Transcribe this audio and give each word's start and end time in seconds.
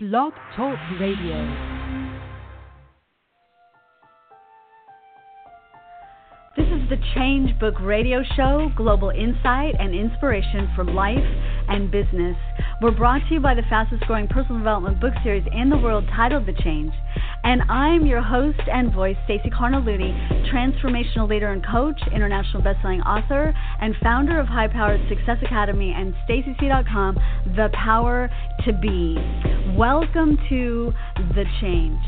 Blog 0.00 0.32
Talk 0.54 0.78
Radio. 1.00 1.77
The 6.88 6.96
Change 7.14 7.58
Book 7.60 7.74
Radio 7.82 8.22
Show, 8.34 8.72
global 8.74 9.10
insight 9.10 9.74
and 9.78 9.94
inspiration 9.94 10.70
for 10.74 10.84
life 10.84 11.18
and 11.68 11.90
business. 11.90 12.34
We're 12.80 12.96
brought 12.96 13.20
to 13.28 13.34
you 13.34 13.40
by 13.40 13.54
the 13.54 13.62
fastest 13.68 14.04
growing 14.04 14.26
personal 14.26 14.56
development 14.56 14.98
book 14.98 15.12
series 15.22 15.44
in 15.52 15.68
the 15.68 15.76
world 15.76 16.04
titled 16.16 16.46
The 16.46 16.54
Change. 16.54 16.90
And 17.44 17.60
I'm 17.68 18.06
your 18.06 18.22
host 18.22 18.60
and 18.72 18.90
voice, 18.90 19.16
Stacey 19.24 19.50
Cargnelutti, 19.50 20.50
transformational 20.50 21.28
leader 21.28 21.52
and 21.52 21.62
coach, 21.66 22.00
international 22.10 22.62
bestselling 22.62 23.04
author, 23.04 23.52
and 23.82 23.94
founder 24.02 24.40
of 24.40 24.46
High 24.46 24.68
Powered 24.68 25.06
Success 25.10 25.36
Academy 25.44 25.92
and 25.94 26.14
StaceyC.com, 26.26 27.18
The 27.54 27.68
Power 27.74 28.30
to 28.64 28.72
Be. 28.72 29.14
Welcome 29.76 30.38
to 30.48 30.94
The 31.34 31.44
Change. 31.60 32.00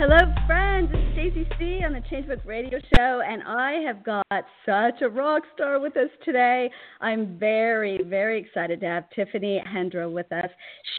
Hello, 0.00 0.16
friends. 0.46 0.88
It's 0.94 1.12
Stacey 1.12 1.46
C 1.58 1.84
on 1.84 1.92
the 1.92 2.00
Changebook 2.00 2.46
Radio 2.46 2.78
Show, 2.96 3.20
and 3.20 3.42
I 3.42 3.82
have 3.86 4.02
got 4.02 4.24
such 4.64 5.02
a 5.02 5.08
rock 5.10 5.42
star 5.54 5.78
with 5.78 5.94
us 5.98 6.08
today. 6.24 6.70
I'm 7.02 7.38
very, 7.38 8.00
very 8.04 8.40
excited 8.40 8.80
to 8.80 8.86
have 8.86 9.10
Tiffany 9.10 9.62
Hendra 9.68 10.10
with 10.10 10.32
us. 10.32 10.48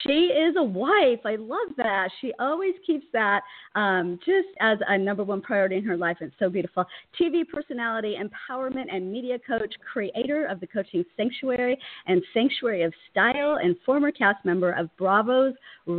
She 0.05 0.25
is 0.27 0.53
a 0.55 0.63
wife. 0.63 1.21
I 1.25 1.35
love 1.37 1.75
that. 1.77 2.09
She 2.21 2.31
always 2.39 2.75
keeps 2.85 3.07
that 3.11 3.41
um, 3.73 4.19
just 4.23 4.49
as 4.59 4.77
a 4.87 4.99
number 4.99 5.23
one 5.23 5.41
priority 5.41 5.77
in 5.77 5.83
her 5.85 5.97
life. 5.97 6.17
It's 6.21 6.35
so 6.37 6.47
beautiful. 6.47 6.85
TV 7.19 7.41
personality, 7.51 8.17
empowerment, 8.21 8.93
and 8.93 9.11
media 9.11 9.39
coach, 9.39 9.73
creator 9.91 10.45
of 10.45 10.59
the 10.59 10.67
Coaching 10.67 11.03
Sanctuary 11.17 11.75
and 12.05 12.21
Sanctuary 12.35 12.83
of 12.83 12.93
Style, 13.09 13.57
and 13.63 13.75
former 13.83 14.11
cast 14.11 14.45
member 14.45 14.73
of 14.73 14.95
Bravo's 14.95 15.55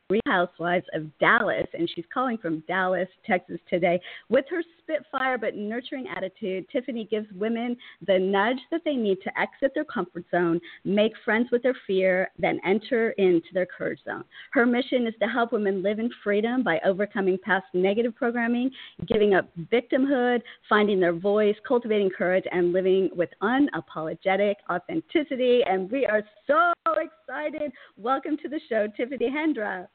Real 0.09 0.21
Housewives 0.29 0.87
of 0.95 1.07
Dallas. 1.19 1.67
And 1.75 1.91
she's 1.93 2.05
calling 2.15 2.39
from 2.39 2.63
Dallas. 2.69 2.92
Dallas, 2.93 3.09
Texas 3.27 3.59
today. 3.69 4.01
With 4.29 4.45
her 4.51 4.63
spitfire 4.83 5.39
but 5.39 5.55
nurturing 5.55 6.07
attitude, 6.15 6.67
Tiffany 6.71 7.07
gives 7.11 7.27
women 7.33 7.77
the 8.07 8.19
nudge 8.19 8.59
that 8.71 8.83
they 8.85 8.95
need 8.95 9.19
to 9.23 9.41
exit 9.41 9.73
their 9.75 9.85
comfort 9.85 10.25
zone, 10.31 10.61
make 10.85 11.13
friends 11.25 11.49
with 11.51 11.63
their 11.63 11.77
fear, 11.87 12.31
then 12.39 12.61
enter 12.67 13.11
into 13.13 13.49
their 13.55 13.67
courage 13.67 14.01
zone. 14.05 14.25
Her 14.53 14.67
mission 14.67 15.07
is 15.07 15.15
to 15.23 15.29
help 15.29 15.53
women 15.53 15.83
live 15.83 15.99
in 15.99 16.11
freedom 16.23 16.63
by 16.63 16.81
overcoming 16.85 17.39
past 17.43 17.65
negative 17.73 18.15
programming, 18.15 18.71
giving 19.07 19.35
up 19.35 19.49
victimhood, 19.73 20.43
finding 20.69 21.01
their 21.01 21.15
voice, 21.15 21.57
cultivating 21.67 22.11
courage, 22.11 22.45
and 22.53 22.73
living 22.73 23.09
with 23.15 23.31
unapologetic 23.43 24.55
authenticity. 24.71 25.63
And 25.67 25.91
we 25.91 26.05
are 26.07 26.23
so 26.47 26.73
excited. 26.91 27.73
Welcome 27.97 28.37
to 28.43 28.49
the 28.49 28.61
show, 28.69 28.87
Tiffany 28.97 29.31
Hendra. 29.31 29.87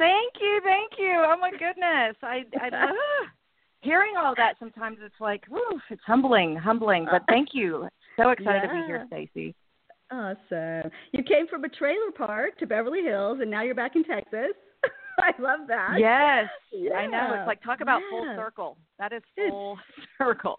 Thank 0.00 0.32
you, 0.40 0.60
thank 0.64 0.92
you. 0.98 1.22
Oh 1.26 1.36
my 1.38 1.50
goodness, 1.50 2.16
I, 2.22 2.44
I 2.58 2.68
uh, 2.72 3.26
hearing 3.82 4.14
all 4.16 4.34
that 4.34 4.54
sometimes 4.58 4.96
it's 5.04 5.20
like, 5.20 5.44
whew, 5.48 5.78
it's 5.90 6.00
humbling, 6.06 6.56
humbling. 6.56 7.06
But 7.10 7.22
thank 7.28 7.50
you. 7.52 7.86
So 8.16 8.30
excited 8.30 8.62
yeah. 8.64 8.68
to 8.68 8.80
be 8.80 8.86
here, 8.86 9.06
Stacy. 9.08 9.54
Awesome. 10.10 10.90
You 11.12 11.22
came 11.22 11.46
from 11.48 11.64
a 11.64 11.68
trailer 11.68 12.10
park 12.16 12.58
to 12.60 12.66
Beverly 12.66 13.02
Hills, 13.02 13.40
and 13.42 13.50
now 13.50 13.62
you're 13.62 13.74
back 13.74 13.94
in 13.94 14.02
Texas. 14.04 14.56
I 15.20 15.32
love 15.38 15.60
that. 15.68 15.96
Yes, 15.98 16.48
yeah. 16.72 16.94
I 16.94 17.06
know. 17.06 17.34
It's 17.34 17.46
like 17.46 17.62
talk 17.62 17.82
about 17.82 18.00
yeah. 18.00 18.10
full 18.10 18.36
circle. 18.36 18.78
That 18.98 19.12
is 19.12 19.22
full 19.36 19.76
circle. 20.18 20.56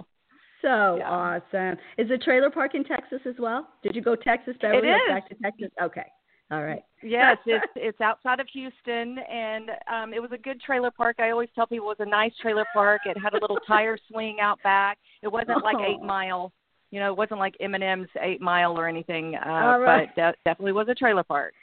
So 0.61 0.97
yeah. 0.99 1.09
awesome. 1.09 1.77
Is 1.97 2.09
the 2.09 2.19
trailer 2.19 2.51
park 2.51 2.75
in 2.75 2.83
Texas 2.83 3.21
as 3.27 3.33
well? 3.39 3.67
Did 3.81 3.95
you 3.95 4.03
go 4.03 4.15
Texas, 4.15 4.53
Beverly 4.61 4.87
Hills, 4.87 5.01
back 5.09 5.29
to 5.29 5.35
Texas? 5.41 5.69
Okay. 5.81 6.05
All 6.51 6.63
right. 6.63 6.83
yes, 7.03 7.37
it's 7.45 7.65
it's 7.75 8.01
outside 8.01 8.39
of 8.39 8.47
Houston, 8.53 9.17
and 9.19 9.71
um, 9.91 10.13
it 10.13 10.21
was 10.21 10.31
a 10.33 10.37
good 10.37 10.61
trailer 10.61 10.91
park. 10.91 11.15
I 11.19 11.31
always 11.31 11.49
tell 11.55 11.65
people 11.65 11.89
it 11.89 11.97
was 11.99 12.07
a 12.07 12.09
nice 12.09 12.33
trailer 12.41 12.65
park. 12.73 13.01
It 13.05 13.17
had 13.17 13.33
a 13.33 13.39
little 13.39 13.59
tire 13.65 13.97
swing 14.11 14.37
out 14.41 14.61
back. 14.63 14.97
It 15.23 15.29
wasn't 15.29 15.63
like 15.63 15.77
Eight 15.87 16.01
Mile, 16.01 16.51
you 16.91 16.99
know, 16.99 17.11
it 17.11 17.17
wasn't 17.17 17.39
like 17.39 17.55
Eminem's 17.61 18.09
Eight 18.21 18.41
Mile 18.41 18.77
or 18.77 18.87
anything. 18.87 19.35
Uh, 19.35 19.79
right. 19.79 20.09
But 20.15 20.21
de- 20.21 20.35
definitely 20.45 20.73
was 20.73 20.89
a 20.89 20.95
trailer 20.95 21.23
park. 21.23 21.53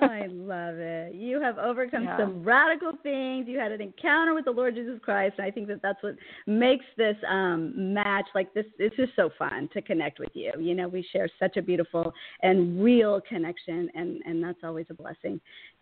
I 0.00 0.26
love 0.30 0.76
it. 0.78 1.14
You 1.14 1.40
have 1.40 1.58
overcome 1.58 2.04
yeah. 2.04 2.18
some 2.18 2.44
radical 2.44 2.92
things. 3.02 3.46
You 3.48 3.58
had 3.58 3.72
an 3.72 3.80
encounter 3.80 4.34
with 4.34 4.44
the 4.44 4.50
Lord 4.50 4.74
Jesus 4.74 4.98
Christ, 5.02 5.34
and 5.38 5.46
I 5.46 5.50
think 5.50 5.68
that 5.68 5.82
that's 5.82 6.02
what 6.02 6.16
makes 6.46 6.84
this 6.96 7.16
um, 7.28 7.94
match 7.94 8.26
like 8.34 8.52
this. 8.54 8.66
It's 8.78 8.96
just 8.96 9.12
so 9.16 9.30
fun 9.38 9.68
to 9.72 9.82
connect 9.82 10.18
with 10.18 10.30
you. 10.34 10.52
You 10.58 10.74
know, 10.74 10.88
we 10.88 11.06
share 11.12 11.28
such 11.38 11.56
a 11.56 11.62
beautiful 11.62 12.12
and 12.42 12.82
real 12.82 13.20
connection, 13.28 13.90
and 13.94 14.22
and 14.24 14.42
that's 14.42 14.60
always 14.62 14.86
a 14.90 14.94
blessing 14.94 15.40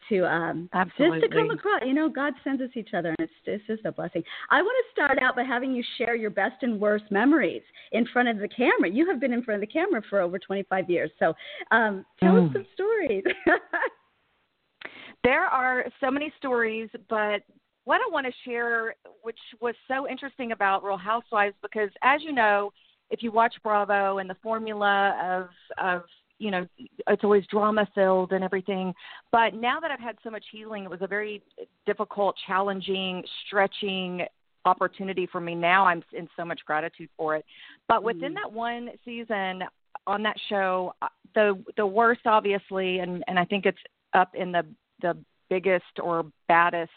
to 0.08 0.26
um, 0.26 0.68
Absolutely. 0.72 1.20
just 1.20 1.32
to 1.32 1.38
come 1.38 1.50
across. 1.50 1.82
You 1.84 1.94
know, 1.94 2.08
God 2.08 2.32
sends 2.42 2.60
us 2.62 2.70
each 2.74 2.94
other, 2.94 3.08
and 3.08 3.16
it's 3.20 3.32
it's 3.44 3.66
just 3.66 3.84
a 3.84 3.92
blessing. 3.92 4.22
I 4.50 4.62
want 4.62 4.74
to 4.84 4.92
start 4.92 5.18
out 5.22 5.36
by 5.36 5.42
having 5.42 5.72
you 5.72 5.82
share 5.98 6.14
your 6.14 6.30
best 6.30 6.62
and 6.62 6.80
worst 6.80 7.04
memories 7.10 7.62
in 7.92 8.06
front 8.12 8.28
of 8.28 8.38
the 8.38 8.48
camera. 8.48 8.90
You 8.90 9.08
have 9.10 9.20
been 9.20 9.32
in 9.32 9.42
front 9.42 9.62
of 9.62 9.68
the 9.68 9.72
camera 9.72 10.02
for 10.08 10.20
over 10.20 10.38
25 10.38 10.90
years, 10.90 11.10
so 11.18 11.34
um, 11.70 12.04
tell 12.20 12.32
mm. 12.32 12.46
us 12.46 12.52
some 12.52 12.66
stories. 12.74 13.24
there 15.24 15.44
are 15.44 15.86
so 16.00 16.10
many 16.10 16.32
stories, 16.38 16.88
but 17.08 17.42
what 17.84 17.96
I 17.96 18.10
want 18.10 18.26
to 18.26 18.32
share, 18.44 18.94
which 19.22 19.38
was 19.60 19.74
so 19.88 20.08
interesting 20.08 20.52
about 20.52 20.82
Real 20.82 20.96
Housewives, 20.96 21.54
because 21.62 21.90
as 22.02 22.22
you 22.22 22.32
know, 22.32 22.72
if 23.10 23.22
you 23.22 23.30
watch 23.30 23.54
Bravo 23.62 24.18
and 24.18 24.28
the 24.28 24.36
formula 24.42 25.14
of 25.22 25.48
of 25.84 26.02
you 26.38 26.50
know 26.50 26.66
it's 27.08 27.24
always 27.24 27.44
drama 27.50 27.86
filled 27.94 28.32
and 28.32 28.44
everything 28.44 28.92
but 29.32 29.54
now 29.54 29.80
that 29.80 29.90
i've 29.90 30.00
had 30.00 30.16
so 30.22 30.30
much 30.30 30.44
healing 30.52 30.84
it 30.84 30.90
was 30.90 31.02
a 31.02 31.06
very 31.06 31.42
difficult 31.86 32.34
challenging 32.46 33.22
stretching 33.46 34.22
opportunity 34.64 35.28
for 35.30 35.40
me 35.40 35.54
now 35.54 35.84
i'm 35.86 36.02
in 36.12 36.28
so 36.36 36.44
much 36.44 36.60
gratitude 36.66 37.08
for 37.16 37.36
it 37.36 37.44
but 37.88 38.02
within 38.02 38.32
mm. 38.32 38.36
that 38.36 38.50
one 38.50 38.88
season 39.04 39.62
on 40.06 40.22
that 40.22 40.36
show 40.48 40.92
uh, 41.02 41.08
the 41.34 41.62
the 41.76 41.86
worst 41.86 42.22
obviously 42.26 42.98
and 42.98 43.22
and 43.28 43.38
i 43.38 43.44
think 43.44 43.66
it's 43.66 43.78
up 44.14 44.34
in 44.34 44.52
the 44.52 44.64
the 45.02 45.16
biggest 45.50 45.84
or 46.02 46.24
baddest 46.48 46.90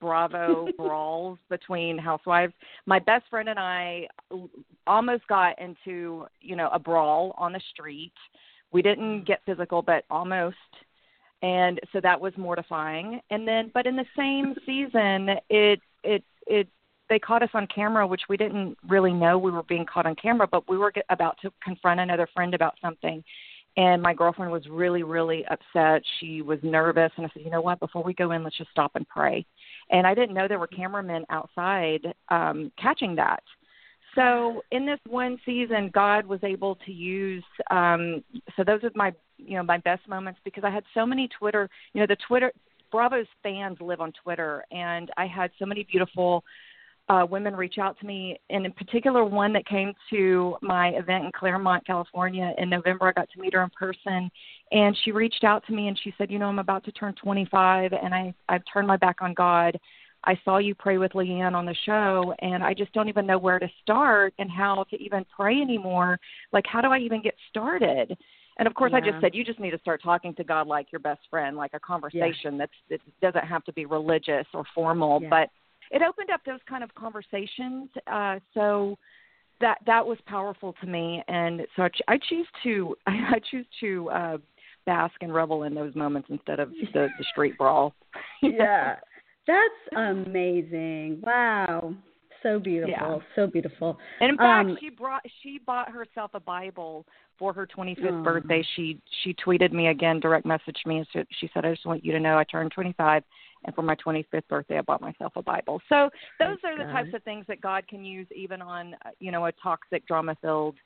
Bravo 0.00 0.68
brawls 0.76 1.38
between 1.50 1.98
housewives. 1.98 2.52
My 2.86 2.98
best 2.98 3.24
friend 3.30 3.48
and 3.48 3.58
I 3.58 4.06
almost 4.86 5.26
got 5.26 5.60
into, 5.60 6.26
you 6.40 6.56
know, 6.56 6.68
a 6.72 6.78
brawl 6.78 7.34
on 7.38 7.52
the 7.52 7.60
street. 7.72 8.12
We 8.72 8.82
didn't 8.82 9.24
get 9.24 9.40
physical, 9.46 9.82
but 9.82 10.04
almost. 10.10 10.56
And 11.42 11.80
so 11.92 12.00
that 12.00 12.20
was 12.20 12.32
mortifying. 12.36 13.20
And 13.30 13.46
then 13.46 13.70
but 13.72 13.86
in 13.86 13.96
the 13.96 14.06
same 14.16 14.54
season, 14.66 15.36
it 15.48 15.80
it 16.02 16.24
it 16.46 16.68
they 17.08 17.18
caught 17.18 17.42
us 17.42 17.50
on 17.54 17.66
camera, 17.74 18.06
which 18.06 18.22
we 18.28 18.36
didn't 18.36 18.76
really 18.86 19.12
know 19.12 19.38
we 19.38 19.50
were 19.50 19.62
being 19.62 19.86
caught 19.86 20.04
on 20.04 20.14
camera, 20.16 20.46
but 20.46 20.68
we 20.68 20.76
were 20.76 20.92
about 21.08 21.38
to 21.42 21.52
confront 21.62 22.00
another 22.00 22.28
friend 22.34 22.54
about 22.54 22.74
something. 22.82 23.24
And 23.76 24.02
my 24.02 24.12
girlfriend 24.12 24.50
was 24.50 24.66
really 24.68 25.04
really 25.04 25.44
upset. 25.46 26.02
She 26.18 26.42
was 26.42 26.58
nervous. 26.62 27.12
And 27.16 27.24
i 27.24 27.30
said 27.32 27.44
you 27.44 27.50
know 27.50 27.62
what? 27.62 27.78
Before 27.80 28.02
we 28.02 28.14
go 28.14 28.32
in 28.32 28.42
let's 28.42 28.58
just 28.58 28.70
stop 28.70 28.92
and 28.96 29.08
pray. 29.08 29.46
And 29.90 30.06
i 30.06 30.14
didn't 30.14 30.34
know 30.34 30.48
there 30.48 30.58
were 30.58 30.66
cameramen 30.66 31.24
outside 31.30 32.00
um 32.30 32.72
catching 32.80 33.14
that 33.16 33.42
so 34.14 34.62
in 34.70 34.86
this 34.86 34.98
one 35.08 35.38
season 35.44 35.90
god 35.92 36.26
was 36.26 36.40
able 36.42 36.76
to 36.86 36.92
use 36.92 37.44
um 37.70 38.22
so 38.56 38.64
those 38.64 38.82
are 38.84 38.90
my 38.94 39.12
you 39.36 39.56
know 39.56 39.62
my 39.62 39.78
best 39.78 40.06
moments 40.08 40.40
because 40.44 40.64
i 40.64 40.70
had 40.70 40.84
so 40.94 41.06
many 41.06 41.28
twitter 41.28 41.68
you 41.92 42.00
know 42.00 42.06
the 42.06 42.16
twitter 42.26 42.52
bravo's 42.90 43.26
fans 43.42 43.76
live 43.80 44.00
on 44.00 44.12
twitter 44.22 44.64
and 44.70 45.10
i 45.16 45.26
had 45.26 45.50
so 45.58 45.66
many 45.66 45.84
beautiful 45.84 46.44
uh, 47.08 47.26
women 47.28 47.56
reach 47.56 47.78
out 47.78 47.98
to 47.98 48.06
me, 48.06 48.38
and 48.50 48.66
in 48.66 48.72
particular, 48.72 49.24
one 49.24 49.52
that 49.54 49.66
came 49.66 49.94
to 50.10 50.56
my 50.60 50.88
event 50.88 51.24
in 51.24 51.32
Claremont, 51.32 51.86
California 51.86 52.52
in 52.58 52.68
November. 52.68 53.08
I 53.08 53.12
got 53.12 53.30
to 53.30 53.40
meet 53.40 53.54
her 53.54 53.62
in 53.62 53.70
person, 53.70 54.30
and 54.72 54.96
she 55.04 55.12
reached 55.12 55.42
out 55.42 55.66
to 55.66 55.72
me 55.72 55.88
and 55.88 55.98
she 56.02 56.12
said, 56.18 56.30
"You 56.30 56.38
know, 56.38 56.46
I'm 56.46 56.58
about 56.58 56.84
to 56.84 56.92
turn 56.92 57.14
25, 57.14 57.92
and 57.94 58.14
I 58.14 58.34
I've 58.48 58.62
turned 58.70 58.86
my 58.86 58.98
back 58.98 59.22
on 59.22 59.32
God. 59.32 59.78
I 60.24 60.38
saw 60.44 60.58
you 60.58 60.74
pray 60.74 60.98
with 60.98 61.12
LeeAnne 61.12 61.54
on 61.54 61.64
the 61.64 61.76
show, 61.86 62.34
and 62.40 62.62
I 62.62 62.74
just 62.74 62.92
don't 62.92 63.08
even 63.08 63.26
know 63.26 63.38
where 63.38 63.58
to 63.58 63.68
start 63.82 64.34
and 64.38 64.50
how 64.50 64.84
to 64.90 64.96
even 64.96 65.24
pray 65.34 65.60
anymore. 65.60 66.18
Like, 66.52 66.64
how 66.66 66.80
do 66.80 66.88
I 66.88 66.98
even 66.98 67.22
get 67.22 67.34
started?" 67.50 68.16
And 68.58 68.66
of 68.66 68.74
course, 68.74 68.90
yeah. 68.92 68.98
I 68.98 69.00
just 69.00 69.20
said 69.20 69.34
you 69.34 69.44
just 69.44 69.60
need 69.60 69.70
to 69.70 69.78
start 69.78 70.02
talking 70.02 70.34
to 70.34 70.44
God 70.44 70.66
like 70.66 70.90
your 70.90 70.98
best 70.98 71.20
friend, 71.30 71.56
like 71.56 71.70
a 71.74 71.80
conversation 71.80 72.54
yeah. 72.54 72.58
that's 72.58 72.72
it 72.90 73.00
doesn't 73.22 73.46
have 73.46 73.64
to 73.64 73.72
be 73.72 73.86
religious 73.86 74.46
or 74.52 74.64
formal, 74.74 75.22
yeah. 75.22 75.28
but 75.30 75.50
it 75.90 76.02
opened 76.02 76.30
up 76.30 76.40
those 76.44 76.60
kind 76.68 76.82
of 76.82 76.94
conversations. 76.94 77.88
Uh, 78.10 78.38
so 78.54 78.98
that 79.60 79.78
that 79.86 80.04
was 80.04 80.18
powerful 80.26 80.74
to 80.80 80.86
me, 80.86 81.22
and 81.28 81.62
so 81.76 81.84
I, 81.84 81.90
I 82.08 82.18
choose 82.28 82.46
to 82.64 82.96
I 83.06 83.40
choose 83.50 83.66
to 83.80 84.10
uh, 84.10 84.38
bask 84.86 85.14
and 85.20 85.32
revel 85.32 85.62
in 85.62 85.74
those 85.74 85.94
moments 85.94 86.28
instead 86.30 86.58
of 86.58 86.70
the, 86.70 87.08
the 87.18 87.24
street 87.30 87.56
brawl. 87.58 87.94
yeah, 88.42 88.96
that's 89.48 89.96
amazing. 89.96 91.20
Wow. 91.22 91.94
so 92.42 92.60
beautiful, 92.60 92.92
yeah. 92.92 93.18
so 93.34 93.46
beautiful. 93.46 93.98
And 94.20 94.30
in 94.30 94.36
fact, 94.36 94.68
um, 94.68 94.76
she 94.78 94.90
brought 94.90 95.22
she 95.42 95.58
bought 95.66 95.90
herself 95.90 96.32
a 96.34 96.40
Bible 96.40 97.06
for 97.38 97.52
her 97.52 97.66
25th 97.66 98.20
oh. 98.20 98.22
birthday. 98.22 98.62
She 98.76 99.00
she 99.24 99.34
tweeted 99.34 99.72
me 99.72 99.88
again, 99.88 100.20
direct 100.20 100.46
messaged 100.46 100.86
me, 100.86 100.98
and 100.98 101.26
she 101.40 101.50
said, 101.54 101.64
"I 101.64 101.72
just 101.72 101.86
want 101.86 102.04
you 102.04 102.12
to 102.12 102.20
know 102.20 102.38
I 102.38 102.44
turned 102.44 102.72
25, 102.72 103.22
and 103.64 103.74
for 103.74 103.82
my 103.82 103.96
25th 103.96 104.46
birthday, 104.48 104.78
I 104.78 104.82
bought 104.82 105.00
myself 105.00 105.32
a 105.36 105.42
Bible." 105.42 105.80
So 105.88 106.10
those 106.38 106.58
are 106.64 106.76
the 106.76 106.92
types 106.92 107.14
of 107.14 107.22
things 107.22 107.46
that 107.48 107.60
God 107.62 107.88
can 107.88 108.04
use 108.04 108.26
even 108.36 108.60
on 108.60 108.94
uh, 109.06 109.10
you 109.18 109.32
know 109.32 109.46
a 109.46 109.52
toxic, 109.52 110.06
drama-filled 110.06 110.76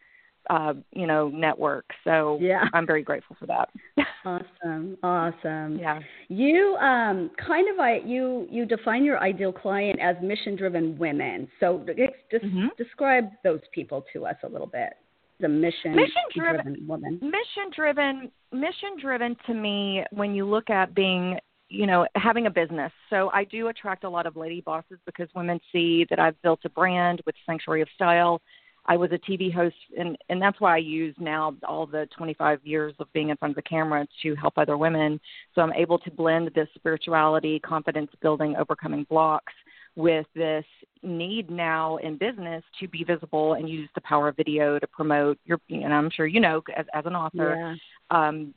uh, 0.50 0.74
you 0.92 1.06
know, 1.06 1.28
network. 1.28 1.86
So 2.04 2.38
yeah. 2.40 2.64
I'm 2.72 2.86
very 2.86 3.02
grateful 3.02 3.36
for 3.38 3.46
that. 3.46 3.68
awesome. 4.24 4.96
Awesome. 5.02 5.78
Yeah. 5.78 6.00
You 6.28 6.76
um 6.80 7.30
kind 7.44 7.68
of 7.72 7.78
I 7.78 8.00
you 8.04 8.46
you 8.50 8.66
define 8.66 9.04
your 9.04 9.20
ideal 9.20 9.52
client 9.52 10.00
as 10.00 10.16
mission 10.22 10.56
driven 10.56 10.98
women. 10.98 11.48
So 11.60 11.84
just 12.32 12.44
mm-hmm. 12.44 12.66
describe 12.76 13.30
those 13.44 13.60
people 13.72 14.04
to 14.12 14.26
us 14.26 14.36
a 14.42 14.48
little 14.48 14.66
bit. 14.66 14.94
The 15.40 15.48
mission 15.48 15.96
driven 16.34 16.86
woman. 16.86 17.18
Mission 17.20 17.70
driven 17.74 18.30
mission 18.52 18.96
driven 19.00 19.36
to 19.46 19.54
me 19.54 20.04
when 20.12 20.34
you 20.34 20.44
look 20.44 20.70
at 20.70 20.94
being 20.94 21.38
you 21.68 21.86
know 21.86 22.06
having 22.16 22.46
a 22.46 22.50
business 22.50 22.92
so 23.08 23.30
i 23.32 23.44
do 23.44 23.68
attract 23.68 24.04
a 24.04 24.08
lot 24.08 24.26
of 24.26 24.36
lady 24.36 24.60
bosses 24.60 24.98
because 25.06 25.26
women 25.34 25.58
see 25.72 26.04
that 26.10 26.18
i've 26.18 26.40
built 26.42 26.60
a 26.66 26.68
brand 26.68 27.22
with 27.24 27.34
sanctuary 27.46 27.80
of 27.80 27.88
style 27.94 28.42
I 28.86 28.96
was 28.96 29.10
a 29.12 29.18
TV 29.18 29.52
host, 29.52 29.76
and 29.96 30.16
and 30.28 30.42
that's 30.42 30.60
why 30.60 30.74
I 30.74 30.78
use 30.78 31.14
now 31.18 31.54
all 31.66 31.86
the 31.86 32.08
25 32.16 32.60
years 32.64 32.94
of 32.98 33.12
being 33.12 33.28
in 33.28 33.36
front 33.36 33.52
of 33.52 33.56
the 33.56 33.68
camera 33.68 34.06
to 34.22 34.34
help 34.34 34.54
other 34.56 34.76
women. 34.76 35.20
So 35.54 35.62
I'm 35.62 35.72
able 35.72 35.98
to 36.00 36.10
blend 36.10 36.50
this 36.54 36.68
spirituality, 36.74 37.60
confidence 37.60 38.10
building, 38.20 38.56
overcoming 38.56 39.06
blocks 39.08 39.52
with 39.94 40.26
this 40.34 40.64
need 41.02 41.50
now 41.50 41.98
in 41.98 42.16
business 42.16 42.64
to 42.80 42.88
be 42.88 43.04
visible 43.04 43.54
and 43.54 43.68
use 43.68 43.88
the 43.94 44.00
power 44.00 44.28
of 44.28 44.36
video 44.36 44.78
to 44.78 44.86
promote 44.88 45.38
your. 45.44 45.60
And 45.68 45.94
I'm 45.94 46.10
sure 46.10 46.26
you 46.26 46.40
know, 46.40 46.62
as 46.76 46.86
as 46.92 47.06
an 47.06 47.14
author, 47.14 47.76
yeah. 48.10 48.28
um, 48.28 48.52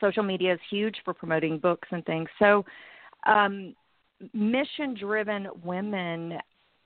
social 0.00 0.22
media 0.22 0.54
is 0.54 0.60
huge 0.70 0.96
for 1.04 1.12
promoting 1.12 1.58
books 1.58 1.88
and 1.90 2.04
things. 2.04 2.28
So. 2.38 2.64
Um, 3.26 3.74
mission 4.32 4.94
driven 4.98 5.48
women 5.62 6.38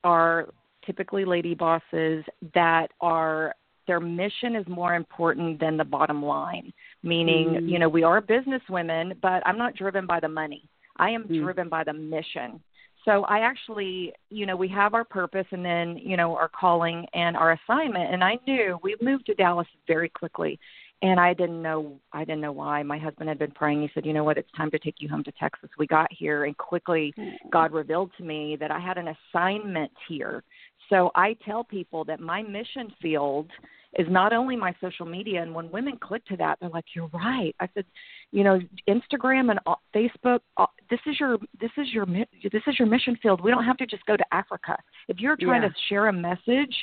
are 0.04 0.48
typically 0.84 1.24
lady 1.24 1.54
bosses 1.54 2.24
that 2.54 2.88
are 3.00 3.54
their 3.86 4.00
mission 4.00 4.54
is 4.54 4.66
more 4.68 4.94
important 4.94 5.58
than 5.58 5.76
the 5.76 5.84
bottom 5.84 6.24
line 6.24 6.72
meaning 7.02 7.48
mm. 7.48 7.68
you 7.68 7.78
know 7.78 7.88
we 7.88 8.02
are 8.02 8.20
business 8.20 8.62
women 8.68 9.12
but 9.22 9.42
i'm 9.46 9.58
not 9.58 9.74
driven 9.74 10.06
by 10.06 10.20
the 10.20 10.28
money 10.28 10.68
i 10.98 11.10
am 11.10 11.24
mm. 11.24 11.42
driven 11.42 11.68
by 11.68 11.82
the 11.82 11.92
mission 11.92 12.60
so 13.04 13.24
i 13.24 13.40
actually 13.40 14.12
you 14.30 14.46
know 14.46 14.56
we 14.56 14.68
have 14.68 14.94
our 14.94 15.04
purpose 15.04 15.46
and 15.50 15.64
then 15.64 15.96
you 15.98 16.16
know 16.16 16.36
our 16.36 16.48
calling 16.48 17.04
and 17.14 17.36
our 17.36 17.52
assignment 17.52 18.12
and 18.12 18.22
i 18.22 18.38
knew 18.46 18.78
we 18.82 18.96
moved 19.00 19.26
to 19.26 19.34
dallas 19.34 19.66
very 19.86 20.08
quickly 20.08 20.58
and 21.02 21.18
I 21.18 21.34
didn't 21.34 21.60
know 21.60 22.00
I 22.12 22.20
didn't 22.20 22.40
know 22.40 22.52
why. 22.52 22.82
My 22.82 22.98
husband 22.98 23.28
had 23.28 23.38
been 23.38 23.50
praying. 23.50 23.82
He 23.82 23.90
said, 23.92 24.06
"You 24.06 24.12
know 24.12 24.24
what? 24.24 24.38
It's 24.38 24.50
time 24.52 24.70
to 24.70 24.78
take 24.78 24.96
you 25.00 25.08
home 25.08 25.24
to 25.24 25.32
Texas." 25.32 25.68
We 25.76 25.86
got 25.86 26.10
here, 26.12 26.44
and 26.44 26.56
quickly 26.56 27.12
God 27.50 27.72
revealed 27.72 28.12
to 28.18 28.24
me 28.24 28.56
that 28.56 28.70
I 28.70 28.78
had 28.78 28.98
an 28.98 29.08
assignment 29.08 29.90
here. 30.08 30.44
So 30.92 31.10
I 31.14 31.34
tell 31.44 31.64
people 31.64 32.04
that 32.04 32.20
my 32.20 32.42
mission 32.42 32.92
field 33.00 33.50
is 33.98 34.06
not 34.10 34.32
only 34.32 34.56
my 34.56 34.74
social 34.78 35.06
media, 35.06 35.42
and 35.42 35.54
when 35.54 35.70
women 35.70 35.96
click 35.98 36.24
to 36.26 36.36
that, 36.36 36.58
they're 36.60 36.68
like, 36.68 36.84
"You're 36.94 37.10
right." 37.14 37.54
I 37.60 37.68
said, 37.72 37.86
"You 38.30 38.44
know, 38.44 38.60
Instagram 38.88 39.50
and 39.50 39.60
uh, 39.66 39.74
Facebook. 39.94 40.40
Uh, 40.56 40.66
this 40.90 41.00
is 41.06 41.18
your 41.18 41.38
this 41.60 41.70
is 41.78 41.92
your 41.92 42.04
this 42.06 42.62
is 42.66 42.78
your 42.78 42.88
mission 42.88 43.16
field. 43.22 43.40
We 43.40 43.50
don't 43.50 43.64
have 43.64 43.78
to 43.78 43.86
just 43.86 44.04
go 44.04 44.16
to 44.16 44.24
Africa. 44.32 44.76
If 45.08 45.18
you're 45.18 45.36
trying 45.36 45.62
yeah. 45.62 45.68
to 45.68 45.74
share 45.88 46.08
a 46.08 46.12
message." 46.12 46.74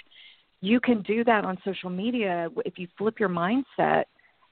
you 0.62 0.80
can 0.80 1.02
do 1.04 1.24
that 1.24 1.46
on 1.46 1.58
social 1.64 1.90
media 1.90 2.50
if 2.66 2.78
you 2.78 2.88
flip 2.98 3.20
your 3.20 3.30
mindset. 3.30 4.04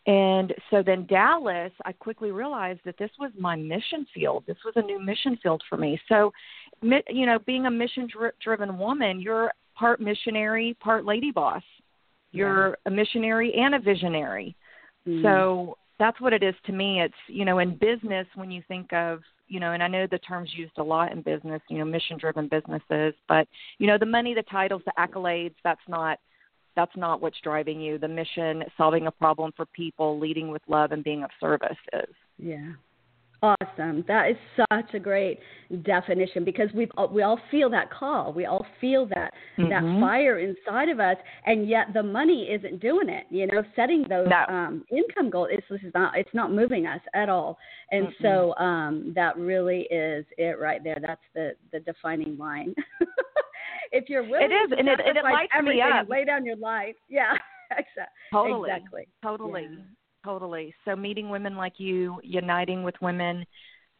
And 0.08 0.54
so 0.72 0.82
then 0.82 1.06
Dallas, 1.06 1.72
I 1.86 1.92
quickly 1.92 2.32
realized 2.32 2.80
that 2.86 2.98
this 2.98 3.12
was 3.20 3.32
my 3.38 3.58
mission 3.58 4.08
field. 4.14 4.46
This 4.48 4.58
was 4.64 4.74
a 4.78 4.82
new 4.82 5.04
mission 5.04 5.38
field 5.44 5.62
for 5.70 5.78
me. 5.78 6.00
So, 6.08 6.32
you 6.82 7.26
know, 7.26 7.40
being 7.46 7.66
a 7.66 7.72
mission 7.72 8.08
driven 8.42 8.78
woman, 8.78 9.20
you're 9.20 9.52
part 9.76 10.00
missionary, 10.00 10.78
part 10.80 11.06
lady 11.06 11.32
boss. 11.32 11.64
You're 12.32 12.70
yeah. 12.70 12.76
a 12.86 12.92
missionary 12.92 13.54
and 13.54 13.76
a 13.76 13.80
visionary. 13.80 14.56
Mm. 15.06 15.22
So 15.24 15.78
that's 16.00 16.22
what 16.22 16.32
it 16.32 16.42
is 16.42 16.56
to 16.68 16.72
me. 16.72 17.02
It's, 17.02 17.14
you 17.28 17.44
know, 17.44 17.60
in 17.60 17.76
business, 17.76 18.28
when 18.36 18.50
you 18.50 18.64
think 18.68 18.94
of 18.94 19.20
you 19.50 19.60
know, 19.60 19.72
and 19.72 19.82
I 19.82 19.88
know 19.88 20.08
the 20.10 20.20
term's 20.20 20.50
used 20.54 20.78
a 20.78 20.84
lot 20.84 21.12
in 21.12 21.22
business, 21.22 21.62
you 21.70 21.78
know, 21.78 21.86
mission 21.86 22.18
driven 22.18 22.50
businesses, 22.50 23.14
but 23.28 23.48
you 23.78 23.88
know, 23.88 23.98
the 23.98 24.06
money, 24.06 24.34
the 24.34 24.44
titles, 24.44 24.82
the 24.86 24.92
accolades, 24.98 25.56
that's 25.64 25.80
not 25.88 26.20
that's 26.78 26.96
not 26.96 27.22
what's 27.22 27.42
driving 27.44 27.82
you. 27.82 27.98
The 27.98 28.08
mission, 28.08 28.64
solving 28.78 29.08
a 29.08 29.12
problem 29.12 29.52
for 29.58 29.66
people, 29.66 30.18
leading 30.18 30.50
with 30.50 30.62
love 30.70 30.94
and 30.94 31.04
being 31.04 31.24
of 31.24 31.32
service 31.42 31.76
is. 31.92 32.16
Yeah. 32.38 32.74
Awesome. 33.44 34.04
That 34.08 34.32
is 34.32 34.38
such 34.72 34.96
a 34.96 35.00
great 35.00 35.40
definition 35.84 36.44
because 36.44 36.70
we 36.74 36.90
we 37.12 37.22
all 37.22 37.40
feel 37.52 37.70
that 37.70 37.92
call. 37.92 38.34
We 38.34 38.46
all 38.46 38.66
feel 38.82 39.06
that 39.08 39.32
mm-hmm. 39.60 39.70
that 39.70 40.00
fire 40.00 40.40
inside 40.40 40.90
of 40.90 41.00
us, 41.00 41.18
and 41.46 41.70
yet 41.70 41.94
the 41.94 42.02
money 42.02 42.50
isn't 42.52 42.80
doing 42.80 43.10
it. 43.10 43.26
You 43.30 43.46
know, 43.46 43.62
setting 43.76 44.06
those 44.10 44.28
no. 44.28 44.56
um, 44.56 44.86
income 44.90 45.30
goals 45.30 45.50
is 45.70 45.82
not 45.94 46.18
it's 46.18 46.34
not 46.34 46.52
moving 46.52 46.88
us 46.88 47.02
at 47.14 47.30
all. 47.30 47.60
And 47.92 48.08
mm-hmm. 48.08 48.24
so 48.24 48.56
um, 48.56 49.12
that 49.16 49.38
really 49.38 49.82
is 49.92 50.26
it 50.40 50.60
right 50.60 50.84
there. 50.84 50.98
That's 51.00 51.22
the 51.36 51.52
the 51.72 51.80
defining 51.82 52.40
line. 52.40 52.74
if 53.92 54.10
you're 54.10 54.24
willing, 54.24 54.52
it 54.52 54.54
is, 54.54 54.70
to 54.72 54.78
and 54.78 54.88
it, 54.88 55.00
it 55.00 55.24
lights 55.24 55.52
me 55.64 55.82
up. 55.82 56.08
lay 56.10 56.26
down 56.26 56.46
your 56.46 56.58
life. 56.58 56.96
Yeah, 57.10 57.34
totally, 58.32 58.70
exactly, 58.72 59.08
totally. 59.22 59.68
Yeah. 59.70 59.84
Totally. 60.24 60.74
So 60.84 60.96
meeting 60.96 61.30
women 61.30 61.56
like 61.56 61.74
you, 61.78 62.20
uniting 62.24 62.84
with 62.84 62.96
women, 63.02 63.46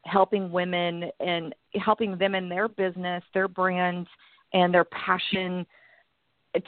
helping 0.06 0.52
women 0.52 1.06
and 1.20 1.54
helping 1.76 2.18
them 2.18 2.36
in 2.36 2.50
their 2.50 2.68
business, 2.68 3.24
their 3.34 3.48
brand, 3.48 4.08
and 4.54 4.74
their 4.74 4.86
passion 4.86 5.66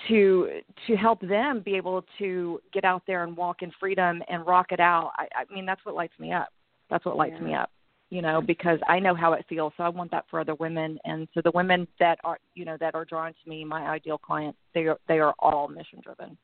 to 0.08 0.62
to 0.88 0.96
help 0.96 1.20
them 1.22 1.62
be 1.62 1.76
able 1.76 2.06
to 2.20 2.60
get 2.74 2.84
out 2.84 3.04
there 3.08 3.24
and 3.24 3.36
walk 3.36 3.62
in 3.62 3.72
freedom 3.80 4.22
and 4.30 4.46
rock 4.46 4.68
it 4.72 4.80
out. 4.80 5.12
I, 5.18 5.28
I 5.36 5.54
mean, 5.54 5.66
that's 5.66 5.84
what 5.86 5.96
lights 5.96 6.18
me 6.20 6.32
up. 6.32 6.50
That's 6.90 7.06
what 7.06 7.18
lights 7.18 7.36
yeah. 7.40 7.48
me 7.48 7.54
up. 7.56 7.72
You 8.10 8.24
know, 8.24 8.42
because 8.42 8.80
I 8.88 9.00
know 9.00 9.14
how 9.14 9.34
it 9.34 9.46
feels. 9.48 9.72
So 9.78 9.84
I 9.84 9.90
want 9.90 10.10
that 10.12 10.26
for 10.30 10.40
other 10.40 10.56
women. 10.56 10.98
And 11.06 11.28
so 11.34 11.42
the 11.44 11.52
women 11.54 11.88
that 12.00 12.18
are, 12.24 12.40
you 12.56 12.66
know, 12.66 12.76
that 12.80 12.96
are 12.96 13.06
drawn 13.06 13.34
to 13.34 13.50
me, 13.50 13.64
my 13.64 13.88
ideal 13.88 14.18
clients, 14.18 14.58
they 14.74 14.88
are 14.88 14.98
they 15.08 15.20
are 15.20 15.36
all 15.40 15.68
mission 15.68 16.02
driven. 16.04 16.38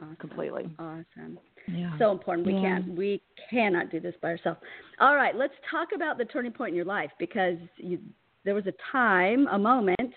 Awesome. 0.00 0.16
Completely. 0.16 0.74
Awesome. 0.78 1.38
Yeah. 1.68 1.96
So 1.98 2.10
important. 2.10 2.46
We 2.46 2.54
yeah. 2.54 2.62
can't 2.62 2.96
we 2.96 3.22
cannot 3.50 3.90
do 3.90 4.00
this 4.00 4.14
by 4.22 4.28
ourselves. 4.28 4.60
All 5.00 5.14
right, 5.14 5.34
let's 5.34 5.54
talk 5.70 5.88
about 5.94 6.18
the 6.18 6.24
turning 6.24 6.52
point 6.52 6.70
in 6.70 6.76
your 6.76 6.84
life 6.84 7.10
because 7.18 7.56
you, 7.76 7.98
there 8.44 8.54
was 8.54 8.66
a 8.66 8.74
time, 8.92 9.46
a 9.48 9.58
moment 9.58 10.12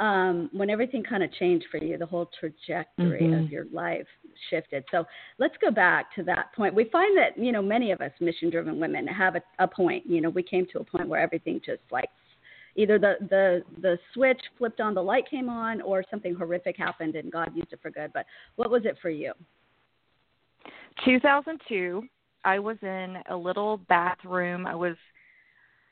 um, 0.00 0.48
when 0.52 0.70
everything 0.70 1.04
kind 1.04 1.22
of 1.22 1.32
changed 1.34 1.66
for 1.70 1.76
you. 1.76 1.96
The 1.98 2.06
whole 2.06 2.30
trajectory 2.40 3.20
mm-hmm. 3.20 3.44
of 3.44 3.50
your 3.50 3.66
life 3.72 4.06
shifted. 4.48 4.82
So 4.90 5.04
let's 5.38 5.54
go 5.60 5.70
back 5.70 6.12
to 6.16 6.22
that 6.24 6.52
point. 6.56 6.74
We 6.74 6.88
find 6.90 7.16
that 7.18 7.38
you 7.38 7.52
know 7.52 7.62
many 7.62 7.92
of 7.92 8.00
us 8.00 8.10
mission-driven 8.18 8.80
women 8.80 9.06
have 9.06 9.36
a, 9.36 9.42
a 9.58 9.68
point. 9.68 10.04
You 10.06 10.22
know, 10.22 10.30
we 10.30 10.42
came 10.42 10.66
to 10.72 10.80
a 10.80 10.84
point 10.84 11.08
where 11.08 11.20
everything 11.20 11.60
just 11.64 11.82
like 11.92 12.08
either 12.76 12.98
the 12.98 13.14
the 13.28 13.62
the 13.82 13.98
switch 14.14 14.40
flipped 14.58 14.80
on, 14.80 14.94
the 14.94 15.02
light 15.02 15.28
came 15.30 15.50
on, 15.50 15.82
or 15.82 16.02
something 16.10 16.34
horrific 16.34 16.76
happened 16.76 17.14
and 17.14 17.30
God 17.30 17.50
used 17.54 17.72
it 17.72 17.80
for 17.82 17.90
good. 17.90 18.10
But 18.14 18.24
what 18.56 18.70
was 18.70 18.82
it 18.86 18.96
for 19.02 19.10
you? 19.10 19.32
2002, 21.04 22.02
I 22.44 22.58
was 22.58 22.76
in 22.82 23.16
a 23.30 23.36
little 23.36 23.78
bathroom. 23.88 24.66
I 24.66 24.74
was 24.74 24.96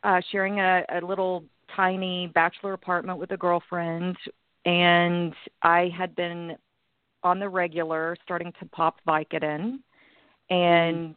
uh, 0.02 0.20
sharing 0.30 0.60
a, 0.60 0.82
a 0.90 1.04
little 1.04 1.44
tiny 1.74 2.28
bachelor 2.34 2.72
apartment 2.72 3.18
with 3.18 3.30
a 3.32 3.36
girlfriend, 3.36 4.16
and 4.64 5.34
I 5.62 5.90
had 5.96 6.14
been 6.16 6.56
on 7.22 7.38
the 7.38 7.48
regular 7.48 8.16
starting 8.22 8.52
to 8.60 8.66
pop 8.66 9.00
Vicodin 9.06 9.78
and 10.50 11.16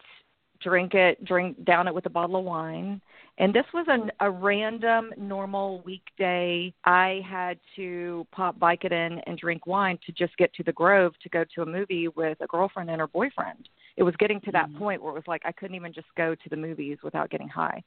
drink 0.62 0.94
it, 0.94 1.24
drink 1.26 1.64
down 1.66 1.88
it 1.88 1.94
with 1.94 2.06
a 2.06 2.10
bottle 2.10 2.38
of 2.38 2.46
wine. 2.46 3.02
And 3.38 3.54
this 3.54 3.66
was 3.74 3.86
an, 3.88 4.12
a 4.20 4.30
random, 4.30 5.14
normal 5.18 5.82
weekday. 5.84 6.74
I 6.86 7.22
had 7.28 7.60
to 7.76 8.28
pop 8.32 8.60
Vicodin 8.60 9.20
and 9.26 9.38
drink 9.38 9.66
wine 9.66 9.98
to 10.06 10.12
just 10.12 10.38
get 10.38 10.54
to 10.56 10.64
the 10.64 10.74
Grove 10.74 11.14
to 11.24 11.30
go 11.30 11.44
to 11.56 11.62
a 11.64 11.66
movie 11.66 12.08
with 12.10 12.40
a 12.42 12.48
girlfriend 12.48 12.90
and 12.90 13.00
her 13.00 13.08
boyfriend. 13.08 13.70
It 13.98 14.04
was 14.04 14.16
getting 14.18 14.42
to 14.42 14.52
that 14.52 14.70
mm-hmm. 14.70 14.78
point 14.78 15.02
where 15.02 15.12
it 15.12 15.16
was 15.16 15.24
like 15.28 15.42
I 15.46 15.52
couldn't 15.52 15.76
even 15.76 15.94
just 15.94 16.08
go 16.16 16.36
to 16.36 16.50
the 16.50 16.58
movies 16.58 17.00
without 17.04 17.30
getting 17.30 17.50
high. 17.50 17.84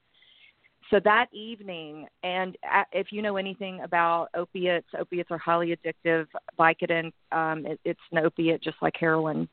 So 0.90 1.00
that 1.04 1.26
evening, 1.32 2.06
and 2.22 2.56
if 2.92 3.08
you 3.10 3.22
know 3.22 3.36
anything 3.36 3.80
about 3.80 4.28
opiates, 4.34 4.88
opiates 4.98 5.30
are 5.30 5.38
highly 5.38 5.76
addictive. 5.76 6.26
Vicodin, 6.58 7.12
um, 7.32 7.66
it, 7.66 7.80
it's 7.84 8.00
an 8.12 8.18
opiate 8.18 8.62
just 8.62 8.76
like 8.82 8.94
heroin. 8.98 9.48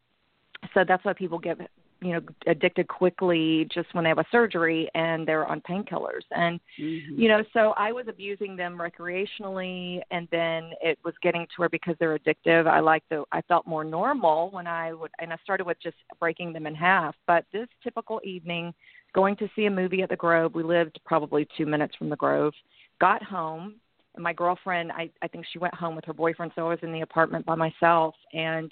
So 0.73 0.83
that's 0.87 1.03
why 1.05 1.13
people 1.13 1.39
get 1.39 1.57
you 2.01 2.13
know 2.13 2.21
addicted 2.47 2.87
quickly 2.87 3.67
just 3.71 3.93
when 3.93 4.03
they 4.03 4.09
have 4.09 4.17
a 4.17 4.25
surgery 4.31 4.89
and 4.95 5.27
they're 5.27 5.45
on 5.45 5.61
painkillers 5.61 6.23
and 6.31 6.59
mm-hmm. 6.79 7.19
you 7.19 7.29
know 7.29 7.43
so 7.53 7.73
i 7.77 7.91
was 7.91 8.05
abusing 8.09 8.55
them 8.55 8.77
recreationally 8.77 10.01
and 10.09 10.27
then 10.31 10.71
it 10.81 10.97
was 11.05 11.13
getting 11.21 11.45
to 11.45 11.53
where 11.57 11.69
because 11.69 11.95
they're 11.99 12.17
addictive 12.17 12.65
i 12.67 12.79
like 12.79 13.03
the 13.09 13.23
i 13.31 13.41
felt 13.41 13.67
more 13.67 13.83
normal 13.83 14.49
when 14.49 14.65
i 14.65 14.91
would 14.91 15.11
and 15.19 15.31
i 15.31 15.37
started 15.43 15.65
with 15.65 15.77
just 15.81 15.97
breaking 16.19 16.51
them 16.51 16.65
in 16.65 16.73
half 16.73 17.15
but 17.27 17.45
this 17.53 17.67
typical 17.83 18.19
evening 18.23 18.73
going 19.13 19.35
to 19.37 19.49
see 19.55 19.65
a 19.65 19.71
movie 19.71 20.01
at 20.01 20.09
the 20.09 20.15
grove. 20.15 20.55
We 20.55 20.63
lived 20.63 20.99
probably 21.05 21.47
two 21.57 21.65
minutes 21.65 21.95
from 21.95 22.09
the 22.09 22.15
grove. 22.15 22.53
Got 22.99 23.23
home 23.23 23.75
and 24.15 24.23
my 24.25 24.33
girlfriend 24.33 24.91
i 24.91 25.09
i 25.21 25.27
think 25.29 25.45
she 25.53 25.57
went 25.57 25.73
home 25.73 25.95
with 25.95 26.03
her 26.03 26.11
boyfriend 26.13 26.51
so 26.53 26.65
i 26.65 26.69
was 26.69 26.79
in 26.81 26.91
the 26.91 26.99
apartment 26.99 27.45
by 27.45 27.55
myself 27.55 28.13
and 28.33 28.69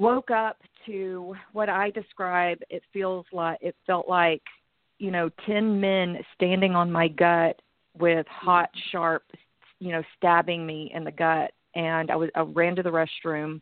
woke 0.00 0.30
up 0.30 0.56
to 0.86 1.34
what 1.52 1.68
I 1.68 1.90
describe 1.90 2.58
it 2.70 2.82
feels 2.90 3.26
like 3.32 3.58
it 3.60 3.76
felt 3.86 4.08
like 4.08 4.42
you 4.98 5.10
know 5.10 5.28
10 5.46 5.78
men 5.78 6.18
standing 6.34 6.74
on 6.74 6.90
my 6.90 7.06
gut 7.06 7.60
with 7.98 8.26
hot 8.26 8.70
sharp 8.90 9.24
you 9.78 9.92
know 9.92 10.02
stabbing 10.16 10.66
me 10.66 10.90
in 10.94 11.04
the 11.04 11.10
gut. 11.10 11.52
And 11.74 12.10
I 12.10 12.16
was 12.16 12.30
I 12.34 12.40
ran 12.40 12.74
to 12.76 12.82
the 12.82 12.90
restroom 12.90 13.60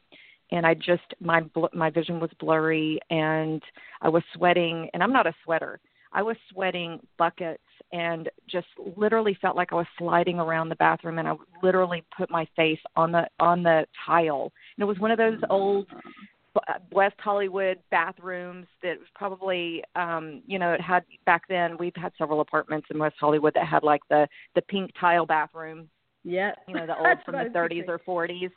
and 0.50 0.66
I 0.66 0.74
just 0.74 1.02
my 1.20 1.42
my 1.72 1.90
vision 1.90 2.20
was 2.20 2.30
blurry 2.40 2.98
and 3.10 3.62
I 4.00 4.08
was 4.08 4.22
sweating 4.34 4.88
and 4.92 5.02
I'm 5.02 5.12
not 5.12 5.26
a 5.26 5.34
sweater. 5.44 5.80
I 6.12 6.22
was 6.22 6.36
sweating 6.50 7.00
buckets 7.18 7.62
and 7.92 8.30
just 8.50 8.66
literally 8.96 9.36
felt 9.40 9.56
like 9.56 9.72
I 9.72 9.76
was 9.76 9.86
sliding 9.98 10.38
around 10.38 10.68
the 10.68 10.76
bathroom 10.76 11.18
and 11.18 11.28
I 11.28 11.34
literally 11.62 12.02
put 12.16 12.30
my 12.30 12.46
face 12.56 12.80
on 12.96 13.12
the 13.12 13.26
on 13.40 13.62
the 13.62 13.86
tile. 14.06 14.52
And 14.76 14.82
it 14.82 14.86
was 14.86 14.98
one 14.98 15.10
of 15.10 15.18
those 15.18 15.40
old 15.50 15.86
West 16.90 17.16
Hollywood 17.18 17.78
bathrooms 17.90 18.66
that 18.82 18.98
was 18.98 19.06
probably 19.14 19.82
um 19.96 20.42
you 20.46 20.58
know 20.58 20.72
it 20.72 20.80
had 20.80 21.04
back 21.26 21.42
then 21.48 21.76
we've 21.78 21.94
had 21.94 22.12
several 22.18 22.40
apartments 22.40 22.88
in 22.90 22.98
West 22.98 23.16
Hollywood 23.20 23.54
that 23.54 23.66
had 23.66 23.82
like 23.82 24.02
the 24.08 24.26
the 24.54 24.62
pink 24.62 24.90
tile 24.98 25.26
bathroom. 25.26 25.88
Yeah. 26.24 26.52
You 26.66 26.74
know 26.74 26.86
the 26.86 26.96
old 26.96 27.18
from 27.24 27.34
the 27.34 27.50
30s 27.50 27.88
or 27.88 27.98
40s. 27.98 28.50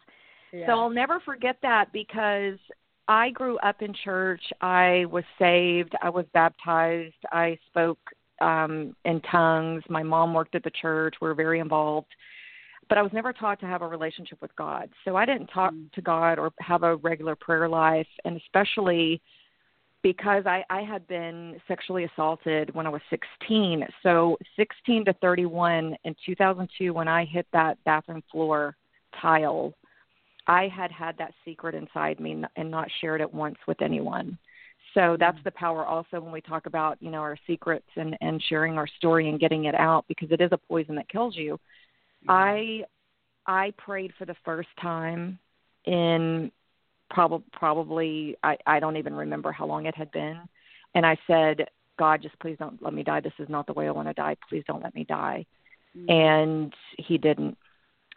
Yeah. 0.52 0.68
So 0.68 0.74
I'll 0.74 0.90
never 0.90 1.20
forget 1.22 1.58
that 1.62 1.92
because 1.94 2.60
I 3.08 3.30
grew 3.32 3.58
up 3.60 3.82
in 3.82 3.94
church. 4.04 4.42
I 4.62 5.06
was 5.10 5.24
saved. 5.40 5.94
I 6.02 6.10
was 6.10 6.26
baptized. 6.34 7.16
I 7.32 7.58
spoke 7.68 8.00
um 8.40 8.96
in 9.06 9.22
tongues. 9.22 9.84
My 9.90 10.04
mom 10.04 10.34
worked 10.34 10.56
at 10.56 10.64
the 10.64 10.72
church. 10.82 11.16
We 11.22 11.28
were 11.28 11.36
very 11.36 11.60
involved 11.60 12.14
but 12.92 12.98
I 12.98 13.04
was 13.04 13.14
never 13.14 13.32
taught 13.32 13.58
to 13.62 13.66
have 13.68 13.84
a 13.84 13.88
relationship 13.88 14.42
with 14.42 14.54
God. 14.58 14.90
So 15.06 15.16
I 15.16 15.26
didn't 15.26 15.48
talk 15.48 15.74
mm. 15.74 15.90
to 15.94 16.02
God 16.02 16.38
or 16.38 16.52
have 16.60 16.84
a 16.84 16.98
regular 16.98 17.38
prayer 17.38 17.70
life, 17.70 18.08
and 18.26 18.36
especially 18.36 19.22
because 20.04 20.46
I, 20.46 20.66
I 20.70 20.82
had 20.82 21.08
been 21.08 21.56
sexually 21.70 22.04
assaulted 22.04 22.76
when 22.76 22.86
I 22.86 22.90
was 22.90 23.00
16. 23.10 23.86
So 24.04 24.38
16 24.58 25.06
to 25.06 25.14
31 25.22 25.96
in 26.04 26.16
2002, 26.26 26.94
when 26.94 27.08
I 27.08 27.24
hit 27.24 27.48
that 27.54 27.82
bathroom 27.86 28.24
floor 28.30 28.76
tile, 29.22 29.74
I 30.48 30.68
had 30.68 30.92
had 30.92 31.18
that 31.18 31.34
secret 31.46 31.76
inside 31.76 32.20
me 32.20 32.44
and 32.56 32.72
not 32.72 32.88
shared 33.00 33.22
it 33.22 33.34
once 33.34 33.58
with 33.68 33.82
anyone. 33.82 34.38
So 34.94 35.16
that's 35.20 35.38
mm. 35.38 35.44
the 35.44 35.52
power 35.52 35.86
also 35.86 36.20
when 36.20 36.32
we 36.32 36.42
talk 36.42 36.66
about, 36.66 36.98
you 37.02 37.12
know, 37.12 37.20
our 37.20 37.38
secrets 37.48 37.88
and, 37.96 38.18
and 38.22 38.42
sharing 38.50 38.78
our 38.78 38.88
story 38.98 39.30
and 39.30 39.40
getting 39.40 39.66
it 39.66 39.76
out 39.76 40.06
because 40.08 40.32
it 40.32 40.42
is 40.42 40.52
a 40.52 40.58
poison 40.58 40.96
that 40.96 41.10
kills 41.10 41.36
you. 41.36 41.60
I 42.28 42.84
I 43.48 43.74
prayed 43.78 44.14
for 44.18 44.26
the 44.26 44.36
first 44.46 44.70
time 44.82 45.40
in 45.86 46.52
probably 47.10 47.46
probably 47.52 48.36
I 48.44 48.58
I 48.66 48.80
don't 48.80 48.98
even 48.98 49.14
remember 49.14 49.52
how 49.52 49.66
long 49.66 49.86
it 49.86 49.96
had 49.96 50.12
been, 50.12 50.40
and 50.94 51.06
I 51.06 51.18
said, 51.26 51.68
God, 51.98 52.22
just 52.22 52.38
please 52.40 52.58
don't 52.60 52.82
let 52.82 52.94
me 52.94 53.04
die. 53.04 53.22
This 53.22 53.34
is 53.40 53.50
not 53.50 53.68
the 53.68 53.74
way 53.74 53.88
I 53.88 53.92
want 53.92 54.08
to 54.08 54.14
die. 54.14 54.36
Please 54.50 54.64
don't 54.68 54.84
let 54.84 54.94
me 54.94 55.04
die. 55.04 55.46
Mm-hmm. 55.98 56.12
And 56.12 56.74
He 56.98 57.18
didn't. 57.18 57.58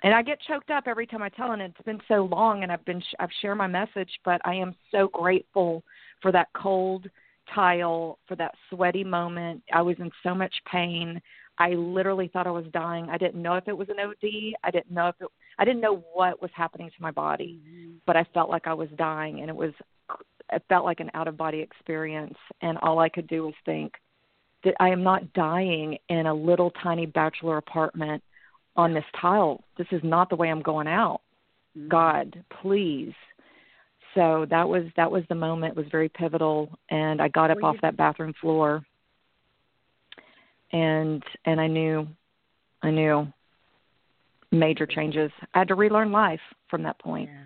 And 0.04 0.12
I 0.12 0.20
get 0.20 0.38
choked 0.46 0.70
up 0.70 0.84
every 0.87 1.06
time 1.06 1.23
I 1.23 1.30
tell, 1.30 1.52
and 1.52 1.62
it's 1.62 1.80
been 1.87 2.00
so 2.08 2.28
long, 2.30 2.62
and 2.62 2.70
I've 2.70 2.84
been 2.84 3.02
I've 3.18 3.30
shared 3.40 3.56
my 3.56 3.66
message, 3.66 4.11
but 4.23 4.38
I 4.44 4.54
am 4.54 4.75
so 4.90 5.08
grateful 5.08 5.82
for 6.20 6.30
that 6.30 6.49
cold 6.54 7.08
tile, 7.54 8.18
for 8.28 8.37
that 8.37 8.54
sweaty 8.68 9.02
moment. 9.02 9.62
I 9.73 9.80
was 9.80 9.96
in 9.99 10.11
so 10.23 10.34
much 10.34 10.52
pain. 10.70 11.23
I 11.56 11.70
literally 11.70 12.28
thought 12.28 12.46
I 12.46 12.50
was 12.50 12.66
dying. 12.70 13.08
I 13.08 13.16
didn't 13.16 13.40
know 13.40 13.54
if 13.54 13.66
it 13.66 13.76
was 13.76 13.88
an 13.88 13.99
OD. 13.99 14.54
I 14.62 14.70
didn't 14.70 14.90
know 14.90 15.08
if 15.08 15.14
it, 15.20 15.28
I 15.58 15.64
didn't 15.64 15.80
know 15.80 16.04
what 16.12 16.42
was 16.42 16.50
happening 16.54 16.90
to 16.90 17.02
my 17.02 17.11
body, 17.11 17.58
but 18.04 18.14
I 18.14 18.26
felt 18.34 18.50
like 18.50 18.66
I 18.66 18.75
was 18.75 18.90
dying, 18.99 19.40
and 19.40 19.49
it 19.49 19.56
was 19.56 19.73
it 20.52 20.62
felt 20.68 20.84
like 20.84 21.00
an 21.00 21.11
out 21.14 21.28
of 21.28 21.38
body 21.38 21.61
experience. 21.61 22.37
And 22.61 22.76
all 22.82 22.99
I 22.99 23.08
could 23.08 23.26
do 23.26 23.44
was 23.44 23.54
think 23.64 23.94
that 24.64 24.75
I 24.80 24.90
am 24.90 25.02
not 25.02 25.32
dying 25.32 25.96
in 26.11 26.26
a 26.26 26.34
little 26.34 26.73
tiny 26.82 27.06
bachelor 27.06 27.56
apartment 27.56 28.23
on 28.76 28.95
this 28.95 29.04
tile. 29.21 29.62
This 29.78 29.87
is 29.93 30.00
not 30.02 30.28
the 30.31 30.37
way 30.37 30.50
I'm 30.50 30.62
going 30.62 30.88
out. 30.88 31.21
Mm-hmm. 31.76 31.88
God, 31.88 32.45
please. 32.62 33.12
So 34.14 34.47
that 34.50 34.69
was 34.69 34.85
that 34.97 35.11
was 35.11 35.25
the 35.28 35.35
moment. 35.35 35.73
It 35.73 35.76
was 35.76 35.90
very 35.90 36.09
pivotal, 36.09 36.71
and 36.90 37.21
I 37.21 37.28
got 37.28 37.50
up 37.50 37.62
off 37.64 37.76
that 37.83 37.97
bathroom 37.97 38.33
floor 38.40 38.85
and 40.75 41.23
and 41.45 41.61
I 41.61 41.66
knew 41.69 42.07
I 42.83 42.90
knew 42.90 43.26
major 44.50 44.87
changes. 44.87 45.31
I 45.54 45.61
had 45.61 45.69
to 45.69 45.75
relearn 45.75 46.12
life 46.12 46.40
from 46.69 46.83
that 46.83 46.99
point. 46.99 47.31
Yeah. 47.33 47.45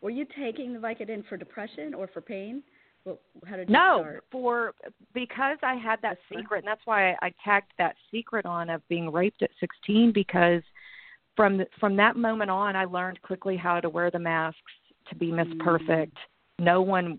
Were 0.00 0.10
you 0.10 0.26
taking 0.40 0.72
the 0.72 0.78
Vicodin 0.78 1.26
for 1.28 1.36
depression 1.36 1.92
or 1.92 2.06
for 2.06 2.20
pain? 2.20 2.62
Well, 3.08 3.18
how 3.46 3.56
did 3.56 3.70
no, 3.70 4.00
start? 4.00 4.24
for 4.30 4.74
because 5.14 5.56
I 5.62 5.76
had 5.76 5.98
that 6.02 6.18
secret, 6.30 6.58
and 6.58 6.66
that's 6.66 6.82
why 6.84 7.12
I, 7.12 7.16
I 7.22 7.34
tagged 7.42 7.72
that 7.78 7.96
secret 8.10 8.44
on 8.44 8.68
of 8.68 8.86
being 8.88 9.10
raped 9.10 9.42
at 9.42 9.50
16 9.60 10.12
because 10.12 10.62
from 11.34 11.56
the, 11.56 11.66
from 11.80 11.96
that 11.96 12.16
moment 12.16 12.50
on, 12.50 12.76
I 12.76 12.84
learned 12.84 13.22
quickly 13.22 13.56
how 13.56 13.80
to 13.80 13.88
wear 13.88 14.10
the 14.10 14.18
masks 14.18 14.60
to 15.08 15.14
be 15.14 15.32
Miss 15.32 15.46
mm. 15.48 15.58
Perfect. 15.60 16.16
No 16.58 16.82
one 16.82 17.18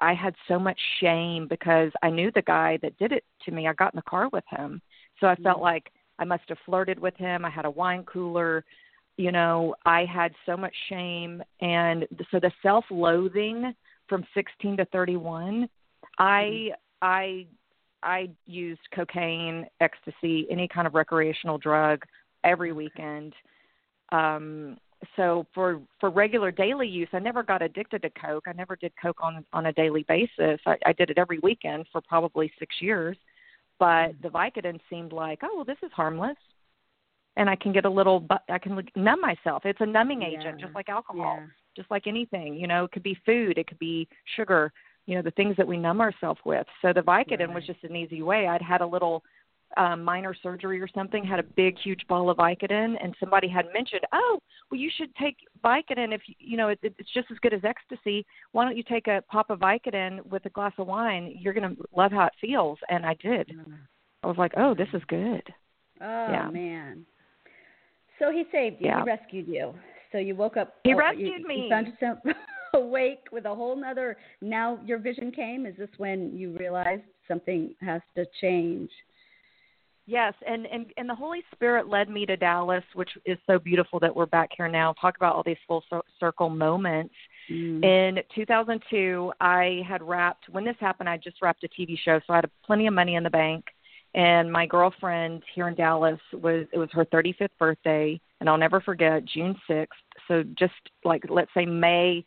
i 0.00 0.12
had 0.12 0.34
so 0.48 0.58
much 0.58 0.78
shame 1.00 1.46
because 1.48 1.92
i 2.02 2.10
knew 2.10 2.32
the 2.34 2.42
guy 2.42 2.76
that 2.82 2.98
did 2.98 3.12
it 3.12 3.24
to 3.44 3.52
me. 3.52 3.66
I 3.66 3.72
got 3.72 3.94
in 3.94 3.98
the 3.98 4.10
car 4.10 4.28
with 4.32 4.44
him. 4.50 4.82
So 5.20 5.28
i 5.28 5.36
felt 5.36 5.56
mm-hmm. 5.56 5.62
like 5.62 5.90
i 6.18 6.24
must 6.24 6.42
have 6.48 6.58
flirted 6.66 6.98
with 6.98 7.16
him. 7.16 7.44
I 7.44 7.50
had 7.50 7.64
a 7.64 7.70
wine 7.70 8.02
cooler. 8.04 8.64
You 9.16 9.30
know 9.32 9.76
i 9.86 10.04
had 10.04 10.32
so 10.44 10.56
much 10.56 10.74
shame. 10.90 11.42
And 11.60 12.06
so 12.30 12.40
the 12.40 12.52
self 12.62 12.84
loathing 12.90 13.72
from 14.08 14.24
16 14.34 14.78
to 14.78 14.84
31 14.86 15.68
i 16.18 16.24
mm-hmm. 16.24 16.74
i 17.02 17.46
i 18.02 18.28
used 18.46 18.80
cocaine 18.94 19.66
ecstasy 19.80 20.46
any 20.50 20.68
kind 20.68 20.86
of 20.86 20.94
recreational 20.94 21.58
drug 21.58 22.04
every 22.44 22.72
weekend. 22.72 23.32
Um 24.12 24.76
so 25.16 25.46
for 25.52 25.80
for 26.00 26.08
regular 26.08 26.50
daily 26.50 26.86
use 26.88 27.08
i 27.12 27.18
never 27.18 27.42
got 27.42 27.62
addicted 27.62 28.02
to 28.02 28.10
coke. 28.10 28.44
I 28.46 28.52
never 28.52 28.76
did 28.76 28.92
coke 29.00 29.18
on 29.20 29.44
on 29.52 29.66
a 29.66 29.72
daily 29.72 30.04
basis. 30.08 30.60
I, 30.66 30.76
I 30.86 30.92
did 30.92 31.10
it 31.10 31.18
every 31.18 31.40
weekend 31.42 31.86
for 31.90 32.00
probably 32.00 32.52
six 32.58 32.76
years. 32.80 33.16
But 33.80 34.12
the 34.22 34.28
vicodin 34.28 34.78
seemed 34.88 35.12
like 35.12 35.40
oh 35.42 35.56
well 35.56 35.64
this 35.64 35.78
is 35.82 35.90
harmless 35.92 36.36
and 37.36 37.50
i 37.50 37.56
can 37.56 37.72
get 37.72 37.84
a 37.84 37.90
little 37.90 38.20
but 38.20 38.42
i 38.48 38.58
can 38.58 38.80
numb 38.94 39.20
myself. 39.20 39.62
It's 39.64 39.80
a 39.80 39.86
numbing 39.86 40.22
agent 40.22 40.60
just 40.60 40.74
like 40.74 40.88
alcohol. 40.88 41.38
Yeah. 41.40 41.46
Just 41.76 41.90
like 41.90 42.06
anything 42.06 42.54
you 42.54 42.66
know 42.66 42.84
it 42.84 42.92
could 42.92 43.02
be 43.02 43.16
food 43.26 43.58
it 43.58 43.66
could 43.66 43.78
be 43.78 44.08
sugar 44.36 44.72
you 45.06 45.14
know 45.14 45.22
the 45.22 45.30
things 45.32 45.56
that 45.56 45.66
we 45.66 45.76
numb 45.76 46.00
ourselves 46.00 46.40
with 46.44 46.66
so 46.82 46.92
the 46.92 47.00
vicodin 47.00 47.48
right. 47.48 47.54
was 47.54 47.66
just 47.66 47.82
an 47.84 47.96
easy 47.96 48.22
way 48.22 48.46
i'd 48.46 48.62
had 48.62 48.80
a 48.80 48.86
little 48.86 49.22
um, 49.76 50.04
minor 50.04 50.34
surgery 50.40 50.80
or 50.80 50.88
something, 50.88 51.24
had 51.24 51.40
a 51.40 51.42
big, 51.42 51.76
huge 51.78 52.06
ball 52.08 52.30
of 52.30 52.36
Vicodin, 52.36 52.94
and 53.02 53.14
somebody 53.18 53.48
had 53.48 53.66
mentioned, 53.72 54.02
oh, 54.12 54.38
well, 54.70 54.80
you 54.80 54.90
should 54.96 55.14
take 55.16 55.36
Vicodin 55.64 56.14
if 56.14 56.20
you, 56.26 56.34
you 56.38 56.56
know 56.56 56.68
it, 56.68 56.78
it's 56.82 57.12
just 57.12 57.30
as 57.30 57.38
good 57.38 57.52
as 57.52 57.62
ecstasy. 57.64 58.24
Why 58.52 58.64
don't 58.64 58.76
you 58.76 58.82
take 58.82 59.06
a 59.08 59.22
pop 59.28 59.50
of 59.50 59.60
Vicodin 59.60 60.24
with 60.26 60.44
a 60.46 60.50
glass 60.50 60.72
of 60.78 60.86
wine? 60.86 61.34
You're 61.38 61.54
gonna 61.54 61.74
love 61.96 62.12
how 62.12 62.26
it 62.26 62.32
feels, 62.40 62.78
and 62.88 63.04
I 63.04 63.14
did. 63.14 63.48
Mm. 63.48 63.78
I 64.22 64.26
was 64.26 64.36
like, 64.38 64.52
oh, 64.56 64.74
this 64.74 64.88
is 64.94 65.02
good. 65.08 65.42
Oh 66.00 66.28
yeah. 66.30 66.50
man. 66.50 67.04
So 68.18 68.30
he 68.30 68.44
saved 68.52 68.76
you. 68.80 68.86
Yeah. 68.86 69.02
He 69.02 69.10
rescued 69.10 69.48
you. 69.48 69.74
So 70.14 70.18
you 70.18 70.36
woke 70.36 70.56
up. 70.56 70.76
He 70.84 70.94
oh, 70.94 70.96
rescued 70.96 71.40
you, 71.40 71.48
me. 71.48 71.62
You 71.64 71.68
found 71.68 71.88
yourself 71.88 72.18
awake 72.74 73.24
with 73.32 73.46
a 73.46 73.54
whole 73.54 73.74
nother. 73.74 74.16
Now 74.40 74.78
your 74.86 74.98
vision 74.98 75.32
came. 75.32 75.66
Is 75.66 75.74
this 75.76 75.88
when 75.96 76.30
you 76.36 76.56
realized 76.56 77.02
something 77.26 77.74
has 77.80 78.00
to 78.14 78.24
change? 78.40 78.90
Yes, 80.06 80.34
and, 80.46 80.66
and 80.66 80.86
and 80.98 81.10
the 81.10 81.14
Holy 81.16 81.42
Spirit 81.52 81.88
led 81.88 82.08
me 82.08 82.26
to 82.26 82.36
Dallas, 82.36 82.84
which 82.94 83.08
is 83.24 83.38
so 83.44 83.58
beautiful 83.58 83.98
that 83.98 84.14
we're 84.14 84.26
back 84.26 84.50
here 84.56 84.68
now. 84.68 84.94
Talk 85.00 85.16
about 85.16 85.34
all 85.34 85.42
these 85.44 85.56
full 85.66 85.82
circle 86.20 86.48
moments. 86.48 87.14
Mm. 87.50 87.84
In 87.84 88.18
2002, 88.36 89.32
I 89.40 89.80
had 89.88 90.00
wrapped. 90.00 90.44
When 90.48 90.64
this 90.64 90.76
happened, 90.78 91.08
I 91.08 91.16
just 91.16 91.42
wrapped 91.42 91.64
a 91.64 91.68
TV 91.68 91.98
show, 92.04 92.20
so 92.24 92.34
I 92.34 92.36
had 92.36 92.50
plenty 92.64 92.86
of 92.86 92.94
money 92.94 93.16
in 93.16 93.24
the 93.24 93.30
bank. 93.30 93.64
And 94.14 94.50
my 94.50 94.64
girlfriend 94.64 95.42
here 95.54 95.66
in 95.66 95.74
Dallas 95.74 96.20
was 96.32 96.66
it 96.72 96.78
was 96.78 96.88
her 96.92 97.04
35th 97.06 97.48
birthday, 97.58 98.20
and 98.40 98.48
I'll 98.48 98.58
never 98.58 98.80
forget 98.80 99.24
June 99.24 99.56
6th. 99.68 99.88
So 100.28 100.44
just 100.56 100.72
like 101.04 101.24
let's 101.28 101.50
say 101.54 101.66
May 101.66 102.24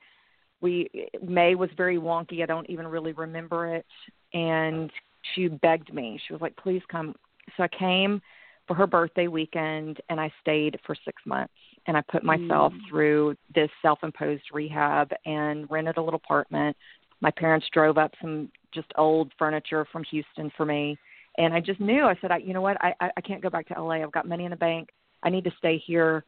we 0.59 0.89
May 1.21 1.55
was 1.55 1.69
very 1.77 1.97
wonky. 1.97 2.43
I 2.43 2.45
don't 2.45 2.69
even 2.69 2.87
really 2.87 3.13
remember 3.13 3.73
it. 3.73 3.85
And 4.33 4.91
she 5.33 5.47
begged 5.47 5.93
me. 5.93 6.19
She 6.25 6.33
was 6.33 6.41
like, 6.41 6.55
"Please 6.57 6.81
come." 6.89 7.15
So 7.55 7.63
I 7.63 7.67
came 7.69 8.21
for 8.67 8.73
her 8.73 8.87
birthday 8.87 9.27
weekend, 9.27 10.01
and 10.09 10.19
I 10.19 10.31
stayed 10.41 10.77
for 10.85 10.95
six 11.05 11.21
months. 11.25 11.53
And 11.85 11.95
I 11.95 12.01
put 12.01 12.23
myself 12.23 12.73
mm. 12.73 12.89
through 12.89 13.35
this 13.55 13.69
self-imposed 13.81 14.43
rehab 14.51 15.11
and 15.25 15.69
rented 15.71 15.95
a 15.95 16.01
little 16.01 16.19
apartment. 16.19 16.75
My 17.21 17.31
parents 17.31 17.65
drove 17.71 17.97
up 17.97 18.13
some 18.21 18.51
just 18.73 18.91
old 18.97 19.31
furniture 19.39 19.87
from 19.89 20.03
Houston 20.11 20.51
for 20.57 20.65
me, 20.65 20.97
and 21.37 21.53
I 21.53 21.59
just 21.59 21.79
knew. 21.79 22.05
I 22.05 22.15
said, 22.21 22.31
I, 22.31 22.37
"You 22.37 22.53
know 22.53 22.61
what? 22.61 22.77
I 22.81 22.93
I 22.99 23.21
can't 23.21 23.41
go 23.41 23.49
back 23.49 23.67
to 23.67 23.81
LA. 23.81 24.03
I've 24.03 24.11
got 24.11 24.27
money 24.27 24.45
in 24.45 24.51
the 24.51 24.57
bank. 24.57 24.89
I 25.23 25.29
need 25.29 25.43
to 25.43 25.51
stay 25.57 25.81
here." 25.85 26.23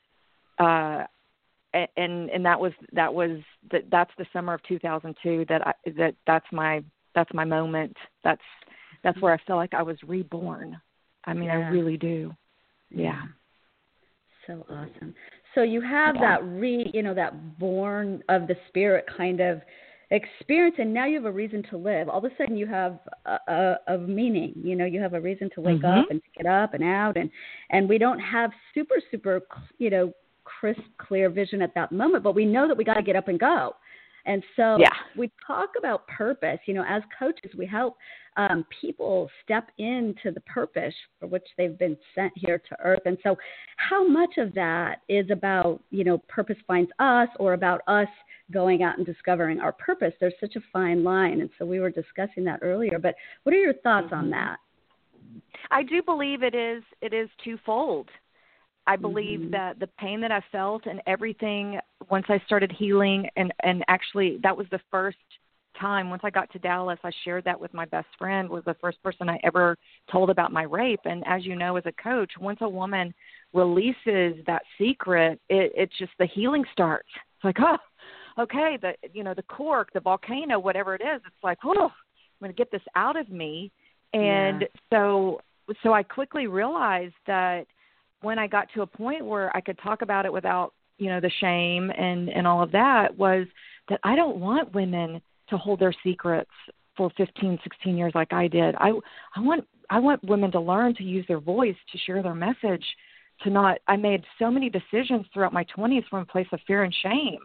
Uh, 0.57 1.03
and 1.73 2.29
and 2.29 2.45
that 2.45 2.59
was 2.59 2.73
that 2.93 3.13
was 3.13 3.39
that 3.71 3.83
that's 3.91 4.11
the 4.17 4.25
summer 4.33 4.53
of 4.53 4.63
2002 4.63 5.45
that 5.49 5.65
I 5.67 5.73
that 5.97 6.15
that's 6.25 6.45
my 6.51 6.83
that's 7.13 7.31
my 7.33 7.45
moment 7.45 7.95
that's 8.23 8.41
that's 9.03 9.19
where 9.21 9.33
I 9.33 9.37
feel 9.45 9.55
like 9.55 9.73
I 9.73 9.83
was 9.83 9.97
reborn. 10.05 10.79
I 11.25 11.33
mean, 11.33 11.45
yeah. 11.45 11.53
I 11.53 11.69
really 11.69 11.97
do. 11.97 12.33
Yeah. 12.89 13.21
So 14.47 14.65
awesome. 14.69 15.13
So 15.55 15.61
you 15.61 15.81
have 15.81 16.15
yeah. 16.15 16.37
that 16.37 16.43
re, 16.43 16.89
you 16.93 17.03
know, 17.03 17.13
that 17.13 17.59
born 17.59 18.23
of 18.29 18.47
the 18.47 18.55
spirit 18.67 19.05
kind 19.15 19.39
of 19.39 19.61
experience, 20.11 20.75
and 20.79 20.93
now 20.93 21.05
you 21.05 21.15
have 21.15 21.25
a 21.25 21.31
reason 21.31 21.63
to 21.69 21.77
live. 21.77 22.09
All 22.09 22.19
of 22.19 22.25
a 22.25 22.35
sudden, 22.37 22.57
you 22.57 22.65
have 22.67 22.99
a, 23.25 23.37
a, 23.47 23.77
a 23.95 23.97
meaning. 23.97 24.53
You 24.55 24.75
know, 24.75 24.85
you 24.85 24.99
have 25.01 25.13
a 25.13 25.21
reason 25.21 25.49
to 25.55 25.61
wake 25.61 25.81
mm-hmm. 25.81 25.99
up 25.99 26.09
and 26.09 26.21
to 26.21 26.43
get 26.43 26.51
up 26.51 26.73
and 26.73 26.83
out, 26.83 27.17
and 27.17 27.29
and 27.69 27.87
we 27.87 27.97
don't 27.97 28.19
have 28.19 28.51
super 28.73 28.95
super, 29.11 29.41
you 29.77 29.89
know, 29.89 30.13
crisp, 30.43 30.81
clear 30.97 31.29
vision 31.29 31.61
at 31.61 31.73
that 31.75 31.91
moment, 31.91 32.23
but 32.23 32.35
we 32.35 32.45
know 32.45 32.67
that 32.67 32.75
we 32.75 32.83
got 32.83 32.95
to 32.95 33.03
get 33.03 33.15
up 33.15 33.27
and 33.27 33.39
go. 33.39 33.75
And 34.25 34.43
so 34.55 34.77
yeah. 34.79 34.89
we 35.17 35.31
talk 35.45 35.69
about 35.77 36.07
purpose. 36.07 36.59
You 36.65 36.73
know, 36.73 36.85
as 36.87 37.01
coaches, 37.17 37.51
we 37.57 37.65
help 37.65 37.97
um, 38.37 38.65
people 38.81 39.29
step 39.43 39.69
into 39.77 40.31
the 40.31 40.41
purpose 40.41 40.93
for 41.19 41.27
which 41.27 41.45
they've 41.57 41.77
been 41.77 41.97
sent 42.13 42.31
here 42.35 42.61
to 42.69 42.77
earth. 42.83 43.01
And 43.05 43.17
so, 43.23 43.35
how 43.77 44.07
much 44.07 44.37
of 44.37 44.53
that 44.53 45.01
is 45.07 45.29
about, 45.31 45.81
you 45.89 46.03
know, 46.03 46.19
purpose 46.27 46.57
finds 46.67 46.91
us 46.99 47.29
or 47.39 47.53
about 47.53 47.81
us 47.87 48.07
going 48.51 48.83
out 48.83 48.97
and 48.97 49.05
discovering 49.05 49.59
our 49.59 49.71
purpose? 49.71 50.13
There's 50.19 50.33
such 50.39 50.55
a 50.55 50.61
fine 50.71 51.03
line. 51.03 51.41
And 51.41 51.49
so, 51.57 51.65
we 51.65 51.79
were 51.79 51.89
discussing 51.89 52.43
that 52.45 52.59
earlier. 52.61 52.99
But 52.99 53.15
what 53.43 53.53
are 53.53 53.59
your 53.59 53.73
thoughts 53.75 54.07
mm-hmm. 54.07 54.15
on 54.15 54.29
that? 54.31 54.57
I 55.71 55.83
do 55.83 56.01
believe 56.01 56.43
it 56.43 56.55
is 56.55 56.83
it 57.01 57.13
is 57.13 57.29
twofold. 57.43 58.09
I 58.87 58.95
believe 58.95 59.41
mm-hmm. 59.41 59.51
that 59.51 59.79
the 59.79 59.87
pain 59.99 60.21
that 60.21 60.31
I 60.31 60.41
felt 60.51 60.85
and 60.87 61.01
everything 61.05 61.79
once 62.09 62.25
I 62.29 62.41
started 62.45 62.71
healing 62.71 63.27
and 63.35 63.53
and 63.61 63.83
actually 63.87 64.39
that 64.43 64.55
was 64.55 64.67
the 64.71 64.79
first 64.89 65.17
time 65.79 66.09
once 66.09 66.23
I 66.25 66.29
got 66.29 66.51
to 66.51 66.59
Dallas 66.59 66.99
I 67.03 67.11
shared 67.23 67.43
that 67.45 67.59
with 67.59 67.73
my 67.73 67.85
best 67.85 68.07
friend 68.17 68.49
was 68.49 68.63
the 68.65 68.75
first 68.81 69.01
person 69.03 69.29
I 69.29 69.39
ever 69.43 69.77
told 70.11 70.29
about 70.29 70.51
my 70.51 70.63
rape 70.63 71.01
and 71.05 71.23
as 71.27 71.45
you 71.45 71.55
know 71.55 71.77
as 71.77 71.85
a 71.85 72.03
coach 72.03 72.31
once 72.39 72.59
a 72.61 72.69
woman 72.69 73.13
releases 73.53 74.43
that 74.47 74.63
secret 74.79 75.39
it 75.49 75.71
it's 75.75 75.97
just 75.97 76.11
the 76.17 76.25
healing 76.25 76.65
starts 76.73 77.09
it's 77.35 77.45
like 77.45 77.57
oh 77.59 77.77
okay 78.39 78.77
the 78.81 78.93
you 79.13 79.23
know 79.23 79.33
the 79.33 79.43
cork 79.43 79.91
the 79.93 79.99
volcano 79.99 80.57
whatever 80.59 80.95
it 80.95 81.01
is 81.01 81.21
it's 81.25 81.43
like 81.43 81.57
oh 81.65 81.85
I'm 81.85 82.45
going 82.45 82.53
to 82.53 82.57
get 82.57 82.71
this 82.71 82.81
out 82.95 83.17
of 83.17 83.29
me 83.29 83.71
and 84.13 84.61
yeah. 84.61 84.67
so 84.89 85.41
so 85.83 85.93
I 85.93 86.03
quickly 86.03 86.47
realized 86.47 87.13
that 87.27 87.65
when 88.21 88.39
I 88.39 88.47
got 88.47 88.67
to 88.73 88.81
a 88.81 88.87
point 88.87 89.25
where 89.25 89.55
I 89.55 89.61
could 89.61 89.77
talk 89.79 90.01
about 90.01 90.25
it 90.25 90.33
without, 90.33 90.73
you 90.97 91.07
know, 91.09 91.19
the 91.19 91.31
shame 91.39 91.91
and 91.91 92.29
and 92.29 92.47
all 92.47 92.61
of 92.61 92.71
that 92.71 93.17
was 93.17 93.47
that 93.89 93.99
I 94.03 94.15
don't 94.15 94.37
want 94.37 94.73
women 94.73 95.21
to 95.49 95.57
hold 95.57 95.79
their 95.79 95.93
secrets 96.03 96.51
for 96.97 97.09
15, 97.17 97.59
16 97.63 97.97
years 97.97 98.11
like 98.15 98.33
I 98.33 98.47
did. 98.47 98.75
I 98.75 98.91
I 99.35 99.39
want 99.39 99.65
I 99.89 99.99
want 99.99 100.23
women 100.23 100.51
to 100.51 100.59
learn 100.59 100.95
to 100.95 101.03
use 101.03 101.25
their 101.27 101.39
voice 101.39 101.75
to 101.91 101.97
share 101.99 102.21
their 102.21 102.35
message, 102.35 102.85
to 103.41 103.49
not 103.49 103.79
I 103.87 103.95
made 103.95 104.23
so 104.37 104.51
many 104.51 104.69
decisions 104.69 105.25
throughout 105.33 105.53
my 105.53 105.65
20s 105.77 106.07
from 106.09 106.19
a 106.21 106.25
place 106.25 106.47
of 106.51 106.59
fear 106.67 106.83
and 106.83 106.95
shame. 107.03 107.39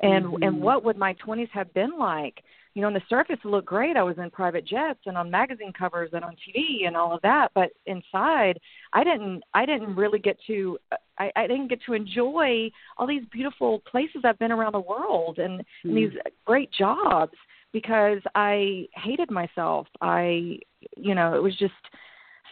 And 0.00 0.26
mm-hmm. 0.26 0.42
and 0.42 0.60
what 0.60 0.84
would 0.84 0.96
my 0.96 1.14
20s 1.26 1.48
have 1.50 1.72
been 1.72 1.98
like 1.98 2.42
you 2.76 2.82
know, 2.82 2.88
on 2.88 2.94
the 2.94 3.00
surface 3.08 3.38
it 3.42 3.48
looked 3.48 3.66
great. 3.66 3.96
I 3.96 4.02
was 4.02 4.18
in 4.18 4.30
private 4.30 4.66
jets 4.66 5.00
and 5.06 5.16
on 5.16 5.30
magazine 5.30 5.72
covers 5.72 6.10
and 6.12 6.22
on 6.22 6.34
TV 6.34 6.86
and 6.86 6.94
all 6.94 7.14
of 7.14 7.22
that, 7.22 7.48
but 7.54 7.70
inside, 7.86 8.60
I 8.92 9.02
didn't 9.02 9.42
I 9.54 9.64
didn't 9.64 9.96
really 9.96 10.18
get 10.18 10.36
to 10.48 10.76
I, 11.18 11.32
I 11.34 11.46
didn't 11.46 11.68
get 11.68 11.80
to 11.86 11.94
enjoy 11.94 12.70
all 12.98 13.06
these 13.06 13.22
beautiful 13.32 13.78
places 13.90 14.24
I've 14.24 14.38
been 14.38 14.52
around 14.52 14.72
the 14.72 14.80
world 14.80 15.38
and, 15.38 15.60
mm. 15.60 15.64
and 15.84 15.96
these 15.96 16.10
great 16.44 16.70
jobs 16.70 17.32
because 17.72 18.18
I 18.34 18.88
hated 18.92 19.30
myself. 19.30 19.86
I 20.02 20.58
you 20.98 21.14
know, 21.14 21.34
it 21.34 21.42
was 21.42 21.56
just 21.56 21.72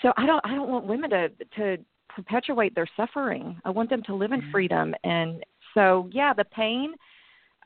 so 0.00 0.14
I 0.16 0.24
don't 0.24 0.40
I 0.42 0.54
don't 0.54 0.70
want 0.70 0.86
women 0.86 1.10
to 1.10 1.28
to 1.58 1.76
perpetuate 2.08 2.74
their 2.74 2.88
suffering. 2.96 3.60
I 3.66 3.68
want 3.68 3.90
them 3.90 4.02
to 4.04 4.14
live 4.14 4.32
in 4.32 4.40
mm. 4.40 4.50
freedom 4.50 4.94
and 5.04 5.44
so 5.74 6.08
yeah, 6.12 6.32
the 6.32 6.46
pain 6.46 6.94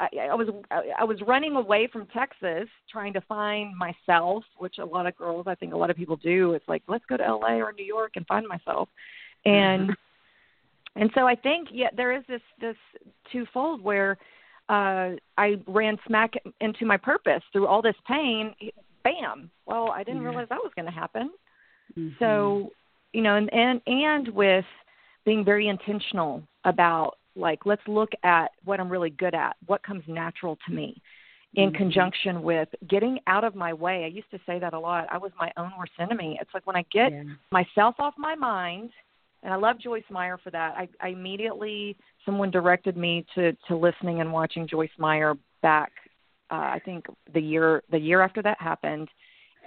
I, 0.01 0.09
I 0.31 0.35
was 0.35 0.49
I 0.99 1.05
was 1.05 1.21
running 1.27 1.57
away 1.57 1.89
from 1.93 2.07
Texas 2.07 2.69
trying 2.91 3.13
to 3.15 3.21
find 3.23 3.75
myself, 3.77 4.45
which 4.59 4.79
a 4.79 4.85
lot 4.85 5.07
of 5.07 5.17
girls, 5.17 5.47
I 5.49 5.55
think 5.55 5.75
a 5.75 5.77
lot 5.77 5.91
of 5.91 5.97
people 5.97 6.17
do. 6.17 6.53
It's 6.53 6.69
like 6.69 6.83
let's 6.89 7.05
go 7.07 7.17
to 7.17 7.37
LA 7.37 7.55
or 7.55 7.73
New 7.73 7.85
York 7.85 8.13
and 8.17 8.27
find 8.27 8.47
myself, 8.47 8.89
and 9.45 9.91
mm-hmm. 9.91 11.01
and 11.01 11.11
so 11.15 11.27
I 11.27 11.35
think 11.35 11.69
yeah, 11.73 11.89
there 11.97 12.17
is 12.17 12.23
this 12.29 12.43
this 12.61 12.77
twofold 13.33 13.83
where 13.83 14.19
uh, 14.69 15.11
I 15.37 15.61
ran 15.67 15.99
smack 16.07 16.35
into 16.61 16.85
my 16.87 16.97
purpose 16.97 17.43
through 17.53 17.67
all 17.67 17.83
this 17.83 17.97
pain. 18.07 18.55
Bam! 19.03 19.51
Well, 19.67 19.91
I 19.91 20.05
didn't 20.05 20.23
realize 20.23 20.49
that 20.51 20.59
was 20.63 20.73
going 20.77 20.87
to 20.87 20.93
happen. 20.93 21.31
Mm-hmm. 21.99 22.15
So 22.19 22.71
you 23.13 23.23
know, 23.23 23.37
and 23.37 23.53
and 23.53 23.81
and 23.87 24.29
with 24.29 24.65
being 25.25 25.45
very 25.45 25.69
intentional 25.69 26.43
about 26.65 27.17
like 27.39 27.65
let's 27.65 27.83
look 27.87 28.11
at 28.23 28.51
what 28.65 28.81
i'm 28.81 28.91
really 28.91 29.11
good 29.11 29.35
at 29.35 29.57
what 29.67 29.83
comes 29.83 30.03
natural 30.07 30.59
to 30.67 30.75
me 30.75 31.01
in 31.55 31.69
mm-hmm. 31.69 31.77
conjunction 31.77 32.43
with 32.43 32.69
getting 32.89 33.19
out 33.27 33.43
of 33.43 33.55
my 33.55 33.73
way. 33.73 34.05
I 34.05 34.09
used 34.09 34.31
to 34.33 34.39
say 34.45 34.59
that 34.59 34.75
a 34.75 34.79
lot. 34.79 35.07
I 35.11 35.17
was 35.17 35.33
my 35.39 35.51
own 35.57 35.73
worst 35.79 35.93
enemy. 35.99 36.39
It's 36.41 36.51
like 36.53 36.67
when 36.67 36.77
i 36.77 36.85
get 36.93 37.13
yeah. 37.13 37.23
myself 37.51 37.95
off 37.99 38.15
my 38.19 38.35
mind 38.35 38.91
and 39.43 39.53
i 39.53 39.57
love 39.57 39.79
joyce 39.81 40.05
meyer 40.11 40.39
for 40.43 40.51
that 40.51 40.75
i, 40.77 40.89
I 41.01 41.09
immediately 41.09 41.97
someone 42.25 42.51
directed 42.51 42.97
me 42.97 43.25
to 43.35 43.53
to 43.69 43.77
listening 43.77 44.21
and 44.21 44.33
watching 44.33 44.67
joyce 44.67 44.91
meyer 44.99 45.35
back 45.63 45.93
uh, 46.51 46.55
i 46.55 46.81
think 46.85 47.07
the 47.33 47.41
year 47.41 47.83
the 47.91 47.99
year 47.99 48.21
after 48.21 48.43
that 48.43 48.61
happened. 48.61 49.09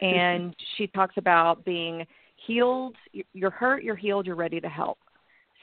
And 0.01 0.55
she 0.77 0.87
talks 0.87 1.13
about 1.17 1.63
being 1.63 2.07
healed 2.47 2.95
you're 3.33 3.51
hurt 3.51 3.83
you're 3.83 3.95
healed 3.95 4.25
you're 4.25 4.35
ready 4.35 4.59
to 4.59 4.67
help 4.67 4.97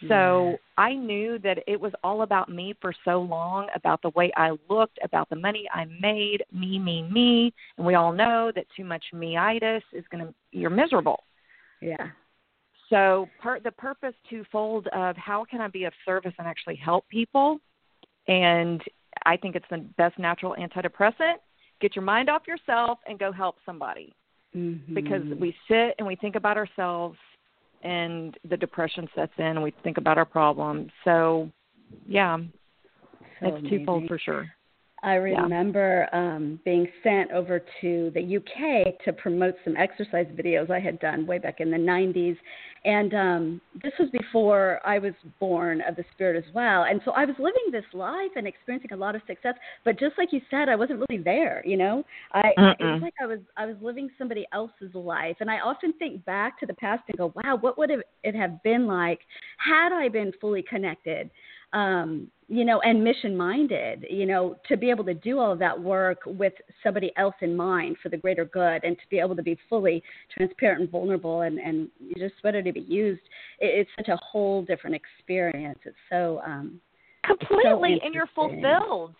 so 0.06 0.56
I 0.76 0.94
knew 0.94 1.38
that 1.40 1.58
it 1.66 1.80
was 1.80 1.92
all 2.04 2.22
about 2.22 2.48
me 2.48 2.74
for 2.80 2.92
so 3.04 3.20
long, 3.20 3.66
about 3.74 4.00
the 4.02 4.10
way 4.10 4.30
I 4.36 4.52
looked, 4.68 4.98
about 5.02 5.28
the 5.28 5.36
money 5.36 5.68
I 5.72 5.86
made, 6.00 6.44
me, 6.52 6.78
me, 6.78 7.02
me. 7.02 7.52
And 7.76 7.86
we 7.86 7.94
all 7.94 8.12
know 8.12 8.52
that 8.54 8.66
too 8.76 8.84
much 8.84 9.04
meitis 9.12 9.82
is 9.92 10.04
going 10.10 10.26
to, 10.26 10.34
you're 10.52 10.70
miserable. 10.70 11.24
Yeah. 11.80 12.08
So 12.90 13.28
part 13.42 13.64
the 13.64 13.72
purpose 13.72 14.14
twofold 14.30 14.86
of 14.88 15.16
how 15.16 15.44
can 15.44 15.60
I 15.60 15.68
be 15.68 15.84
of 15.84 15.92
service 16.04 16.32
and 16.38 16.46
actually 16.46 16.76
help 16.76 17.08
people, 17.08 17.58
and 18.28 18.82
I 19.26 19.36
think 19.36 19.56
it's 19.56 19.66
the 19.70 19.84
best 19.96 20.18
natural 20.18 20.54
antidepressant. 20.58 21.34
Get 21.80 21.96
your 21.96 22.04
mind 22.04 22.28
off 22.30 22.42
yourself 22.46 22.98
and 23.06 23.18
go 23.18 23.32
help 23.32 23.56
somebody. 23.66 24.14
Mm-hmm. 24.56 24.94
Because 24.94 25.22
we 25.38 25.54
sit 25.68 25.94
and 25.98 26.06
we 26.06 26.16
think 26.16 26.34
about 26.34 26.56
ourselves 26.56 27.18
and 27.82 28.36
the 28.48 28.56
depression 28.56 29.08
sets 29.14 29.32
in 29.38 29.44
and 29.44 29.62
we 29.62 29.72
think 29.82 29.98
about 29.98 30.18
our 30.18 30.24
problems. 30.24 30.90
So, 31.04 31.50
yeah, 32.06 32.38
so 33.40 33.46
it's 33.46 33.58
amazing. 33.58 33.78
twofold 33.78 34.08
for 34.08 34.18
sure. 34.18 34.46
I 35.02 35.14
remember 35.14 36.08
yeah. 36.12 36.18
um, 36.18 36.58
being 36.64 36.86
sent 37.02 37.30
over 37.30 37.60
to 37.80 38.10
the 38.14 38.36
UK 38.36 38.98
to 39.04 39.12
promote 39.12 39.54
some 39.64 39.76
exercise 39.76 40.26
videos 40.34 40.70
I 40.70 40.80
had 40.80 40.98
done 40.98 41.26
way 41.26 41.38
back 41.38 41.60
in 41.60 41.70
the 41.70 41.76
90s. 41.76 42.36
And 42.84 43.14
um, 43.14 43.60
this 43.82 43.92
was 43.98 44.08
before 44.10 44.80
I 44.84 44.98
was 44.98 45.12
born 45.40 45.82
of 45.86 45.96
the 45.96 46.04
Spirit 46.12 46.36
as 46.36 46.54
well. 46.54 46.84
And 46.84 47.00
so 47.04 47.10
I 47.12 47.24
was 47.24 47.34
living 47.38 47.70
this 47.72 47.84
life 47.92 48.30
and 48.36 48.46
experiencing 48.46 48.92
a 48.92 48.96
lot 48.96 49.14
of 49.14 49.22
success. 49.26 49.54
But 49.84 49.98
just 49.98 50.16
like 50.16 50.32
you 50.32 50.40
said, 50.50 50.68
I 50.68 50.76
wasn't 50.76 51.04
really 51.08 51.22
there. 51.22 51.62
You 51.66 51.76
know, 51.76 52.04
I 52.32 52.52
Mm-mm. 52.58 52.74
it 52.78 52.84
was 52.84 53.02
like 53.02 53.14
I 53.20 53.26
was 53.26 53.40
I 53.56 53.66
was 53.66 53.76
living 53.80 54.08
somebody 54.16 54.46
else's 54.52 54.94
life. 54.94 55.36
And 55.40 55.50
I 55.50 55.58
often 55.60 55.92
think 55.94 56.24
back 56.24 56.58
to 56.60 56.66
the 56.66 56.74
past 56.74 57.02
and 57.08 57.18
go, 57.18 57.32
wow, 57.34 57.58
what 57.60 57.78
would 57.78 57.90
it 57.90 58.34
have 58.34 58.62
been 58.62 58.86
like 58.86 59.20
had 59.58 59.92
I 59.92 60.08
been 60.08 60.32
fully 60.40 60.62
connected? 60.62 61.30
Um, 61.72 62.30
you 62.48 62.64
know, 62.64 62.80
and 62.80 63.04
mission 63.04 63.36
minded, 63.36 64.06
you 64.08 64.24
know, 64.24 64.56
to 64.68 64.76
be 64.76 64.88
able 64.88 65.04
to 65.04 65.12
do 65.12 65.38
all 65.38 65.52
of 65.52 65.58
that 65.58 65.78
work 65.78 66.20
with 66.24 66.54
somebody 66.82 67.12
else 67.18 67.34
in 67.42 67.54
mind 67.54 67.96
for 68.02 68.08
the 68.08 68.16
greater 68.16 68.46
good 68.46 68.82
and 68.84 68.96
to 68.96 69.02
be 69.10 69.18
able 69.18 69.36
to 69.36 69.42
be 69.42 69.58
fully 69.68 70.02
transparent 70.34 70.80
and 70.80 70.90
vulnerable 70.90 71.42
and, 71.42 71.58
and 71.58 71.88
just 72.16 72.34
ready 72.42 72.62
to 72.62 72.72
be 72.72 72.80
used, 72.80 73.20
it, 73.58 73.80
it's 73.80 73.90
such 73.98 74.08
a 74.08 74.16
whole 74.16 74.62
different 74.62 74.96
experience. 74.96 75.78
It's 75.84 75.96
so, 76.10 76.40
um, 76.46 76.80
completely, 77.26 77.98
so 78.00 78.06
and 78.06 78.14
you're 78.14 78.30
fulfilled. 78.34 79.14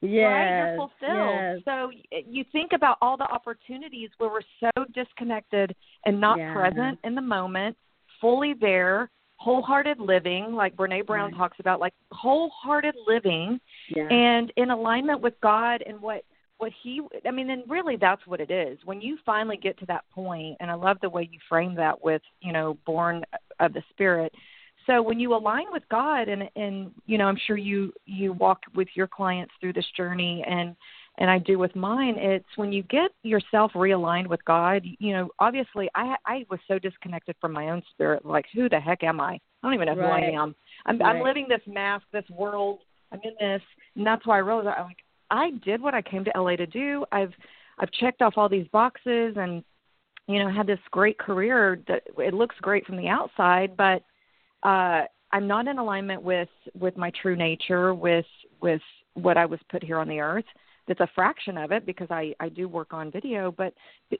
Yes, 0.00 0.24
right? 0.24 0.66
You're 0.68 0.76
fulfilled. 0.76 1.38
Yes. 1.42 1.58
So 1.66 1.90
you 2.26 2.44
think 2.50 2.70
about 2.74 2.96
all 3.02 3.18
the 3.18 3.30
opportunities 3.30 4.08
where 4.16 4.30
we're 4.30 4.40
so 4.58 4.86
disconnected 4.94 5.76
and 6.06 6.18
not 6.18 6.38
yes. 6.38 6.54
present 6.54 6.98
in 7.04 7.14
the 7.14 7.20
moment, 7.20 7.76
fully 8.22 8.54
there, 8.58 9.10
wholehearted 9.40 9.98
living, 9.98 10.52
like 10.52 10.76
Brene 10.76 11.06
Brown 11.06 11.30
right. 11.30 11.38
talks 11.38 11.58
about, 11.60 11.80
like 11.80 11.94
wholehearted 12.12 12.94
living, 13.06 13.58
yes. 13.88 14.06
and 14.10 14.52
in 14.56 14.70
alignment 14.70 15.20
with 15.20 15.34
God 15.42 15.82
and 15.86 16.00
what 16.00 16.24
what 16.58 16.72
He. 16.82 17.00
I 17.26 17.30
mean, 17.30 17.50
and 17.50 17.62
really, 17.68 17.96
that's 17.96 18.26
what 18.26 18.40
it 18.40 18.50
is. 18.50 18.78
When 18.84 19.00
you 19.00 19.18
finally 19.24 19.56
get 19.56 19.78
to 19.78 19.86
that 19.86 20.04
point, 20.14 20.58
and 20.60 20.70
I 20.70 20.74
love 20.74 20.98
the 21.00 21.08
way 21.08 21.28
you 21.30 21.38
frame 21.48 21.74
that 21.76 22.04
with, 22.04 22.22
you 22.40 22.52
know, 22.52 22.76
born 22.84 23.24
of 23.58 23.72
the 23.72 23.82
Spirit 23.90 24.32
so 24.86 25.02
when 25.02 25.20
you 25.20 25.34
align 25.34 25.66
with 25.70 25.82
God 25.90 26.28
and 26.28 26.48
and 26.56 26.90
you 27.06 27.18
know 27.18 27.26
I'm 27.26 27.38
sure 27.46 27.56
you 27.56 27.92
you 28.06 28.32
walk 28.32 28.62
with 28.74 28.88
your 28.94 29.06
clients 29.06 29.52
through 29.60 29.74
this 29.74 29.86
journey 29.96 30.44
and 30.46 30.74
and 31.20 31.30
I 31.30 31.38
do 31.38 31.58
with 31.58 31.74
mine 31.76 32.16
it's 32.18 32.46
when 32.56 32.72
you 32.72 32.82
get 32.84 33.10
yourself 33.22 33.72
realigned 33.74 34.26
with 34.26 34.44
God 34.44 34.84
you 34.98 35.12
know 35.12 35.28
obviously 35.38 35.88
I 35.94 36.16
I 36.26 36.46
was 36.50 36.60
so 36.66 36.78
disconnected 36.78 37.36
from 37.40 37.52
my 37.52 37.70
own 37.70 37.82
spirit 37.90 38.24
like 38.24 38.46
who 38.54 38.68
the 38.68 38.80
heck 38.80 39.04
am 39.04 39.20
I 39.20 39.34
I 39.34 39.40
don't 39.62 39.74
even 39.74 39.86
know 39.86 39.96
right. 39.96 40.24
who 40.24 40.28
I 40.28 40.42
am 40.42 40.54
I'm 40.86 40.98
right. 40.98 41.16
I'm 41.16 41.22
living 41.22 41.46
this 41.48 41.62
mask 41.66 42.04
this 42.12 42.28
world 42.30 42.80
I'm 43.12 43.20
in 43.22 43.34
this 43.38 43.62
and 43.96 44.06
that's 44.06 44.26
why 44.26 44.36
I 44.36 44.40
realized 44.40 44.68
I'm 44.68 44.86
like 44.86 45.04
I 45.30 45.50
did 45.64 45.80
what 45.80 45.94
I 45.94 46.02
came 46.02 46.24
to 46.24 46.32
LA 46.34 46.56
to 46.56 46.66
do 46.66 47.04
I've 47.12 47.32
I've 47.78 47.90
checked 47.92 48.22
off 48.22 48.34
all 48.36 48.48
these 48.48 48.66
boxes 48.68 49.34
and 49.36 49.62
you 50.26 50.38
know 50.38 50.50
had 50.50 50.66
this 50.66 50.80
great 50.90 51.18
career 51.18 51.80
that 51.88 52.02
it 52.18 52.34
looks 52.34 52.56
great 52.60 52.86
from 52.86 52.96
the 52.96 53.08
outside 53.08 53.76
but 53.76 54.02
uh, 54.62 55.02
I'm 55.32 55.46
not 55.46 55.68
in 55.68 55.78
alignment 55.78 56.22
with 56.22 56.48
with 56.78 56.96
my 56.96 57.12
true 57.22 57.36
nature, 57.36 57.94
with 57.94 58.26
with 58.60 58.82
what 59.14 59.36
I 59.36 59.46
was 59.46 59.60
put 59.70 59.82
here 59.82 59.98
on 59.98 60.08
the 60.08 60.20
earth. 60.20 60.44
That's 60.90 60.98
a 60.98 61.14
fraction 61.14 61.56
of 61.56 61.70
it 61.70 61.86
because 61.86 62.08
I 62.10 62.34
I 62.40 62.48
do 62.48 62.68
work 62.68 62.92
on 62.92 63.12
video, 63.12 63.54
but 63.56 63.72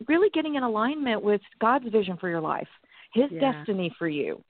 really 0.07 0.29
getting 0.33 0.55
in 0.55 0.63
alignment 0.63 1.21
with 1.21 1.41
God's 1.61 1.89
vision 1.89 2.17
for 2.17 2.29
your 2.29 2.41
life, 2.41 2.69
His 3.13 3.25
yeah. 3.33 3.51
destiny 3.51 3.93
for 3.99 4.07
you, 4.07 4.41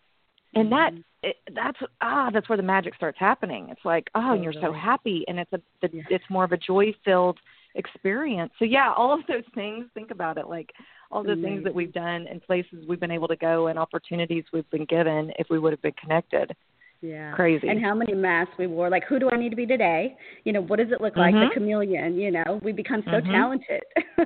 and 0.55 0.71
that 0.71 0.93
mm-hmm. 0.93 1.01
it, 1.23 1.37
that's 1.55 1.79
ah 2.03 2.29
that's 2.31 2.47
where 2.51 2.59
the 2.59 2.63
magic 2.63 2.95
starts 2.95 3.19
happening. 3.19 3.69
It's 3.71 3.87
like 3.87 4.11
oh 4.15 4.21
totally. 4.21 4.43
you're 4.43 4.53
so 4.53 4.71
happy, 4.71 5.25
and 5.29 5.39
it's 5.39 5.51
a 5.55 5.63
the, 5.81 5.89
yeah. 5.95 6.03
it's 6.11 6.25
more 6.29 6.45
of 6.45 6.53
a 6.53 6.59
joy 6.59 6.95
filled 7.07 7.39
experience. 7.75 8.53
So 8.59 8.67
yeah, 8.67 8.93
all 8.95 9.15
of 9.15 9.21
those 9.27 9.45
things. 9.55 9.87
Think 9.95 10.11
about 10.11 10.37
it 10.37 10.47
like 10.47 10.71
all 11.11 11.23
the 11.23 11.33
Amazing. 11.33 11.51
things 11.51 11.65
that 11.65 11.75
we've 11.75 11.93
done 11.95 12.27
and 12.31 12.43
places 12.43 12.85
we've 12.87 13.01
been 13.01 13.11
able 13.11 13.29
to 13.29 13.37
go 13.37 13.69
and 13.69 13.79
opportunities 13.79 14.45
we've 14.53 14.69
been 14.69 14.85
given 14.85 15.33
if 15.39 15.47
we 15.49 15.59
would 15.59 15.73
have 15.73 15.81
been 15.81 15.93
connected. 15.93 16.55
Yeah. 17.03 17.33
Crazy. 17.33 17.69
And 17.69 17.83
how 17.83 17.95
many 17.95 18.13
masks 18.13 18.55
we 18.59 18.67
wore. 18.67 18.91
Like, 18.91 19.05
who 19.09 19.19
do 19.19 19.31
I 19.31 19.37
need 19.37 19.51
to 19.51 19.57
be 19.57 19.67
today? 19.67 20.17
You 20.45 20.53
know, 20.53 20.63
what 20.63 20.79
does 20.79 20.89
it 20.91 21.01
look 21.01 21.17
like? 21.17 21.35
Mm-hmm. 21.35 21.49
The 21.49 21.55
chameleon, 21.55 22.17
you 22.17 22.31
know, 22.31 22.61
we 22.63 22.73
become 22.73 23.03
so 23.07 23.13
mm-hmm. 23.13 23.33
talented. 23.33 23.83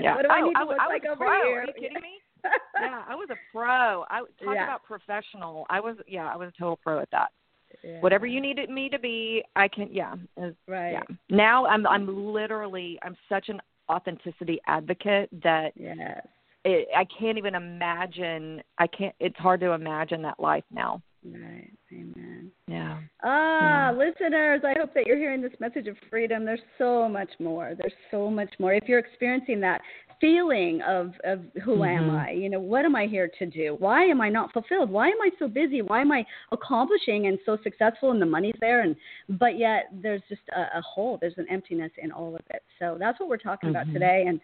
yeah. 0.00 0.14
what 0.14 0.22
do 0.22 0.28
I, 0.28 0.42
need 0.42 0.52
to 0.52 0.58
I, 0.58 0.64
look 0.64 0.78
I 0.80 0.86
like 0.86 1.02
was 1.02 1.12
over 1.12 1.24
pro. 1.24 1.42
here? 1.44 1.60
Are 1.60 1.66
you 1.66 1.72
kidding 1.74 1.94
me? 1.94 2.18
yeah, 2.80 3.02
I 3.08 3.14
was 3.14 3.28
a 3.30 3.36
pro. 3.52 4.04
I 4.10 4.20
talk 4.42 4.54
yeah. 4.54 4.64
about 4.64 4.84
professional. 4.84 5.66
I 5.70 5.80
was 5.80 5.96
yeah, 6.06 6.30
I 6.32 6.36
was 6.36 6.48
a 6.48 6.58
total 6.58 6.78
pro 6.82 7.00
at 7.00 7.10
that. 7.10 7.28
Yeah. 7.82 8.00
Whatever 8.00 8.26
you 8.26 8.40
needed 8.40 8.70
me 8.70 8.88
to 8.90 8.98
be, 8.98 9.42
I 9.56 9.66
can 9.68 9.88
yeah. 9.90 10.14
Right. 10.68 10.92
Yeah. 10.92 11.16
Now 11.30 11.64
I'm 11.66 11.86
I'm 11.86 12.32
literally 12.34 12.98
I'm 13.02 13.16
such 13.30 13.48
an 13.48 13.60
authenticity 13.88 14.60
advocate 14.66 15.30
that 15.42 15.72
yes. 15.74 16.26
it, 16.64 16.88
I 16.94 17.06
can't 17.18 17.38
even 17.38 17.54
imagine. 17.54 18.62
I 18.78 18.86
can't. 18.88 19.14
It's 19.20 19.36
hard 19.38 19.60
to 19.60 19.72
imagine 19.72 20.22
that 20.22 20.38
life 20.38 20.64
now. 20.70 21.02
Right. 21.24 21.72
Amen. 21.92 22.50
Yeah. 22.66 22.98
Ah, 23.22 23.90
yeah. 23.90 23.92
listeners, 23.92 24.60
I 24.64 24.78
hope 24.78 24.92
that 24.94 25.06
you're 25.06 25.16
hearing 25.16 25.40
this 25.40 25.52
message 25.58 25.86
of 25.86 25.96
freedom. 26.10 26.44
There's 26.44 26.60
so 26.76 27.08
much 27.08 27.30
more. 27.38 27.74
There's 27.78 27.94
so 28.10 28.30
much 28.30 28.52
more. 28.58 28.74
If 28.74 28.84
you're 28.86 28.98
experiencing 28.98 29.60
that 29.60 29.80
feeling 30.20 30.80
of 30.82 31.12
of 31.24 31.40
who 31.64 31.76
mm-hmm. 31.76 32.08
am 32.08 32.10
I? 32.10 32.30
You 32.30 32.48
know, 32.48 32.60
what 32.60 32.84
am 32.84 32.94
I 32.94 33.06
here 33.06 33.30
to 33.38 33.46
do? 33.46 33.76
Why 33.78 34.04
am 34.04 34.20
I 34.20 34.28
not 34.28 34.52
fulfilled? 34.52 34.90
Why 34.90 35.08
am 35.08 35.20
I 35.22 35.30
so 35.38 35.48
busy? 35.48 35.82
Why 35.82 36.00
am 36.00 36.12
I 36.12 36.24
accomplishing 36.52 37.26
and 37.26 37.38
so 37.44 37.58
successful 37.62 38.10
and 38.10 38.20
the 38.20 38.26
money's 38.26 38.54
there 38.60 38.82
and 38.82 38.96
but 39.28 39.58
yet 39.58 39.84
there's 39.92 40.22
just 40.28 40.42
a, 40.54 40.78
a 40.78 40.82
hole. 40.82 41.18
There's 41.20 41.38
an 41.38 41.46
emptiness 41.50 41.92
in 42.02 42.12
all 42.12 42.34
of 42.34 42.42
it. 42.50 42.62
So 42.78 42.96
that's 42.98 43.18
what 43.20 43.28
we're 43.28 43.36
talking 43.36 43.70
mm-hmm. 43.70 43.76
about 43.76 43.92
today 43.92 44.24
and 44.26 44.40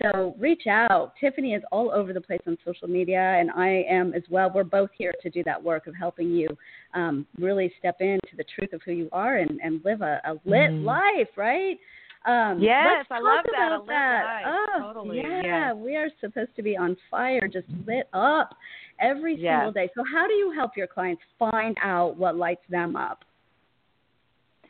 so 0.00 0.34
reach 0.38 0.66
out. 0.66 1.12
Tiffany 1.20 1.54
is 1.54 1.62
all 1.72 1.90
over 1.90 2.12
the 2.12 2.20
place 2.20 2.40
on 2.46 2.56
social 2.64 2.88
media, 2.88 3.20
and 3.20 3.50
I 3.50 3.84
am 3.88 4.14
as 4.14 4.22
well. 4.30 4.50
We're 4.54 4.64
both 4.64 4.90
here 4.96 5.12
to 5.22 5.30
do 5.30 5.42
that 5.44 5.62
work 5.62 5.86
of 5.86 5.94
helping 5.94 6.30
you 6.30 6.48
um, 6.94 7.26
really 7.38 7.72
step 7.78 7.96
into 8.00 8.36
the 8.36 8.44
truth 8.54 8.72
of 8.72 8.80
who 8.84 8.92
you 8.92 9.08
are 9.12 9.36
and, 9.36 9.60
and 9.62 9.80
live 9.84 10.00
a, 10.00 10.20
a 10.24 10.32
lit 10.44 10.70
mm-hmm. 10.70 10.84
life, 10.84 11.28
right? 11.36 11.78
Um, 12.26 12.60
yes, 12.60 13.06
I 13.10 13.18
love 13.18 13.44
that. 13.56 13.72
About 13.72 13.86
that. 13.86 14.42
Oh, 14.46 14.92
totally. 14.92 15.22
Yeah, 15.22 15.72
we 15.72 15.96
are 15.96 16.08
supposed 16.20 16.54
to 16.56 16.62
be 16.62 16.76
on 16.76 16.96
fire, 17.10 17.48
just 17.50 17.66
lit 17.86 18.08
up 18.12 18.54
every 19.00 19.36
yes. 19.36 19.60
single 19.60 19.72
day. 19.72 19.90
So, 19.94 20.04
how 20.10 20.26
do 20.26 20.34
you 20.34 20.52
help 20.54 20.72
your 20.76 20.86
clients 20.86 21.22
find 21.38 21.76
out 21.82 22.16
what 22.18 22.36
lights 22.36 22.64
them 22.68 22.94
up? 22.94 23.24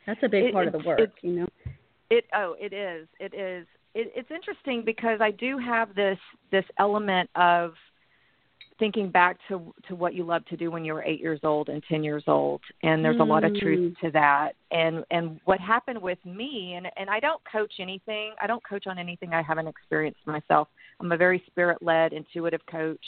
That's 0.07 0.19
a 0.23 0.29
big 0.29 0.45
it, 0.45 0.53
part 0.53 0.67
of 0.67 0.73
the 0.73 0.79
work, 0.79 1.11
you 1.21 1.31
know. 1.31 1.47
It 2.09 2.25
oh, 2.33 2.55
it 2.59 2.73
is. 2.73 3.07
It 3.19 3.33
is. 3.33 3.67
It, 3.93 4.11
it's 4.15 4.31
interesting 4.31 4.83
because 4.85 5.19
I 5.21 5.31
do 5.31 5.57
have 5.57 5.93
this 5.93 6.17
this 6.51 6.65
element 6.79 7.29
of 7.35 7.73
thinking 8.81 9.11
back 9.11 9.37
to 9.47 9.71
to 9.87 9.93
what 9.93 10.15
you 10.15 10.23
loved 10.23 10.47
to 10.47 10.57
do 10.57 10.71
when 10.71 10.83
you 10.83 10.91
were 10.91 11.03
eight 11.03 11.19
years 11.19 11.39
old 11.43 11.69
and 11.69 11.83
ten 11.87 12.03
years 12.03 12.23
old 12.25 12.59
and 12.81 13.05
there's 13.05 13.17
mm. 13.17 13.21
a 13.21 13.23
lot 13.23 13.43
of 13.43 13.55
truth 13.55 13.95
to 14.01 14.09
that. 14.09 14.53
And 14.71 15.05
and 15.11 15.39
what 15.45 15.59
happened 15.59 16.01
with 16.01 16.17
me 16.25 16.73
and 16.75 16.87
and 16.97 17.07
i 17.07 17.19
don't 17.19 17.39
coach 17.49 17.73
anything 17.79 18.33
i 18.41 18.47
don't 18.47 18.63
coach 18.67 18.87
on 18.87 18.97
anything 18.97 19.35
i 19.35 19.43
haven't 19.43 19.67
experienced 19.67 20.21
myself. 20.25 20.67
I'm 20.99 21.11
a 21.11 21.17
very 21.17 21.43
spirit 21.45 21.77
led 21.83 22.11
intuitive 22.11 22.61
coach 22.65 23.05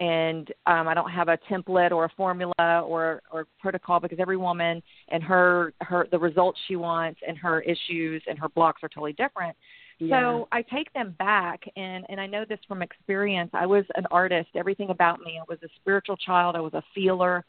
and 0.00 0.52
um 0.66 0.86
i 0.86 0.92
don't 0.92 1.10
have 1.10 1.28
a 1.28 1.38
template 1.50 1.92
or 1.92 2.04
a 2.04 2.10
formula 2.14 2.52
or 2.86 3.22
or 3.32 3.46
protocol 3.58 3.98
because 3.98 4.18
every 4.20 4.36
woman 4.36 4.82
and 5.08 5.22
her 5.22 5.72
her 5.80 6.06
the 6.10 6.18
results 6.18 6.60
she 6.68 6.76
wants 6.76 7.18
and 7.26 7.38
her 7.38 7.62
issues 7.62 8.22
and 8.28 8.38
her 8.38 8.50
blocks 8.50 8.82
are 8.82 8.90
totally 8.90 9.14
different 9.14 9.56
yeah. 9.98 10.20
so 10.20 10.48
I 10.52 10.62
take 10.62 10.92
them 10.92 11.14
back, 11.18 11.62
and 11.76 12.04
and 12.08 12.20
I 12.20 12.26
know 12.26 12.44
this 12.48 12.58
from 12.68 12.82
experience. 12.82 13.50
I 13.54 13.66
was 13.66 13.84
an 13.94 14.06
artist. 14.10 14.50
Everything 14.54 14.90
about 14.90 15.20
me. 15.20 15.38
I 15.40 15.44
was 15.48 15.58
a 15.62 15.68
spiritual 15.80 16.16
child. 16.16 16.56
I 16.56 16.60
was 16.60 16.74
a 16.74 16.82
feeler. 16.94 17.44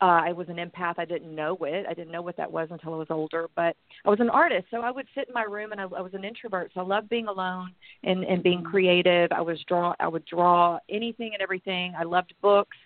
Uh, 0.00 0.20
I 0.26 0.32
was 0.32 0.48
an 0.48 0.56
empath. 0.56 0.94
I 0.98 1.04
didn't 1.04 1.34
know 1.34 1.56
it. 1.62 1.84
I 1.88 1.94
didn't 1.94 2.12
know 2.12 2.22
what 2.22 2.36
that 2.36 2.50
was 2.50 2.68
until 2.70 2.94
I 2.94 2.98
was 2.98 3.08
older. 3.10 3.48
But 3.56 3.74
I 4.04 4.10
was 4.10 4.20
an 4.20 4.30
artist, 4.30 4.66
so 4.70 4.82
I 4.82 4.92
would 4.92 5.06
sit 5.14 5.26
in 5.26 5.34
my 5.34 5.42
room, 5.42 5.72
and 5.72 5.80
I, 5.80 5.84
I 5.84 6.00
was 6.00 6.14
an 6.14 6.24
introvert. 6.24 6.70
So 6.72 6.80
I 6.80 6.84
loved 6.84 7.08
being 7.08 7.26
alone 7.26 7.72
and 8.04 8.22
and 8.24 8.42
being 8.42 8.62
creative. 8.62 9.32
I 9.32 9.40
was 9.40 9.58
draw. 9.66 9.94
I 9.98 10.06
would 10.06 10.24
draw 10.24 10.78
anything 10.88 11.30
and 11.32 11.42
everything. 11.42 11.94
I 11.98 12.04
loved 12.04 12.32
books. 12.40 12.76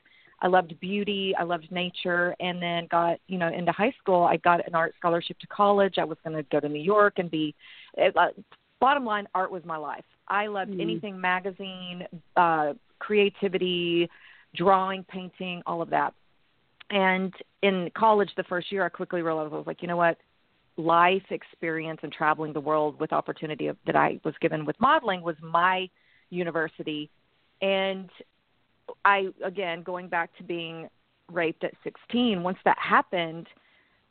I 0.40 0.48
loved 0.48 0.78
beauty. 0.80 1.34
I 1.38 1.44
loved 1.44 1.70
nature, 1.70 2.34
and 2.40 2.60
then 2.62 2.88
got 2.90 3.18
you 3.26 3.36
know 3.36 3.48
into 3.48 3.72
high 3.72 3.92
school. 4.00 4.24
I 4.24 4.38
got 4.38 4.66
an 4.66 4.74
art 4.74 4.94
scholarship 4.98 5.38
to 5.40 5.46
college. 5.48 5.96
I 5.98 6.04
was 6.04 6.16
going 6.24 6.36
to 6.36 6.42
go 6.44 6.60
to 6.60 6.68
New 6.68 6.82
York 6.82 7.14
and 7.18 7.30
be 7.30 7.54
uh, 8.00 8.28
bottom 8.82 9.04
line, 9.04 9.28
art 9.32 9.52
was 9.52 9.64
my 9.64 9.76
life. 9.76 10.04
I 10.26 10.48
loved 10.48 10.72
mm. 10.72 10.82
anything 10.82 11.18
magazine, 11.18 12.04
uh, 12.36 12.72
creativity, 12.98 14.10
drawing, 14.56 15.04
painting, 15.04 15.62
all 15.66 15.80
of 15.80 15.90
that. 15.90 16.12
And 16.90 17.32
in 17.62 17.90
college, 17.96 18.30
the 18.36 18.42
first 18.42 18.72
year, 18.72 18.84
I 18.84 18.88
quickly 18.88 19.22
realized 19.22 19.54
I 19.54 19.56
was 19.56 19.68
like, 19.68 19.82
you 19.82 19.88
know 19.88 19.96
what? 19.96 20.18
Life 20.76 21.22
experience 21.30 22.00
and 22.02 22.12
traveling 22.12 22.52
the 22.52 22.60
world 22.60 22.98
with 22.98 23.12
opportunity 23.12 23.68
of, 23.68 23.76
that 23.86 23.94
I 23.94 24.18
was 24.24 24.34
given 24.40 24.66
with 24.66 24.74
modeling 24.80 25.22
was 25.22 25.36
my 25.40 25.88
university. 26.30 27.08
And 27.60 28.10
I, 29.04 29.28
again, 29.44 29.84
going 29.84 30.08
back 30.08 30.36
to 30.38 30.42
being 30.42 30.88
raped 31.30 31.62
at 31.62 31.74
16, 31.84 32.42
once 32.42 32.58
that 32.64 32.78
happened, 32.80 33.46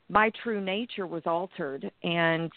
my 0.08 0.32
true 0.42 0.62
nature 0.62 1.06
was 1.06 1.24
altered. 1.26 1.90
And 2.02 2.50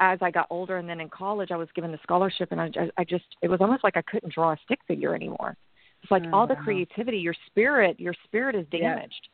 as 0.00 0.18
I 0.20 0.30
got 0.30 0.46
older 0.50 0.78
and 0.78 0.88
then 0.88 1.00
in 1.00 1.08
college, 1.08 1.50
I 1.50 1.56
was 1.56 1.68
given 1.74 1.92
the 1.92 1.98
scholarship, 2.02 2.52
and 2.52 2.60
I, 2.60 2.70
I 2.96 3.04
just 3.04 3.24
it 3.42 3.48
was 3.48 3.60
almost 3.60 3.84
like 3.84 3.96
I 3.96 4.02
couldn't 4.02 4.32
draw 4.32 4.52
a 4.52 4.58
stick 4.64 4.80
figure 4.86 5.14
anymore. 5.14 5.56
It's 6.02 6.10
like 6.10 6.24
oh, 6.26 6.36
all 6.36 6.46
the 6.46 6.54
wow. 6.54 6.62
creativity, 6.62 7.18
your 7.18 7.34
spirit, 7.46 7.98
your 7.98 8.14
spirit 8.24 8.54
is 8.54 8.66
damaged 8.70 9.28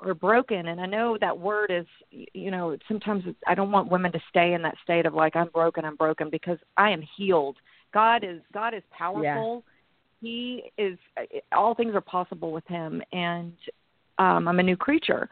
or 0.00 0.14
broken. 0.14 0.68
And 0.68 0.80
I 0.80 0.86
know 0.86 1.16
that 1.20 1.36
word 1.36 1.70
is, 1.70 1.86
you 2.10 2.50
know, 2.50 2.76
sometimes 2.86 3.24
I 3.46 3.54
don't 3.54 3.72
want 3.72 3.90
women 3.90 4.12
to 4.12 4.20
stay 4.28 4.54
in 4.54 4.62
that 4.62 4.74
state 4.82 5.06
of 5.06 5.14
like 5.14 5.36
I'm 5.36 5.48
broken, 5.48 5.84
I'm 5.84 5.96
broken 5.96 6.30
because 6.30 6.58
I 6.76 6.90
am 6.90 7.02
healed. 7.16 7.56
God 7.92 8.24
is 8.24 8.40
God 8.52 8.74
is 8.74 8.82
powerful. 8.90 9.64
He 10.20 10.64
is 10.76 10.98
all 11.52 11.74
things 11.74 11.94
are 11.94 12.00
possible 12.00 12.52
with 12.52 12.66
him, 12.66 13.02
and 13.12 13.52
um, 14.18 14.48
I'm 14.48 14.58
a 14.58 14.62
new 14.62 14.76
creature. 14.76 15.28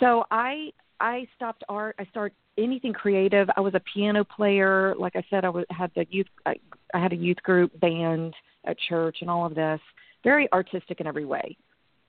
So 0.00 0.24
I 0.30 0.72
I 1.02 1.26
stopped 1.34 1.64
art. 1.68 1.96
I 1.98 2.04
started 2.06 2.36
anything 2.56 2.92
creative. 2.92 3.48
I 3.56 3.60
was 3.60 3.74
a 3.74 3.82
piano 3.92 4.24
player. 4.24 4.94
Like 4.96 5.16
I 5.16 5.24
said, 5.28 5.44
I 5.44 5.48
was, 5.48 5.64
had 5.70 5.90
the 5.96 6.06
youth. 6.08 6.28
I, 6.46 6.54
I 6.94 7.00
had 7.00 7.12
a 7.12 7.16
youth 7.16 7.42
group 7.42 7.78
band 7.80 8.32
at 8.64 8.78
church 8.88 9.18
and 9.20 9.28
all 9.28 9.44
of 9.44 9.54
this. 9.54 9.80
Very 10.22 10.50
artistic 10.52 11.00
in 11.00 11.06
every 11.08 11.24
way. 11.24 11.56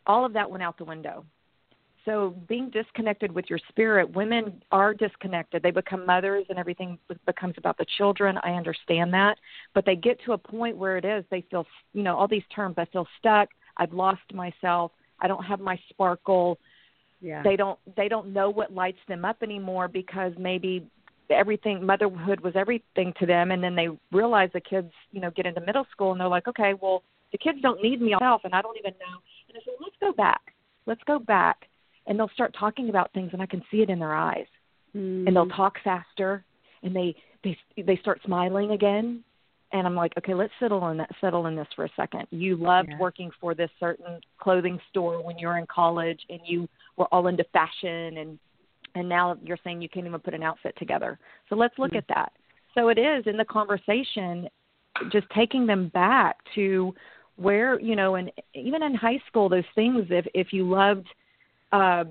All 0.05 0.23
of 0.25 0.33
that 0.33 0.49
went 0.49 0.61
out 0.61 0.77
the 0.77 0.85
window. 0.85 1.25
so 2.05 2.35
being 2.47 2.69
disconnected 2.69 3.31
with 3.31 3.45
your 3.49 3.59
spirit, 3.69 4.13
women 4.13 4.61
are 4.71 4.93
disconnected. 4.93 5.63
They 5.63 5.71
become 5.71 6.05
mothers 6.05 6.45
and 6.49 6.59
everything 6.59 6.99
becomes 7.25 7.55
about 7.57 7.77
the 7.77 7.85
children. 7.97 8.37
I 8.43 8.51
understand 8.51 9.13
that, 9.13 9.37
but 9.73 9.85
they 9.85 9.95
get 9.95 10.19
to 10.25 10.33
a 10.33 10.37
point 10.37 10.77
where 10.77 10.97
it 10.97 11.05
is 11.05 11.23
they 11.31 11.45
feel, 11.49 11.65
you 11.93 12.03
know, 12.03 12.15
all 12.15 12.27
these 12.27 12.43
terms. 12.53 12.75
I 12.77 12.85
feel 12.85 13.07
stuck. 13.19 13.49
I've 13.77 13.93
lost 13.93 14.21
myself. 14.33 14.91
I 15.19 15.27
don't 15.27 15.43
have 15.43 15.59
my 15.59 15.79
sparkle. 15.89 16.59
Yeah. 17.23 17.41
They 17.41 17.55
don't 17.55 17.79
they 17.95 18.09
don't 18.09 18.33
know 18.33 18.49
what 18.49 18.73
lights 18.73 18.99
them 19.07 19.23
up 19.23 19.37
anymore 19.41 19.87
because 19.87 20.33
maybe 20.37 20.85
everything 21.29 21.83
motherhood 21.83 22.41
was 22.41 22.53
everything 22.55 23.13
to 23.19 23.25
them 23.25 23.51
and 23.51 23.63
then 23.63 23.75
they 23.75 23.87
realize 24.11 24.49
the 24.53 24.59
kids, 24.59 24.91
you 25.11 25.21
know, 25.21 25.31
get 25.31 25.45
into 25.45 25.61
middle 25.61 25.87
school 25.89 26.11
and 26.11 26.19
they're 26.19 26.27
like, 26.27 26.49
"Okay, 26.49 26.73
well, 26.73 27.01
the 27.31 27.37
kids 27.37 27.59
don't 27.61 27.81
need 27.81 28.01
me 28.01 28.11
myself 28.11 28.41
and 28.43 28.53
I 28.53 28.61
don't 28.61 28.77
even 28.77 28.91
know." 28.99 29.17
And 29.47 29.57
I 29.57 29.61
said, 29.63 29.75
"Let's 29.79 29.95
go 30.01 30.11
back. 30.11 30.53
Let's 30.85 31.01
go 31.05 31.17
back." 31.17 31.69
And 32.07 32.19
they'll 32.19 32.29
start 32.29 32.53
talking 32.59 32.89
about 32.89 33.13
things 33.13 33.29
and 33.31 33.41
I 33.41 33.45
can 33.45 33.63
see 33.71 33.81
it 33.81 33.89
in 33.89 33.99
their 33.99 34.13
eyes. 34.13 34.47
Mm. 34.93 35.25
And 35.25 35.35
they'll 35.35 35.47
talk 35.47 35.77
faster 35.81 36.43
and 36.83 36.93
they 36.93 37.15
they 37.45 37.57
they 37.81 37.95
start 37.97 38.19
smiling 38.25 38.71
again 38.71 39.23
and 39.73 39.87
I'm 39.87 39.95
like, 39.95 40.13
okay, 40.19 40.35
let's 40.35 40.53
settle 40.59 40.87
in 40.89 40.97
that 40.97 41.09
settle 41.19 41.47
in 41.47 41.55
this 41.55 41.67
for 41.75 41.85
a 41.85 41.89
second. 41.95 42.27
You 42.29 42.55
loved 42.55 42.89
Yeah. 42.89 42.97
working 42.99 43.31
for 43.41 43.55
this 43.55 43.71
certain 43.79 44.21
clothing 44.37 44.79
store 44.89 45.21
when 45.21 45.37
you 45.39 45.47
were 45.47 45.57
in 45.57 45.65
college, 45.65 46.23
and 46.29 46.39
you 46.45 46.69
were 46.97 47.07
all 47.11 47.27
into 47.27 47.43
fashion, 47.45 48.17
and 48.17 48.39
and 48.95 49.09
now 49.09 49.37
you're 49.43 49.57
saying 49.63 49.81
you 49.81 49.89
can't 49.89 50.05
even 50.05 50.19
put 50.19 50.33
an 50.33 50.43
outfit 50.43 50.75
together. 50.77 51.17
So 51.49 51.55
let's 51.55 51.77
look 51.79 51.93
Mhm. 51.93 51.97
at 51.97 52.07
that. 52.09 52.31
So 52.73 52.89
it 52.89 52.97
is 52.97 53.25
in 53.27 53.37
the 53.37 53.45
conversation, 53.45 54.47
just 55.09 55.27
taking 55.31 55.65
them 55.65 55.87
back 55.89 56.37
to 56.55 56.93
where 57.35 57.79
you 57.79 57.95
know, 57.95 58.15
and 58.15 58.31
even 58.53 58.83
in 58.83 58.93
high 58.93 59.19
school, 59.27 59.49
those 59.49 59.67
things. 59.75 60.05
If 60.09 60.27
if 60.33 60.53
you 60.53 60.69
loved, 60.69 61.07
uh, 61.71 62.05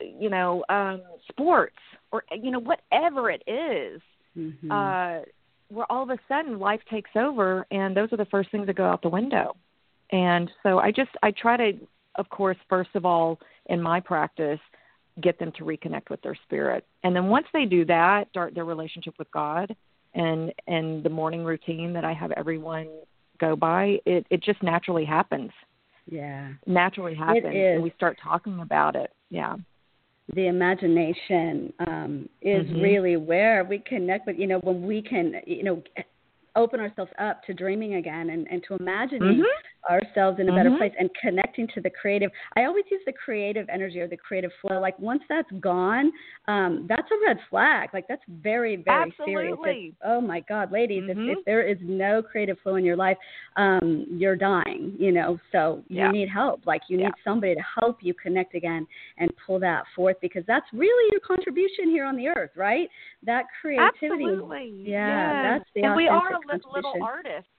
you 0.00 0.30
know, 0.30 0.64
um, 0.68 1.02
sports 1.30 1.76
or 2.12 2.24
you 2.30 2.50
know 2.50 2.60
whatever 2.60 3.30
it 3.30 3.42
is, 3.46 4.00
Mhm. 4.36 4.70
uh, 4.70 5.24
where 5.68 5.90
all 5.90 6.02
of 6.02 6.10
a 6.10 6.18
sudden 6.28 6.58
life 6.58 6.80
takes 6.90 7.10
over, 7.16 7.66
and 7.70 7.96
those 7.96 8.12
are 8.12 8.16
the 8.16 8.26
first 8.26 8.50
things 8.50 8.66
that 8.66 8.76
go 8.76 8.86
out 8.86 9.02
the 9.02 9.08
window. 9.08 9.56
And 10.10 10.50
so 10.62 10.78
I 10.78 10.90
just 10.90 11.10
I 11.22 11.32
try 11.32 11.56
to, 11.56 11.78
of 12.14 12.28
course, 12.30 12.56
first 12.68 12.90
of 12.94 13.04
all, 13.04 13.38
in 13.68 13.80
my 13.82 14.00
practice, 14.00 14.60
get 15.20 15.38
them 15.38 15.52
to 15.58 15.64
reconnect 15.64 16.10
with 16.10 16.20
their 16.22 16.36
spirit, 16.44 16.84
and 17.02 17.14
then 17.14 17.26
once 17.28 17.46
they 17.52 17.64
do 17.64 17.84
that, 17.86 18.28
start 18.30 18.54
their 18.54 18.64
relationship 18.64 19.14
with 19.18 19.30
God, 19.32 19.74
and 20.14 20.52
and 20.66 21.02
the 21.02 21.10
morning 21.10 21.44
routine 21.44 21.92
that 21.92 22.04
I 22.04 22.12
have 22.12 22.30
everyone 22.32 22.88
go 23.38 23.54
by, 23.56 23.98
it 24.06 24.26
it 24.30 24.42
just 24.42 24.62
naturally 24.62 25.04
happens. 25.04 25.50
yeah. 26.10 26.52
Naturally 26.66 27.14
happens, 27.14 27.54
and 27.54 27.82
we 27.82 27.90
start 27.96 28.18
talking 28.22 28.60
about 28.60 28.96
it. 28.96 29.10
Yeah. 29.30 29.56
the 30.34 30.46
imagination 30.46 31.72
um, 31.86 32.28
is 32.42 32.66
Mhm. 32.68 32.82
really 32.82 33.16
where 33.16 33.64
we 33.64 33.78
connect 33.78 34.26
with 34.26 34.38
you 34.38 34.46
know 34.46 34.58
when 34.60 34.86
we 34.86 35.00
can 35.02 35.40
you 35.46 35.62
know 35.62 35.82
open 36.56 36.80
ourselves 36.80 37.10
up 37.18 37.42
to 37.44 37.54
dreaming 37.54 37.94
again 37.94 38.30
and, 38.30 38.46
and 38.50 38.62
to 38.64 38.74
imagining 38.74 39.38
Mhm. 39.38 39.46
Ourselves 39.88 40.38
in 40.40 40.48
a 40.48 40.52
better 40.54 40.70
Mhm. 40.70 40.78
place 40.78 40.92
and 40.98 41.08
connecting 41.14 41.66
to 41.68 41.80
the 41.80 41.88
creative 41.90 42.30
i 42.56 42.64
always 42.64 42.84
use 42.90 43.00
the 43.06 43.12
creative 43.12 43.68
energy 43.68 44.00
or 44.00 44.06
the 44.08 44.16
creative 44.16 44.52
flow 44.60 44.78
like 44.80 44.98
once 44.98 45.22
that's 45.28 45.50
gone 45.60 46.12
um 46.46 46.86
that's 46.88 47.10
a 47.10 47.16
red 47.26 47.38
flag 47.48 47.88
like 47.94 48.06
that's 48.08 48.22
very 48.28 48.76
very 48.76 49.10
serious 49.24 49.58
It's- 49.64 49.94
oh 50.04 50.20
my 50.20 50.40
god 50.40 50.72
ladies 50.72 51.04
Mhm. 51.04 51.30
if, 51.30 51.38
if 51.38 51.44
there 51.44 51.62
is 51.62 51.78
no 51.82 52.22
creative 52.22 52.58
flow 52.60 52.74
in 52.76 52.84
your 52.84 52.96
life 52.96 53.16
um 53.56 54.04
you're 54.10 54.36
dying 54.36 54.94
you 54.98 55.12
know 55.12 55.38
so 55.52 55.82
Yeah. 55.88 56.06
you 56.06 56.12
need 56.12 56.28
help 56.28 56.66
like 56.66 56.82
you 56.88 56.98
Yeah. 56.98 57.06
need 57.06 57.14
somebody 57.24 57.54
to 57.54 57.62
help 57.80 58.02
you 58.02 58.14
connect 58.14 58.54
again 58.54 58.86
and 59.18 59.32
pull 59.46 59.58
that 59.60 59.86
forth 59.94 60.20
because 60.20 60.44
that's 60.46 60.66
really 60.72 61.10
your 61.12 61.20
contribution 61.20 61.88
here 61.90 62.04
on 62.04 62.16
the 62.16 62.28
earth 62.28 62.50
right 62.56 62.90
that 63.22 63.46
creativity 63.60 64.24
Absolutely. 64.24 64.68
yeah, 64.84 65.32
Yes. 65.32 65.42
that's 65.60 65.70
the 65.74 65.82
and 65.84 65.96
we 65.96 66.08
are 66.08 66.32
li- 66.46 66.60
little 66.74 66.94
artists. 67.02 67.50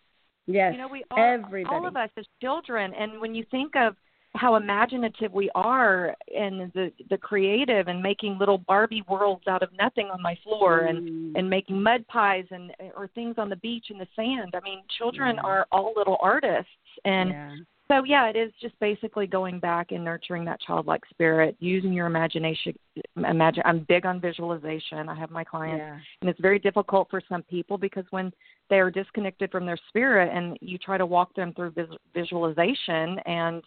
Yes 0.49 0.73
You 0.73 0.79
know, 0.79 0.87
we 0.87 1.03
are 1.11 1.35
everybody 1.35 1.75
all 1.75 1.87
of 1.87 1.95
us 1.95 2.09
as 2.17 2.25
children. 2.41 2.93
And 2.93 3.21
when 3.21 3.35
you 3.35 3.45
think 3.51 3.75
of 3.75 3.95
how 4.35 4.55
imaginative 4.55 5.33
we 5.33 5.49
are 5.55 6.15
and 6.37 6.71
the 6.73 6.91
the 7.09 7.17
creative 7.17 7.87
and 7.87 8.01
making 8.01 8.37
little 8.37 8.59
Barbie 8.59 9.03
worlds 9.09 9.47
out 9.47 9.63
of 9.63 9.69
nothing 9.77 10.07
on 10.07 10.21
my 10.21 10.37
floor 10.43 10.81
and 10.81 10.99
Mm. 11.09 11.39
and 11.39 11.49
making 11.49 11.81
mud 11.81 12.05
pies 12.07 12.45
and 12.51 12.71
or 12.95 13.07
things 13.07 13.35
on 13.37 13.49
the 13.49 13.55
beach 13.57 13.87
in 13.89 13.97
the 13.97 14.07
sand. 14.15 14.53
I 14.55 14.59
mean, 14.61 14.81
children 14.97 15.35
Yeah. 15.37 15.41
are 15.43 15.67
all 15.71 15.93
little 15.95 16.17
artists 16.21 16.71
and 17.05 17.29
yeah. 17.31 17.55
so 17.87 18.03
yeah, 18.03 18.27
it 18.27 18.35
is 18.35 18.51
just 18.61 18.79
basically 18.79 19.25
going 19.25 19.59
back 19.59 19.91
and 19.91 20.03
nurturing 20.03 20.45
that 20.45 20.61
childlike 20.61 21.01
spirit, 21.09 21.55
using 21.59 21.91
your 21.91 22.05
imagination. 22.05 22.73
Imagine. 23.15 23.63
I'm 23.65 23.79
big 23.89 24.05
on 24.05 24.19
visualization. 24.21 25.09
I 25.09 25.15
have 25.15 25.31
my 25.31 25.43
clients, 25.43 25.79
yeah. 25.79 25.97
and 26.21 26.29
it's 26.29 26.39
very 26.39 26.59
difficult 26.59 27.09
for 27.09 27.21
some 27.27 27.41
people 27.43 27.77
because 27.79 28.05
when 28.11 28.31
they 28.69 28.79
are 28.79 28.91
disconnected 28.91 29.49
from 29.51 29.65
their 29.65 29.77
spirit, 29.87 30.29
and 30.31 30.55
you 30.61 30.77
try 30.77 30.97
to 30.99 31.05
walk 31.07 31.33
them 31.33 31.51
through 31.53 31.71
vis- 31.71 31.97
visualization, 32.13 33.17
and 33.25 33.63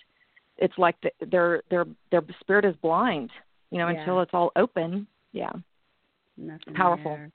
it's 0.59 0.77
like 0.79 0.97
the, 1.03 1.11
their 1.27 1.63
their 1.71 1.87
their 2.11 2.23
spirit 2.41 2.65
is 2.65 2.75
blind, 2.83 3.31
you 3.71 3.79
know, 3.79 3.89
Yeah. 3.89 3.99
until 4.01 4.21
it's 4.21 4.33
all 4.35 4.53
open. 4.57 5.07
Yeah. 5.33 5.53
Nothing 6.37 6.75
Powerful. 6.75 7.17
there. 7.17 7.31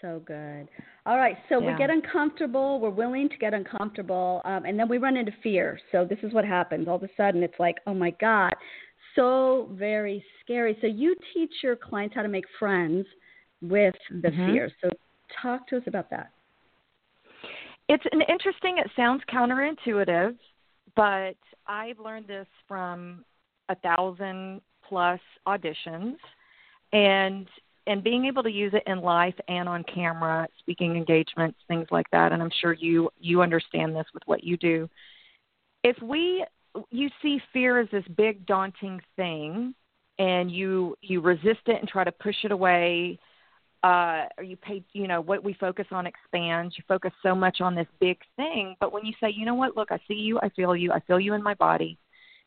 So 0.00 0.22
good. 0.24 0.66
All 1.04 1.18
right, 1.18 1.36
so 1.50 1.60
we 1.60 1.74
get 1.76 1.90
uncomfortable. 1.90 2.80
We're 2.80 2.88
willing 2.88 3.28
to 3.28 3.36
get 3.36 3.52
uncomfortable, 3.52 4.40
um, 4.46 4.64
and 4.64 4.78
then 4.78 4.88
we 4.88 4.96
run 4.96 5.14
into 5.14 5.32
fear. 5.42 5.78
So 5.92 6.06
this 6.06 6.18
is 6.22 6.32
what 6.32 6.46
happens. 6.46 6.88
All 6.88 6.96
of 6.96 7.02
a 7.02 7.08
sudden, 7.18 7.42
it's 7.42 7.58
like, 7.58 7.76
oh 7.86 7.92
my 7.92 8.10
God, 8.18 8.54
so 9.14 9.68
very 9.72 10.24
scary. 10.42 10.78
So 10.80 10.86
you 10.86 11.14
teach 11.34 11.52
your 11.62 11.76
clients 11.76 12.14
how 12.14 12.22
to 12.22 12.28
make 12.28 12.46
friends 12.58 13.06
with 13.60 13.94
the 14.22 14.30
Mhm. 14.30 14.46
fear. 14.52 14.70
So 14.80 14.88
talk 15.42 15.66
to 15.68 15.76
us 15.76 15.82
about 15.86 16.08
that. 16.08 16.30
It's 17.88 18.04
an 18.12 18.22
interesting. 18.22 18.78
It 18.78 18.90
sounds 18.96 19.22
counterintuitive, 19.24 20.38
but 20.96 21.36
I've 21.66 21.98
learned 21.98 22.26
this 22.26 22.46
from 22.66 23.24
a 23.68 23.74
thousand 23.76 24.60
plus 24.88 25.20
auditions, 25.46 26.16
and 26.92 27.46
and 27.86 28.04
being 28.04 28.26
able 28.26 28.42
to 28.42 28.50
use 28.50 28.72
it 28.74 28.82
in 28.86 29.00
life 29.00 29.34
and 29.48 29.68
on 29.68 29.82
camera, 29.84 30.46
speaking 30.58 30.96
engagements, 30.96 31.58
things 31.66 31.86
like 31.90 32.06
that. 32.12 32.32
And 32.32 32.42
I'm 32.42 32.50
sure 32.60 32.72
you 32.72 33.10
you 33.18 33.42
understand 33.42 33.94
this 33.94 34.06
with 34.12 34.22
what 34.26 34.44
you 34.44 34.56
do. 34.56 34.88
If 35.82 36.00
we 36.02 36.44
you 36.90 37.08
see 37.22 37.40
fear 37.52 37.80
as 37.80 37.88
this 37.90 38.04
big 38.16 38.46
daunting 38.46 39.00
thing, 39.16 39.74
and 40.18 40.50
you 40.50 40.96
you 41.00 41.20
resist 41.20 41.60
it 41.66 41.80
and 41.80 41.88
try 41.88 42.04
to 42.04 42.12
push 42.12 42.36
it 42.44 42.52
away 42.52 43.18
uh, 43.82 44.24
or 44.36 44.44
you 44.44 44.56
pay, 44.56 44.82
you 44.92 45.08
know, 45.08 45.20
what 45.20 45.42
we 45.42 45.54
focus 45.54 45.86
on 45.90 46.06
expands. 46.06 46.74
You 46.76 46.84
focus 46.86 47.12
so 47.22 47.34
much 47.34 47.60
on 47.60 47.74
this 47.74 47.86
big 47.98 48.18
thing, 48.36 48.76
but 48.80 48.92
when 48.92 49.06
you 49.06 49.14
say, 49.20 49.30
you 49.30 49.46
know 49.46 49.54
what, 49.54 49.76
look, 49.76 49.90
I 49.90 49.98
see 50.06 50.14
you, 50.14 50.38
I 50.40 50.50
feel 50.50 50.76
you, 50.76 50.92
I 50.92 51.00
feel 51.00 51.18
you 51.18 51.34
in 51.34 51.42
my 51.42 51.54
body, 51.54 51.98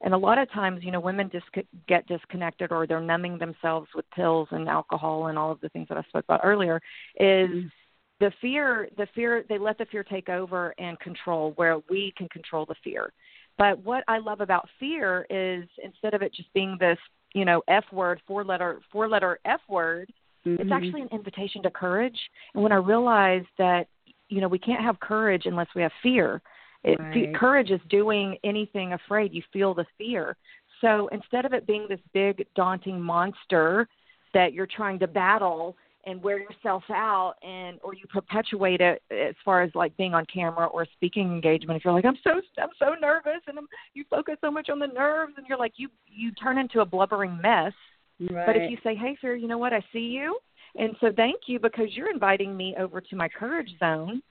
and 0.01 0.13
a 0.13 0.17
lot 0.17 0.37
of 0.37 0.51
times, 0.51 0.83
you 0.83 0.91
know, 0.91 0.99
women 0.99 1.29
dis- 1.29 1.65
get 1.87 2.05
disconnected 2.07 2.71
or 2.71 2.85
they're 2.85 3.01
numbing 3.01 3.37
themselves 3.37 3.87
with 3.95 4.09
pills 4.11 4.47
and 4.51 4.67
alcohol 4.67 5.27
and 5.27 5.37
all 5.37 5.51
of 5.51 5.61
the 5.61 5.69
things 5.69 5.87
that 5.87 5.97
I 5.97 6.03
spoke 6.03 6.25
about 6.25 6.41
earlier. 6.43 6.81
Is 7.19 7.49
Mhm. 7.49 7.71
the 8.19 8.31
fear? 8.41 8.89
The 8.97 9.07
fear 9.07 9.43
they 9.43 9.57
let 9.57 9.77
the 9.77 9.85
fear 9.85 10.03
take 10.03 10.29
over 10.29 10.75
and 10.77 10.99
control, 10.99 11.51
where 11.53 11.79
we 11.89 12.11
can 12.11 12.29
control 12.29 12.65
the 12.65 12.75
fear. 12.75 13.11
But 13.57 13.79
what 13.79 14.03
I 14.07 14.17
love 14.17 14.41
about 14.41 14.69
fear 14.79 15.25
is 15.29 15.67
instead 15.81 16.13
of 16.13 16.21
it 16.21 16.33
just 16.33 16.51
being 16.53 16.77
this, 16.79 16.99
you 17.33 17.45
know, 17.45 17.63
F 17.67 17.85
word, 17.91 18.21
four 18.27 18.43
letter, 18.43 18.81
four 18.91 19.07
letter 19.07 19.39
F 19.45 19.61
word 19.67 20.11
it's 20.45 20.69
Mhm. 20.69 20.71
actually 20.71 21.01
an 21.01 21.09
invitation 21.11 21.63
to 21.63 21.71
courage. 21.71 22.31
And 22.53 22.63
when 22.63 22.71
I 22.71 22.77
realized 22.77 23.47
that, 23.57 23.87
you 24.29 24.41
know, 24.41 24.47
we 24.47 24.59
can't 24.59 24.81
have 24.81 24.99
courage 24.99 25.45
unless 25.45 25.73
we 25.75 25.81
have 25.81 25.93
fear. 26.01 26.41
It, 26.83 26.99
Right. 26.99 27.33
courage 27.33 27.71
is 27.71 27.81
doing 27.83 28.37
anything 28.43 28.93
afraid. 28.93 29.33
You 29.33 29.41
feel 29.53 29.73
the 29.73 29.85
fear. 29.97 30.35
So 30.81 31.07
instead 31.07 31.45
of 31.45 31.53
it 31.53 31.65
being 31.65 31.87
this 31.87 32.01
big, 32.11 32.45
daunting 32.55 32.99
monster 33.01 33.87
that 34.33 34.53
you're 34.53 34.67
trying 34.67 34.99
to 34.99 35.07
battle 35.07 35.77
and 36.05 36.21
wear 36.21 36.37
yourself 36.37 36.83
out, 36.89 37.35
and 37.41 37.79
or 37.81 37.93
you 37.93 38.05
perpetuate 38.07 38.81
it 38.81 39.01
as 39.09 39.35
far 39.45 39.61
as 39.61 39.73
like 39.73 39.95
being 39.95 40.13
on 40.13 40.25
camera 40.25 40.65
or 40.65 40.85
speaking 40.85 41.31
engagement, 41.31 41.77
if 41.77 41.85
you're 41.85 41.93
like, 41.93 42.03
I'm 42.03 42.17
so 42.17 42.41
I'm 42.61 42.69
so 42.77 42.95
nervous, 42.99 43.41
and 43.47 43.57
I'm, 43.57 43.67
you 43.93 44.03
focus 44.09 44.35
so 44.41 44.51
much 44.51 44.69
on 44.69 44.79
the 44.79 44.87
nerves, 44.87 45.35
and 45.37 45.47
you're 45.47 45.57
like, 45.57 45.73
you 45.77 45.87
you 46.05 46.31
turn 46.33 46.57
into 46.57 46.81
a 46.81 46.85
blubbering 46.85 47.39
mess. 47.41 47.73
Right. 48.19 48.45
But 48.45 48.55
if 48.55 48.69
you 48.69 48.77
say, 48.83 48.95
"Hey, 48.95 49.15
Fear, 49.19 49.35
you 49.35 49.47
know 49.47 49.57
what? 49.57 49.73
I 49.73 49.83
see 49.91 49.99
you, 49.99 50.39
and 50.75 50.95
so 50.99 51.11
thank 51.15 51.41
you 51.47 51.59
because 51.59 51.87
you're 51.91 52.11
inviting 52.11 52.55
me 52.55 52.75
over 52.77 53.01
to 53.01 53.15
my 53.15 53.27
courage 53.27 53.69
zone. 53.79 54.21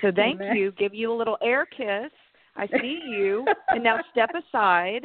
So 0.00 0.10
thank 0.14 0.40
Amen. 0.40 0.56
you. 0.56 0.72
Give 0.72 0.94
you 0.94 1.12
a 1.12 1.16
little 1.16 1.38
air 1.42 1.66
kiss. 1.66 2.10
I 2.56 2.66
see 2.80 3.00
you, 3.06 3.46
and 3.68 3.82
now 3.82 3.98
step 4.10 4.30
aside." 4.34 5.04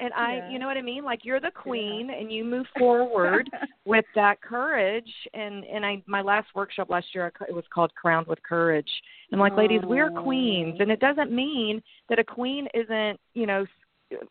And 0.00 0.14
I, 0.14 0.36
Yeah. 0.36 0.50
you 0.52 0.58
know 0.58 0.66
what 0.66 0.78
I 0.78 0.82
mean? 0.82 1.04
Like 1.04 1.26
you're 1.26 1.40
the 1.40 1.50
queen, 1.50 2.08
and 2.10 2.32
you 2.32 2.42
move 2.42 2.66
forward 2.78 3.50
with 3.84 4.06
that 4.14 4.40
courage. 4.40 5.12
And 5.34 5.64
and 5.66 5.84
I, 5.84 6.02
my 6.06 6.22
last 6.22 6.48
workshop 6.54 6.88
last 6.88 7.14
year, 7.14 7.30
it 7.48 7.54
was 7.54 7.64
called 7.72 7.94
Crowned 7.94 8.26
with 8.26 8.42
Courage. 8.42 8.90
And 9.30 9.40
I'm 9.40 9.46
like, 9.46 9.58
ladies, 9.58 9.82
we're 9.84 10.10
queens, 10.10 10.76
and 10.80 10.90
it 10.90 11.00
doesn't 11.00 11.30
mean 11.30 11.82
that 12.08 12.18
a 12.18 12.24
queen 12.24 12.66
isn't, 12.72 13.20
you 13.34 13.46
know, 13.46 13.66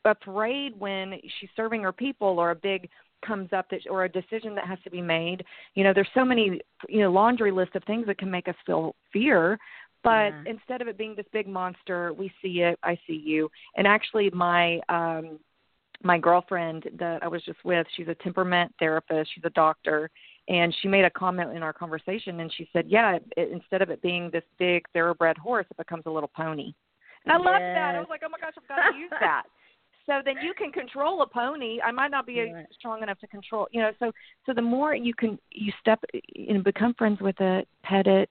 afraid 0.06 0.78
when 0.78 1.20
she's 1.40 1.50
serving 1.56 1.84
her 1.84 1.94
people 1.94 2.40
or 2.40 2.52
a 2.52 2.56
big 2.56 2.90
comes 3.26 3.50
up 3.54 3.70
that 3.70 3.82
or 3.90 4.06
a 4.06 4.10
decision 4.10 4.56
that 4.56 4.68
has 4.68 4.80
to 4.84 4.90
be 4.90 5.02
made. 5.02 5.44
You 5.76 5.84
know 5.84 5.94
there's 5.94 6.10
so 6.14 6.26
many 6.26 6.60
you 6.88 7.00
know 7.02 7.12
laundry 7.12 7.52
list 7.52 7.76
of 7.76 7.84
things 7.86 8.06
that 8.08 8.18
can 8.18 8.32
make 8.32 8.48
us 8.48 8.56
feel 8.66 8.96
fear 9.12 9.58
but 10.04 10.32
yeah. 10.32 10.44
instead 10.46 10.82
of 10.82 10.88
it 10.88 10.98
being 10.98 11.16
this 11.16 11.26
big 11.34 11.48
monster 11.48 12.14
we 12.14 12.32
see 12.42 12.62
it 12.62 12.78
i 12.84 12.98
see 13.08 13.22
you. 13.24 13.50
And 13.76 13.86
actually 13.88 14.30
my 14.32 14.80
um 14.90 15.40
my 16.02 16.18
girlfriend 16.18 16.90
that 16.98 17.22
i 17.24 17.28
was 17.28 17.44
just 17.44 17.60
with 17.66 17.86
she's 17.96 18.08
a 18.08 18.16
temperament 18.16 18.74
therapist 18.80 19.32
she's 19.34 19.44
a 19.44 19.50
doctor 19.52 20.10
and 20.48 20.74
she 20.82 20.88
made 20.88 21.04
a 21.04 21.10
comment 21.10 21.56
in 21.56 21.62
our 21.62 21.74
conversation 21.74 22.40
and 22.40 22.52
she 22.56 22.70
said 22.72 22.86
yeah 22.88 23.16
it, 23.16 23.24
it, 23.36 23.52
instead 23.52 23.82
of 23.82 23.90
it 23.90 24.02
being 24.02 24.30
this 24.32 24.44
big 24.58 24.84
thoroughbred 24.94 25.38
horse 25.38 25.66
it 25.70 25.78
becomes 25.78 26.04
a 26.06 26.10
little 26.10 26.32
pony. 26.36 26.74
And 27.26 27.34
i 27.34 27.36
yes. 27.36 27.46
loved 27.46 27.62
that. 27.62 27.96
I 27.96 28.00
was 28.00 28.08
like 28.10 28.22
oh 28.26 28.30
my 28.30 28.40
gosh 28.40 28.54
i've 28.58 28.68
got 28.68 28.92
to 28.92 28.98
use 28.98 29.12
that 29.20 29.44
so 30.10 30.22
then 30.26 30.36
you 30.43 30.54
can 30.58 30.72
control 30.72 31.22
a 31.22 31.28
pony. 31.28 31.80
I 31.82 31.91
might 31.91 32.12
not 32.12 32.26
be 32.26 32.52
right. 32.52 32.65
strong 32.78 33.04
enough 33.04 33.19
to 33.19 33.28
control 33.28 33.67
you 33.72 33.82
know 33.82 33.91
so 34.00 34.12
so 34.45 34.54
the 34.54 34.62
more 34.62 34.95
you 34.95 35.13
can 35.13 35.38
you 35.52 35.72
step 35.80 36.04
and 36.36 36.63
become 36.63 36.93
friends 36.95 37.22
with 37.22 37.39
it 37.39 37.67
pet 37.84 38.08
it 38.08 38.30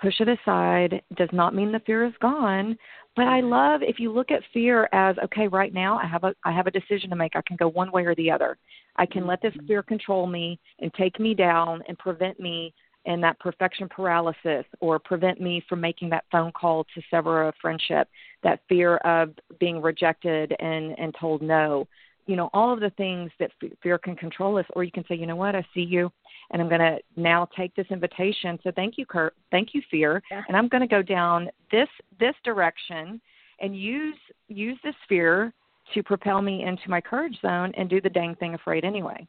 push 0.00 0.20
it 0.20 0.28
aside 0.28 1.02
does 1.16 1.28
not 1.32 1.54
mean 1.54 1.70
the 1.70 1.80
fear 1.80 2.04
is 2.04 2.14
gone. 2.20 2.76
But 3.16 3.26
i 3.26 3.40
love 3.40 3.82
if 3.82 4.00
you 4.00 4.10
look 4.12 4.30
at 4.30 4.42
fear 4.52 4.88
as 4.92 5.16
okay 5.22 5.46
right 5.46 5.72
now 5.72 5.98
i 5.98 6.06
have 6.06 6.24
a 6.24 6.34
i 6.44 6.52
have 6.52 6.66
a 6.66 6.70
decision 6.70 7.10
to 7.10 7.16
make. 7.16 7.36
I 7.36 7.42
can 7.46 7.56
go 7.56 7.68
one 7.68 7.92
way 7.92 8.04
or 8.04 8.14
the 8.14 8.30
other. 8.30 8.56
I 8.96 9.06
can 9.06 9.26
let 9.26 9.40
this 9.42 9.52
mm-hmm. 9.54 9.66
fear 9.66 9.82
control 9.82 10.26
me 10.26 10.58
and 10.80 10.92
take 10.94 11.20
me 11.20 11.34
down 11.34 11.82
and 11.88 11.98
prevent 11.98 12.40
me 12.40 12.74
and 13.06 13.22
that 13.22 13.38
perfection 13.38 13.88
paralysis 13.88 14.64
or 14.80 14.98
prevent 14.98 15.40
me 15.40 15.62
from 15.68 15.80
making 15.80 16.10
that 16.10 16.24
phone 16.32 16.52
call 16.52 16.84
to 16.94 17.02
sever 17.10 17.48
a 17.48 17.52
friendship, 17.60 18.08
that 18.42 18.60
fear 18.68 18.96
of 18.98 19.30
being 19.60 19.80
rejected 19.80 20.54
and, 20.58 20.98
and 20.98 21.14
told 21.18 21.42
no. 21.42 21.86
You 22.26 22.36
know, 22.36 22.48
all 22.54 22.72
of 22.72 22.80
the 22.80 22.90
things 22.90 23.30
that 23.38 23.50
fear 23.82 23.98
can 23.98 24.16
control 24.16 24.56
us, 24.56 24.64
or 24.70 24.82
you 24.82 24.90
can 24.90 25.04
say, 25.06 25.14
you 25.14 25.26
know 25.26 25.36
what, 25.36 25.54
I 25.54 25.64
see 25.74 25.82
you, 25.82 26.10
and 26.50 26.62
I'm 26.62 26.70
going 26.70 26.80
to 26.80 26.98
now 27.16 27.46
take 27.56 27.74
this 27.74 27.86
invitation. 27.90 28.58
So 28.64 28.72
thank 28.74 28.96
you, 28.96 29.04
Kurt. 29.04 29.34
Thank 29.50 29.74
you, 29.74 29.82
fear, 29.90 30.22
yeah. 30.30 30.42
and 30.48 30.56
I'm 30.56 30.68
going 30.68 30.80
to 30.80 30.86
go 30.86 31.02
down 31.02 31.50
this 31.70 31.88
this 32.18 32.34
direction 32.42 33.20
and 33.60 33.78
use 33.78 34.16
use 34.48 34.78
this 34.82 34.94
fear 35.06 35.52
to 35.92 36.02
propel 36.02 36.40
me 36.40 36.64
into 36.64 36.88
my 36.88 37.00
courage 37.00 37.38
zone 37.42 37.72
and 37.76 37.90
do 37.90 38.00
the 38.00 38.08
dang 38.08 38.34
thing 38.36 38.54
afraid 38.54 38.86
anyway. 38.86 39.26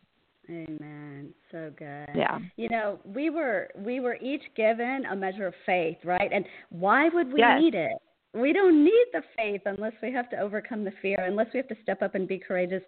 Amen. 0.49 1.33
So 1.51 1.71
good. 1.77 2.09
Yeah. 2.15 2.39
You 2.55 2.69
know, 2.69 2.99
we 3.03 3.29
were 3.29 3.69
we 3.77 3.99
were 3.99 4.17
each 4.21 4.43
given 4.55 5.03
a 5.09 5.15
measure 5.15 5.47
of 5.47 5.53
faith, 5.65 5.97
right? 6.03 6.31
And 6.31 6.45
why 6.69 7.09
would 7.09 7.31
we 7.31 7.39
yes. 7.39 7.59
need 7.59 7.75
it? 7.75 7.97
We 8.33 8.51
don't 8.51 8.83
need 8.83 9.05
the 9.13 9.21
faith 9.37 9.61
unless 9.65 9.93
we 10.03 10.11
have 10.11 10.29
to 10.31 10.37
overcome 10.37 10.83
the 10.83 10.91
fear, 11.01 11.17
unless 11.19 11.47
we 11.53 11.57
have 11.57 11.69
to 11.69 11.75
step 11.81 12.01
up 12.01 12.15
and 12.15 12.27
be 12.27 12.37
courageous. 12.37 12.83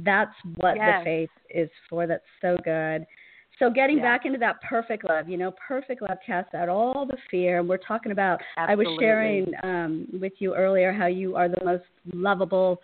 That's 0.00 0.34
what 0.56 0.76
yes. 0.76 1.00
the 1.00 1.04
faith 1.04 1.30
is 1.50 1.70
for. 1.90 2.06
That's 2.06 2.22
so 2.40 2.56
good. 2.64 3.04
So 3.58 3.68
getting 3.68 3.98
yeah. 3.98 4.04
back 4.04 4.26
into 4.26 4.38
that 4.38 4.62
perfect 4.62 5.04
love, 5.08 5.28
you 5.28 5.36
know, 5.36 5.52
perfect 5.66 6.02
love 6.02 6.18
casts 6.24 6.54
out 6.54 6.68
all 6.68 7.04
the 7.04 7.16
fear. 7.30 7.58
And 7.58 7.68
we're 7.68 7.76
talking 7.78 8.12
about. 8.12 8.40
Absolutely. 8.56 8.86
I 8.86 8.88
was 8.88 8.98
sharing 9.00 9.52
um, 9.62 10.06
with 10.20 10.32
you 10.38 10.54
earlier 10.54 10.92
how 10.92 11.06
you 11.06 11.36
are 11.36 11.48
the 11.48 11.62
most 11.64 11.84
lovable 12.12 12.80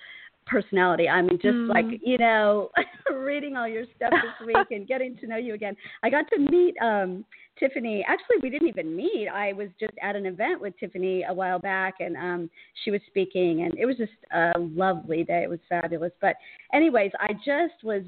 personality. 0.48 1.08
I 1.08 1.22
mean, 1.22 1.38
just 1.42 1.54
mm. 1.54 1.68
like 1.68 1.86
you 2.02 2.18
know, 2.18 2.70
reading 3.14 3.56
all 3.56 3.68
your 3.68 3.84
stuff 3.96 4.10
this 4.12 4.46
week 4.46 4.66
and 4.70 4.86
getting 4.86 5.16
to 5.18 5.26
know 5.26 5.36
you 5.36 5.54
again. 5.54 5.76
I 6.02 6.10
got 6.10 6.24
to 6.30 6.38
meet 6.38 6.74
um 6.82 7.24
Tiffany. 7.58 8.04
Actually, 8.08 8.36
we 8.42 8.50
didn't 8.50 8.68
even 8.68 8.94
meet. 8.94 9.28
I 9.32 9.52
was 9.52 9.68
just 9.80 9.94
at 10.02 10.16
an 10.16 10.26
event 10.26 10.60
with 10.60 10.78
Tiffany 10.78 11.24
a 11.28 11.34
while 11.34 11.58
back, 11.58 11.94
and 12.00 12.16
um 12.16 12.50
she 12.84 12.90
was 12.90 13.00
speaking, 13.06 13.62
and 13.62 13.78
it 13.78 13.86
was 13.86 13.96
just 13.96 14.12
a 14.32 14.58
lovely 14.58 15.24
day. 15.24 15.42
It 15.44 15.50
was 15.50 15.60
fabulous. 15.68 16.12
But 16.20 16.36
anyways, 16.72 17.12
I 17.20 17.32
just 17.44 17.82
was 17.84 18.02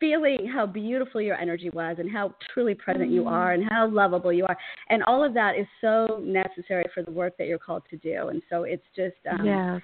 feeling 0.00 0.50
how 0.52 0.66
beautiful 0.66 1.20
your 1.20 1.36
energy 1.36 1.70
was 1.70 1.96
and 1.98 2.10
how 2.10 2.34
truly 2.52 2.74
present 2.74 3.10
mm. 3.10 3.14
you 3.14 3.28
are 3.28 3.52
and 3.52 3.64
how 3.70 3.88
lovable 3.88 4.32
you 4.32 4.44
are 4.44 4.58
and 4.90 5.04
all 5.04 5.22
of 5.22 5.32
that 5.32 5.56
is 5.56 5.66
so 5.80 6.20
necessary 6.20 6.84
for 6.92 7.04
the 7.04 7.10
work 7.12 7.32
that 7.38 7.46
you're 7.46 7.60
called 7.60 7.82
to 7.88 7.96
do 7.98 8.28
and 8.28 8.42
so 8.50 8.64
it's 8.64 8.84
just 8.96 9.14
um 9.30 9.46
yes 9.46 9.80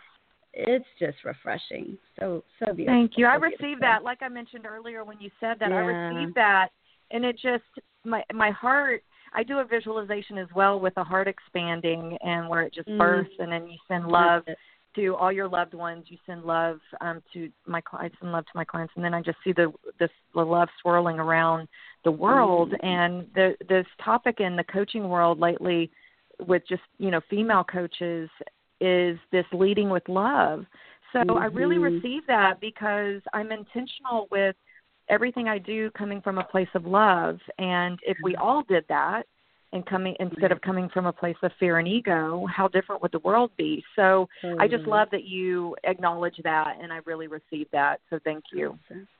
it's 0.52 0.86
just 0.98 1.18
refreshing. 1.24 1.96
So 2.18 2.42
so 2.58 2.72
beautiful. 2.74 2.94
Thank 2.94 3.12
you. 3.16 3.26
So 3.26 3.30
I 3.30 3.34
received 3.34 3.82
that, 3.82 4.02
like 4.02 4.22
I 4.22 4.28
mentioned 4.28 4.66
earlier 4.66 5.04
when 5.04 5.20
you 5.20 5.30
said 5.40 5.56
that. 5.60 5.70
Yeah. 5.70 5.76
I 5.76 5.80
received 5.80 6.34
that, 6.34 6.68
and 7.10 7.24
it 7.24 7.38
just 7.40 7.64
my 8.04 8.22
my 8.32 8.50
heart. 8.50 9.02
I 9.32 9.44
do 9.44 9.58
a 9.58 9.64
visualization 9.64 10.38
as 10.38 10.48
well 10.56 10.80
with 10.80 10.94
the 10.96 11.04
heart 11.04 11.28
expanding 11.28 12.18
and 12.22 12.48
where 12.48 12.62
it 12.62 12.74
just 12.74 12.88
mm. 12.88 12.98
bursts, 12.98 13.34
and 13.38 13.52
then 13.52 13.68
you 13.68 13.78
send 13.86 14.08
love 14.08 14.42
to 14.96 15.14
all 15.14 15.30
your 15.30 15.48
loved 15.48 15.74
ones. 15.74 16.06
You 16.08 16.18
send 16.26 16.42
love 16.42 16.80
um, 17.00 17.22
to 17.32 17.48
my 17.66 17.80
I 17.92 18.10
send 18.20 18.32
love 18.32 18.44
to 18.46 18.52
my 18.54 18.64
clients, 18.64 18.92
and 18.96 19.04
then 19.04 19.14
I 19.14 19.22
just 19.22 19.38
see 19.44 19.52
the 19.52 19.72
this 19.98 20.10
the 20.34 20.42
love 20.42 20.68
swirling 20.82 21.18
around 21.18 21.68
the 22.04 22.10
world. 22.10 22.72
Mm. 22.72 22.84
And 22.84 23.26
the 23.34 23.54
this 23.68 23.86
topic 24.04 24.40
in 24.40 24.56
the 24.56 24.64
coaching 24.64 25.08
world 25.08 25.38
lately, 25.38 25.90
with 26.40 26.62
just 26.68 26.82
you 26.98 27.10
know 27.10 27.20
female 27.30 27.64
coaches 27.64 28.28
is 28.80 29.18
this 29.32 29.46
leading 29.52 29.90
with 29.90 30.08
love. 30.08 30.64
So 31.12 31.20
mm-hmm. 31.20 31.38
I 31.38 31.46
really 31.46 31.76
mm-hmm. 31.76 31.94
receive 31.96 32.22
that 32.26 32.60
because 32.60 33.20
I'm 33.32 33.52
intentional 33.52 34.28
with 34.30 34.56
everything 35.08 35.48
I 35.48 35.58
do 35.58 35.90
coming 35.90 36.20
from 36.20 36.38
a 36.38 36.44
place 36.44 36.68
of 36.74 36.86
love. 36.86 37.38
And 37.58 37.98
if 38.02 38.16
we 38.22 38.36
all 38.36 38.62
did 38.68 38.84
that, 38.88 39.24
and 39.72 39.86
coming 39.86 40.16
instead 40.18 40.50
of 40.50 40.60
coming 40.62 40.88
from 40.92 41.06
a 41.06 41.12
place 41.12 41.36
of 41.42 41.52
fear 41.60 41.78
and 41.78 41.86
ego, 41.86 42.46
how 42.54 42.66
different 42.68 43.00
would 43.02 43.12
the 43.12 43.20
world 43.20 43.50
be? 43.56 43.82
So 43.94 44.28
I 44.58 44.66
just 44.66 44.84
love 44.84 45.08
that 45.12 45.24
you 45.24 45.76
acknowledge 45.84 46.40
that, 46.42 46.76
and 46.82 46.92
I 46.92 46.98
really 47.06 47.28
receive 47.28 47.66
that. 47.72 48.00
So 48.10 48.18
thank 48.24 48.44
you. 48.52 48.76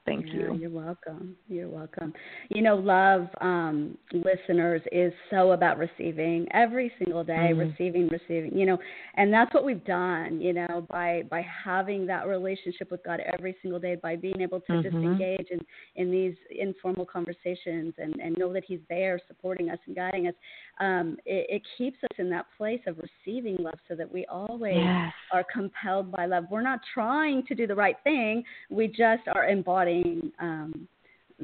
Thank 0.07 0.27
yeah, 0.27 0.33
you. 0.33 0.55
You're 0.55 0.71
welcome. 0.71 1.37
You're 1.49 1.69
welcome. 1.69 2.13
You 2.49 2.63
know, 2.63 2.75
love 2.75 3.29
um, 3.41 3.97
listeners 4.13 4.83
is 4.91 5.13
so 5.31 5.53
about 5.53 5.79
receiving 5.79 6.47
every 6.53 6.91
single 6.99 7.23
day, 7.23 7.51
mm-hmm. 7.53 7.61
receiving, 7.61 8.09
receiving. 8.09 8.59
You 8.59 8.67
know, 8.67 8.79
and 9.15 9.33
that's 9.33 9.55
what 9.55 9.65
we've 9.65 9.85
done. 9.85 10.41
You 10.41 10.53
know, 10.55 10.87
by 10.89 11.23
by 11.31 11.47
having 11.65 12.07
that 12.07 12.27
relationship 12.27 12.91
with 12.91 13.05
God 13.05 13.21
every 13.33 13.57
single 13.63 13.79
day, 13.79 13.97
by 14.03 14.17
being 14.17 14.41
able 14.41 14.61
to 14.63 14.73
mm-hmm. 14.73 14.83
just 14.83 14.95
engage 14.95 15.47
in 15.51 15.61
in 15.95 16.11
these 16.11 16.35
informal 16.51 17.07
conversations 17.07 17.95
and 17.99 18.15
and 18.21 18.37
know 18.37 18.53
that 18.53 18.65
He's 18.67 18.81
there 18.89 19.21
supporting 19.29 19.71
us 19.71 19.79
and 19.87 19.95
guiding 19.95 20.27
us 20.27 20.35
um, 20.81 21.17
it, 21.27 21.47
it, 21.51 21.63
keeps 21.77 21.99
us 22.05 22.17
in 22.19 22.31
that 22.31 22.47
place 22.57 22.81
of 22.87 22.97
receiving 22.99 23.57
love 23.59 23.79
so 23.87 23.95
that 23.95 24.11
we 24.11 24.25
always 24.27 24.77
yes. 24.77 25.13
are 25.31 25.45
compelled 25.53 26.11
by 26.11 26.25
love. 26.25 26.45
We're 26.51 26.63
not 26.63 26.81
trying 26.95 27.45
to 27.47 27.55
do 27.55 27.67
the 27.67 27.75
right 27.75 27.97
thing, 28.03 28.43
we 28.71 28.89
just 28.89 29.29
are 29.35 29.47
embodying 29.47 30.33
um, 30.41 30.89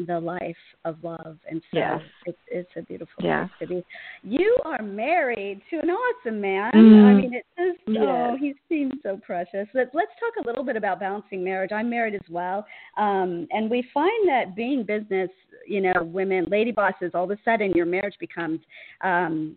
the 0.07 0.19
life 0.19 0.57
of 0.85 0.97
love. 1.03 1.39
And 1.49 1.63
so 1.71 1.79
yes. 1.79 2.01
it's, 2.27 2.39
it's 2.49 2.71
a 2.77 2.83
beautiful 2.83 3.25
yes. 3.25 3.49
place 3.59 3.69
to 3.69 3.75
be. 3.77 3.85
You 4.23 4.57
are 4.65 4.83
married 4.83 5.63
to 5.71 5.79
an 5.79 5.91
awesome 5.91 6.41
man. 6.41 6.73
Mm. 6.75 7.05
I 7.05 7.15
mean, 7.15 7.33
it's 7.35 7.49
just, 7.57 7.89
yes. 7.89 8.03
oh, 8.07 8.37
he 8.39 8.55
seems 8.69 8.95
so 9.03 9.19
precious. 9.25 9.67
But 9.73 9.91
let's 9.95 10.13
talk 10.21 10.45
a 10.45 10.47
little 10.47 10.65
bit 10.65 10.77
about 10.77 11.01
balancing 11.01 11.43
marriage. 11.43 11.73
I'm 11.73 11.89
married 11.89 12.15
as 12.15 12.29
well. 12.29 12.67
Um, 12.97 13.47
and 13.51 13.71
we 13.71 13.87
find 13.95 14.29
that 14.29 14.55
being 14.55 14.85
business, 14.85 15.31
you 15.67 15.81
know, 15.81 16.03
women, 16.03 16.47
lady 16.51 16.73
bosses, 16.73 17.13
all 17.15 17.25
of 17.25 17.31
a 17.31 17.39
sudden 17.45 17.73
your 17.73 17.87
marriage 17.87 18.17
becomes 18.21 18.61
um, 19.03 19.57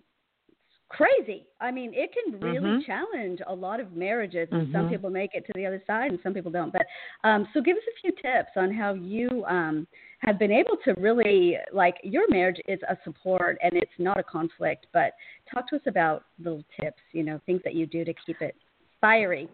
crazy. 0.89 1.45
I 1.62 1.71
mean, 1.71 1.91
it 1.93 2.12
can 2.13 2.39
really 2.39 2.60
mm-hmm. 2.60 2.86
challenge 2.86 3.39
a 3.47 3.54
lot 3.54 3.80
of 3.80 3.93
marriages, 3.93 4.47
and 4.52 4.63
mm-hmm. 4.63 4.75
some 4.75 4.89
people 4.89 5.10
make 5.10 5.32
it 5.34 5.45
to 5.45 5.54
the 5.56 5.65
other 5.65 5.82
side, 5.88 6.12
and 6.12 6.19
some 6.23 6.34
people 6.34 6.52
don't. 6.52 6.73
But 6.73 6.86
um, 7.23 7.47
so, 7.54 7.62
give 7.62 7.78
us 7.78 7.84
a 7.88 8.02
few 8.02 8.12
tips 8.12 8.52
on 8.56 8.73
how 8.73 8.93
you 8.93 9.45
um, 9.45 9.88
have 10.19 10.38
been 10.38 10.52
able 10.52 10.78
to 10.86 10.93
really 10.99 11.58
like 11.71 11.95
your 12.04 12.23
marriage 12.30 12.60
is 12.67 12.80
a 12.89 12.97
support 13.04 13.58
and 13.63 13.73
it's 13.73 13.91
not 13.97 14.19
a 14.19 14.23
conflict. 14.23 14.88
But 14.93 15.13
talk 15.54 15.69
to 15.69 15.78
us 15.78 15.82
about 15.88 16.23
little 16.43 16.63
tips, 16.82 17.02
you 17.13 17.23
know, 17.23 17.39
things 17.45 17.62
that 17.63 17.75
you 17.75 17.86
do 17.86 18.04
to 18.04 18.13
keep 18.25 18.41
it 18.41 18.56
fiery. 18.99 19.47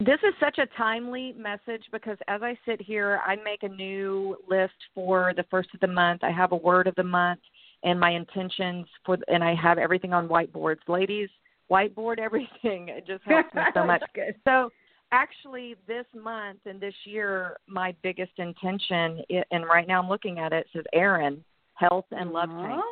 This 0.00 0.20
is 0.22 0.32
such 0.38 0.58
a 0.58 0.66
timely 0.76 1.34
message 1.36 1.82
because 1.90 2.18
as 2.28 2.40
I 2.40 2.56
sit 2.64 2.80
here, 2.80 3.20
I 3.26 3.34
make 3.34 3.64
a 3.64 3.68
new 3.68 4.36
list 4.48 4.74
for 4.94 5.32
the 5.36 5.44
first 5.50 5.70
of 5.74 5.80
the 5.80 5.88
month. 5.88 6.22
I 6.22 6.30
have 6.30 6.52
a 6.52 6.56
word 6.56 6.86
of 6.86 6.94
the 6.94 7.02
month 7.02 7.40
and 7.82 7.98
my 7.98 8.10
intentions 8.10 8.86
for 9.04 9.18
and 9.28 9.42
I 9.42 9.54
have 9.54 9.78
everything 9.78 10.12
on 10.12 10.28
whiteboards. 10.28 10.80
Ladies, 10.88 11.28
whiteboard 11.70 12.18
everything. 12.18 12.88
It 12.88 13.06
just 13.06 13.24
helps 13.24 13.54
me 13.54 13.62
so 13.74 13.84
much. 13.86 14.02
so 14.44 14.70
actually 15.12 15.74
this 15.86 16.04
month 16.14 16.58
and 16.66 16.80
this 16.80 16.94
year 17.04 17.56
my 17.66 17.94
biggest 18.02 18.32
intention 18.38 19.22
and 19.50 19.64
right 19.64 19.88
now 19.88 20.02
I'm 20.02 20.08
looking 20.08 20.38
at 20.38 20.52
it, 20.52 20.66
it 20.66 20.66
says 20.74 20.84
Aaron, 20.92 21.42
health 21.74 22.06
and 22.10 22.30
love 22.30 22.50
tank. 22.50 22.82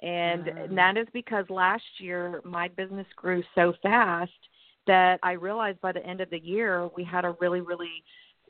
And 0.00 0.48
uh-huh. 0.48 0.66
that 0.74 0.96
is 0.96 1.06
because 1.12 1.44
last 1.48 1.84
year 1.98 2.40
my 2.44 2.68
business 2.68 3.06
grew 3.16 3.42
so 3.54 3.74
fast 3.82 4.32
that 4.86 5.20
I 5.22 5.32
realized 5.32 5.80
by 5.80 5.92
the 5.92 6.04
end 6.04 6.20
of 6.20 6.30
the 6.30 6.40
year 6.40 6.88
we 6.96 7.04
had 7.04 7.24
a 7.24 7.36
really, 7.40 7.60
really 7.60 8.02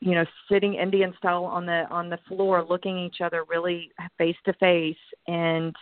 you 0.02 0.14
know 0.14 0.24
sitting 0.50 0.74
indian 0.74 1.14
style 1.18 1.44
on 1.44 1.64
the 1.64 1.84
on 1.90 2.10
the 2.10 2.18
floor 2.28 2.64
looking 2.68 2.98
each 2.98 3.20
other 3.22 3.44
really 3.48 3.90
face 4.18 4.36
to 4.44 4.52
face 4.54 4.96
and 5.28 5.74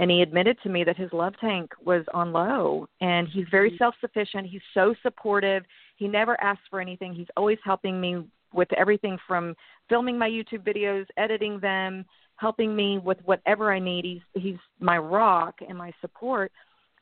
and 0.00 0.10
he 0.10 0.22
admitted 0.22 0.56
to 0.62 0.68
me 0.68 0.84
that 0.84 0.96
his 0.96 1.12
love 1.12 1.34
tank 1.40 1.70
was 1.84 2.04
on 2.14 2.32
low 2.32 2.88
and 3.00 3.28
he's 3.28 3.46
very 3.50 3.70
mm-hmm. 3.70 3.78
self 3.78 3.94
sufficient 4.00 4.46
he's 4.46 4.60
so 4.74 4.94
supportive 5.02 5.64
He 5.98 6.06
never 6.08 6.40
asks 6.40 6.62
for 6.70 6.80
anything. 6.80 7.12
He's 7.12 7.26
always 7.36 7.58
helping 7.64 8.00
me 8.00 8.24
with 8.52 8.72
everything 8.74 9.18
from 9.26 9.54
filming 9.88 10.16
my 10.16 10.28
YouTube 10.28 10.64
videos, 10.64 11.04
editing 11.16 11.58
them, 11.60 12.04
helping 12.36 12.74
me 12.74 12.98
with 12.98 13.18
whatever 13.24 13.72
I 13.72 13.80
need. 13.80 14.04
He's 14.04 14.42
he's 14.42 14.60
my 14.80 14.98
rock 14.98 15.56
and 15.68 15.76
my 15.76 15.92
support. 16.00 16.52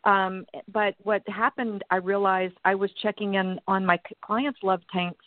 Um, 0.04 0.46
but 0.72 0.94
what 1.02 1.22
happened, 1.28 1.82
I 1.90 1.96
realized 1.96 2.54
I 2.64 2.74
was 2.74 2.90
checking 3.02 3.34
in 3.34 3.60
on 3.66 3.84
my 3.84 3.98
clients' 4.24 4.60
love 4.62 4.80
tanks 4.92 5.25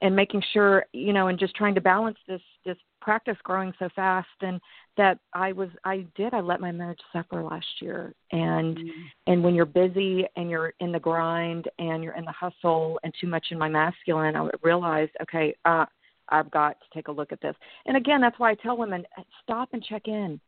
and 0.00 0.14
making 0.14 0.42
sure, 0.52 0.86
you 0.92 1.12
know, 1.12 1.28
and 1.28 1.38
just 1.38 1.54
trying 1.54 1.74
to 1.74 1.80
balance 1.80 2.18
this 2.26 2.40
this 2.64 2.76
practice 3.00 3.36
growing 3.42 3.72
so 3.78 3.88
fast 3.94 4.28
and 4.42 4.60
that 4.96 5.18
I 5.32 5.52
was 5.52 5.68
I 5.84 6.04
did 6.14 6.34
I 6.34 6.40
let 6.40 6.60
my 6.60 6.72
marriage 6.72 7.00
suffer 7.12 7.42
last 7.42 7.66
year 7.80 8.12
and 8.32 8.76
mm-hmm. 8.76 9.02
and 9.28 9.42
when 9.42 9.54
you're 9.54 9.64
busy 9.64 10.26
and 10.36 10.50
you're 10.50 10.74
in 10.80 10.92
the 10.92 10.98
grind 10.98 11.68
and 11.78 12.02
you're 12.02 12.16
in 12.16 12.24
the 12.24 12.32
hustle 12.32 12.98
and 13.04 13.14
too 13.20 13.28
much 13.28 13.46
in 13.50 13.58
my 13.58 13.68
masculine 13.68 14.36
I 14.36 14.48
realized 14.62 15.12
okay 15.22 15.54
uh 15.64 15.86
I've 16.30 16.50
got 16.50 16.76
to 16.80 16.86
take 16.92 17.08
a 17.08 17.12
look 17.12 17.32
at 17.32 17.40
this. 17.40 17.54
And 17.86 17.96
again, 17.96 18.20
that's 18.20 18.38
why 18.38 18.50
I 18.50 18.54
tell 18.54 18.76
women 18.76 19.04
stop 19.42 19.70
and 19.72 19.82
check 19.82 20.08
in. 20.08 20.40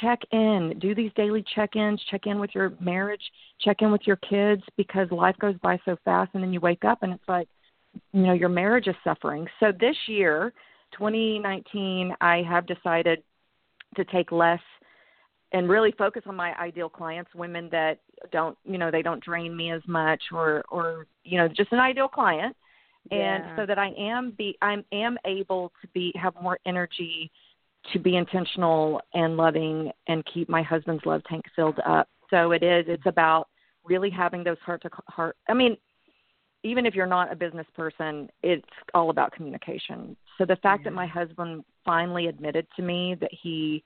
Check 0.00 0.20
in. 0.32 0.78
Do 0.80 0.94
these 0.94 1.10
daily 1.16 1.44
check-ins. 1.54 2.02
Check 2.10 2.26
in 2.26 2.38
with 2.38 2.54
your 2.54 2.74
marriage. 2.80 3.22
Check 3.60 3.80
in 3.80 3.90
with 3.90 4.02
your 4.06 4.16
kids 4.16 4.62
because 4.76 5.10
life 5.10 5.36
goes 5.38 5.54
by 5.62 5.78
so 5.84 5.96
fast, 6.04 6.30
and 6.34 6.42
then 6.42 6.52
you 6.52 6.60
wake 6.60 6.84
up 6.84 7.02
and 7.02 7.12
it's 7.12 7.28
like, 7.28 7.48
you 8.12 8.22
know, 8.22 8.32
your 8.32 8.48
marriage 8.48 8.86
is 8.86 8.94
suffering. 9.04 9.46
So 9.60 9.72
this 9.72 9.96
year, 10.06 10.52
2019, 10.92 12.14
I 12.20 12.42
have 12.48 12.66
decided 12.66 13.22
to 13.96 14.04
take 14.04 14.32
less 14.32 14.60
and 15.52 15.68
really 15.68 15.92
focus 15.96 16.22
on 16.26 16.36
my 16.36 16.54
ideal 16.58 16.90
clients, 16.90 17.30
women 17.34 17.68
that 17.72 18.00
don't, 18.30 18.56
you 18.64 18.76
know, 18.76 18.90
they 18.90 19.00
don't 19.02 19.22
drain 19.24 19.56
me 19.56 19.70
as 19.72 19.80
much, 19.86 20.20
or, 20.32 20.62
or 20.70 21.06
you 21.24 21.38
know, 21.38 21.48
just 21.48 21.72
an 21.72 21.78
ideal 21.78 22.08
client 22.08 22.54
and 23.10 23.44
so 23.56 23.66
that 23.66 23.78
I 23.78 23.90
am 23.98 24.32
be 24.36 24.56
I 24.60 24.76
am 24.92 25.16
able 25.24 25.72
to 25.80 25.88
be 25.88 26.12
have 26.20 26.34
more 26.42 26.58
energy 26.66 27.30
to 27.92 27.98
be 27.98 28.16
intentional 28.16 29.00
and 29.14 29.36
loving 29.36 29.90
and 30.08 30.24
keep 30.32 30.48
my 30.48 30.62
husband's 30.62 31.06
love 31.06 31.22
tank 31.28 31.44
filled 31.54 31.78
up. 31.86 32.08
So 32.30 32.52
it 32.52 32.62
is 32.62 32.84
it's 32.88 33.06
about 33.06 33.48
really 33.84 34.10
having 34.10 34.44
those 34.44 34.58
heart 34.64 34.82
to 34.82 34.90
heart. 35.06 35.36
I 35.48 35.54
mean, 35.54 35.76
even 36.62 36.86
if 36.86 36.94
you're 36.94 37.06
not 37.06 37.32
a 37.32 37.36
business 37.36 37.66
person, 37.74 38.28
it's 38.42 38.64
all 38.94 39.10
about 39.10 39.32
communication. 39.32 40.16
So 40.36 40.44
the 40.44 40.56
fact 40.56 40.82
yeah. 40.82 40.90
that 40.90 40.94
my 40.94 41.06
husband 41.06 41.64
finally 41.84 42.26
admitted 42.26 42.66
to 42.76 42.82
me 42.82 43.16
that 43.20 43.30
he 43.32 43.84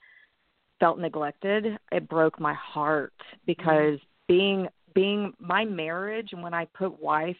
felt 0.80 0.98
neglected, 0.98 1.78
it 1.92 2.08
broke 2.08 2.40
my 2.40 2.54
heart 2.54 3.12
because 3.46 3.98
being 4.26 4.68
being 4.94 5.32
my 5.38 5.64
marriage 5.64 6.30
and 6.32 6.42
when 6.42 6.52
I 6.52 6.66
put 6.66 7.00
wife 7.00 7.36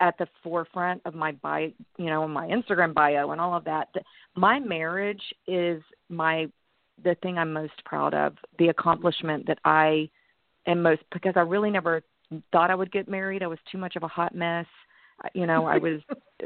at 0.00 0.18
the 0.18 0.26
forefront 0.42 1.00
of 1.04 1.14
my 1.14 1.32
bio, 1.32 1.70
you 1.96 2.06
know, 2.06 2.26
my 2.26 2.48
Instagram 2.48 2.92
bio 2.92 3.30
and 3.30 3.40
all 3.40 3.54
of 3.54 3.64
that. 3.64 3.88
My 4.34 4.58
marriage 4.58 5.22
is 5.46 5.82
my 6.08 6.48
the 7.02 7.14
thing 7.16 7.38
I'm 7.38 7.52
most 7.52 7.84
proud 7.84 8.14
of, 8.14 8.36
the 8.58 8.68
accomplishment 8.68 9.46
that 9.46 9.58
I 9.64 10.08
am 10.66 10.82
most 10.82 11.02
because 11.12 11.34
I 11.36 11.40
really 11.40 11.70
never 11.70 12.02
thought 12.52 12.70
I 12.70 12.74
would 12.74 12.92
get 12.92 13.08
married. 13.08 13.42
I 13.42 13.46
was 13.46 13.58
too 13.70 13.78
much 13.78 13.96
of 13.96 14.02
a 14.02 14.08
hot 14.08 14.34
mess. 14.34 14.66
You 15.34 15.46
know, 15.46 15.66
I 15.66 15.78
was 15.78 16.00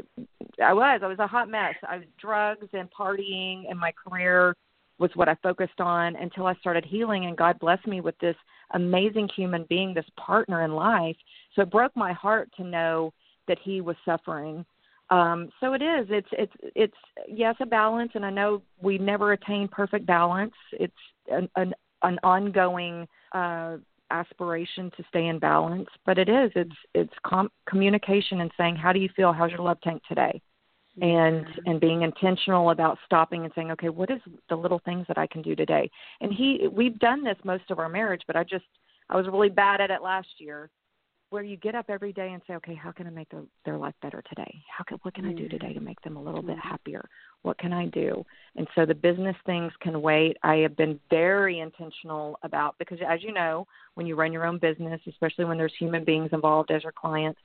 I 0.63 0.73
was 0.73 1.01
I 1.03 1.07
was 1.07 1.19
a 1.19 1.27
hot 1.27 1.49
mess. 1.49 1.75
I 1.87 1.97
was 1.97 2.05
drugs 2.19 2.67
and 2.73 2.89
partying 2.91 3.69
and 3.69 3.79
my 3.79 3.91
career 3.91 4.55
was 4.99 5.11
what 5.13 5.29
I 5.29 5.35
focused 5.43 5.79
on 5.79 6.15
until 6.15 6.47
I 6.47 6.55
started 6.55 6.85
healing 6.85 7.25
and 7.25 7.37
God 7.37 7.59
blessed 7.59 7.87
me 7.87 8.01
with 8.01 8.17
this 8.19 8.35
amazing 8.71 9.29
human 9.35 9.65
being, 9.69 9.93
this 9.93 10.05
partner 10.17 10.63
in 10.63 10.73
life. 10.73 11.15
So 11.55 11.61
it 11.61 11.71
broke 11.71 11.95
my 11.95 12.13
heart 12.13 12.49
to 12.57 12.63
know 12.63 13.13
that 13.47 13.57
he 13.63 13.81
was 13.81 13.95
suffering. 14.05 14.65
Um, 15.09 15.49
so 15.59 15.73
it 15.73 15.81
is. 15.81 16.07
It's 16.09 16.27
it's 16.33 16.51
it's 16.75 16.97
yes 17.29 17.55
a 17.61 17.65
balance, 17.65 18.11
and 18.15 18.25
I 18.25 18.29
know 18.29 18.61
we 18.81 18.97
never 18.97 19.31
attain 19.31 19.69
perfect 19.69 20.05
balance. 20.05 20.53
It's 20.73 20.93
an 21.31 21.49
an, 21.55 21.73
an 22.03 22.19
ongoing 22.23 23.07
uh, 23.31 23.77
aspiration 24.11 24.91
to 24.97 25.03
stay 25.09 25.27
in 25.27 25.39
balance, 25.39 25.89
but 26.05 26.17
it 26.17 26.29
is. 26.29 26.51
It's 26.55 26.75
it's 26.93 27.13
com- 27.25 27.51
communication 27.67 28.41
and 28.41 28.51
saying, 28.57 28.75
how 28.75 28.93
do 28.93 28.99
you 28.99 29.09
feel? 29.15 29.33
How's 29.33 29.51
your 29.51 29.61
love 29.61 29.79
tank 29.81 30.01
today? 30.07 30.41
and 31.01 31.45
and 31.65 31.79
being 31.79 32.01
intentional 32.01 32.71
about 32.71 32.97
stopping 33.05 33.43
and 33.43 33.53
saying 33.53 33.71
okay 33.71 33.89
what 33.89 34.09
is 34.09 34.19
the 34.49 34.55
little 34.55 34.81
things 34.83 35.05
that 35.07 35.17
i 35.17 35.27
can 35.27 35.41
do 35.41 35.55
today 35.55 35.89
and 36.21 36.33
he 36.33 36.67
we've 36.71 36.97
done 36.99 37.23
this 37.23 37.37
most 37.43 37.69
of 37.69 37.77
our 37.77 37.89
marriage 37.89 38.21
but 38.25 38.35
i 38.35 38.43
just 38.43 38.65
i 39.09 39.15
was 39.15 39.27
really 39.27 39.49
bad 39.49 39.79
at 39.79 39.91
it 39.91 40.01
last 40.01 40.27
year 40.39 40.69
where 41.29 41.43
you 41.43 41.57
get 41.57 41.75
up 41.75 41.87
every 41.89 42.13
day 42.13 42.31
and 42.31 42.41
say, 42.47 42.53
okay, 42.55 42.73
how 42.73 42.91
can 42.91 43.05
I 43.05 43.09
make 43.09 43.29
their, 43.29 43.43
their 43.65 43.77
life 43.77 43.95
better 44.01 44.23
today? 44.29 44.63
How 44.75 44.83
can 44.85 44.97
what 45.01 45.13
can 45.13 45.25
mm-hmm. 45.25 45.37
I 45.37 45.41
do 45.41 45.49
today 45.49 45.73
to 45.73 45.81
make 45.81 46.01
them 46.01 46.15
a 46.15 46.21
little 46.21 46.39
mm-hmm. 46.39 46.51
bit 46.51 46.59
happier? 46.59 47.07
What 47.41 47.57
can 47.57 47.73
I 47.73 47.87
do? 47.87 48.23
And 48.55 48.67
so 48.75 48.85
the 48.85 48.95
business 48.95 49.35
things 49.45 49.71
can 49.81 50.01
wait. 50.01 50.37
I 50.43 50.55
have 50.57 50.77
been 50.77 50.99
very 51.09 51.59
intentional 51.59 52.39
about 52.43 52.75
because 52.79 52.99
as 53.07 53.21
you 53.23 53.33
know, 53.33 53.67
when 53.95 54.07
you 54.07 54.15
run 54.15 54.31
your 54.31 54.45
own 54.45 54.57
business, 54.57 55.01
especially 55.07 55.45
when 55.45 55.57
there's 55.57 55.73
human 55.77 56.05
beings 56.05 56.29
involved 56.31 56.71
as 56.71 56.83
your 56.83 56.93
clients, 56.93 57.39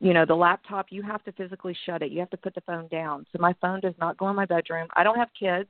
you 0.00 0.12
know, 0.12 0.26
the 0.26 0.34
laptop 0.34 0.86
you 0.90 1.02
have 1.02 1.22
to 1.24 1.32
physically 1.32 1.76
shut 1.86 2.02
it. 2.02 2.10
You 2.10 2.18
have 2.18 2.30
to 2.30 2.36
put 2.36 2.56
the 2.56 2.60
phone 2.62 2.88
down. 2.88 3.24
So 3.32 3.38
my 3.40 3.54
phone 3.60 3.78
does 3.78 3.94
not 4.00 4.16
go 4.16 4.28
in 4.30 4.36
my 4.36 4.46
bedroom. 4.46 4.88
I 4.94 5.04
don't 5.04 5.18
have 5.18 5.28
kids. 5.38 5.68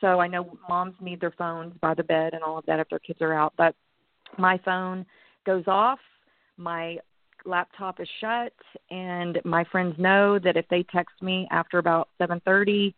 So 0.00 0.20
I 0.20 0.28
know 0.28 0.56
moms 0.68 0.94
need 1.00 1.20
their 1.20 1.32
phones 1.32 1.74
by 1.80 1.94
the 1.94 2.04
bed 2.04 2.34
and 2.34 2.44
all 2.44 2.56
of 2.56 2.66
that 2.66 2.78
if 2.78 2.88
their 2.88 3.00
kids 3.00 3.20
are 3.20 3.34
out, 3.34 3.52
but 3.56 3.74
my 4.36 4.60
phone 4.64 5.04
goes 5.44 5.64
off 5.66 5.98
my 6.58 6.98
laptop 7.44 8.00
is 8.00 8.08
shut 8.20 8.52
and 8.90 9.40
my 9.44 9.64
friends 9.70 9.94
know 9.96 10.38
that 10.38 10.56
if 10.56 10.66
they 10.68 10.84
text 10.92 11.14
me 11.22 11.46
after 11.50 11.78
about 11.78 12.08
7:30 12.20 12.92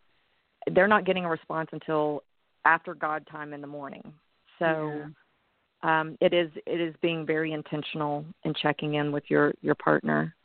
they're 0.73 0.87
not 0.87 1.05
getting 1.05 1.25
a 1.25 1.29
response 1.29 1.69
until 1.71 2.23
after 2.65 2.93
god 2.93 3.25
time 3.31 3.53
in 3.53 3.61
the 3.61 3.67
morning 3.67 4.11
so 4.59 5.05
yeah. 5.83 5.99
um 5.99 6.17
it 6.19 6.33
is 6.33 6.49
it 6.65 6.81
is 6.81 6.95
being 7.01 7.25
very 7.25 7.53
intentional 7.53 8.25
in 8.43 8.53
checking 8.61 8.95
in 8.95 9.11
with 9.11 9.23
your 9.29 9.53
your 9.61 9.75
partner 9.75 10.35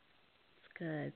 it's 0.59 0.79
good 0.79 1.13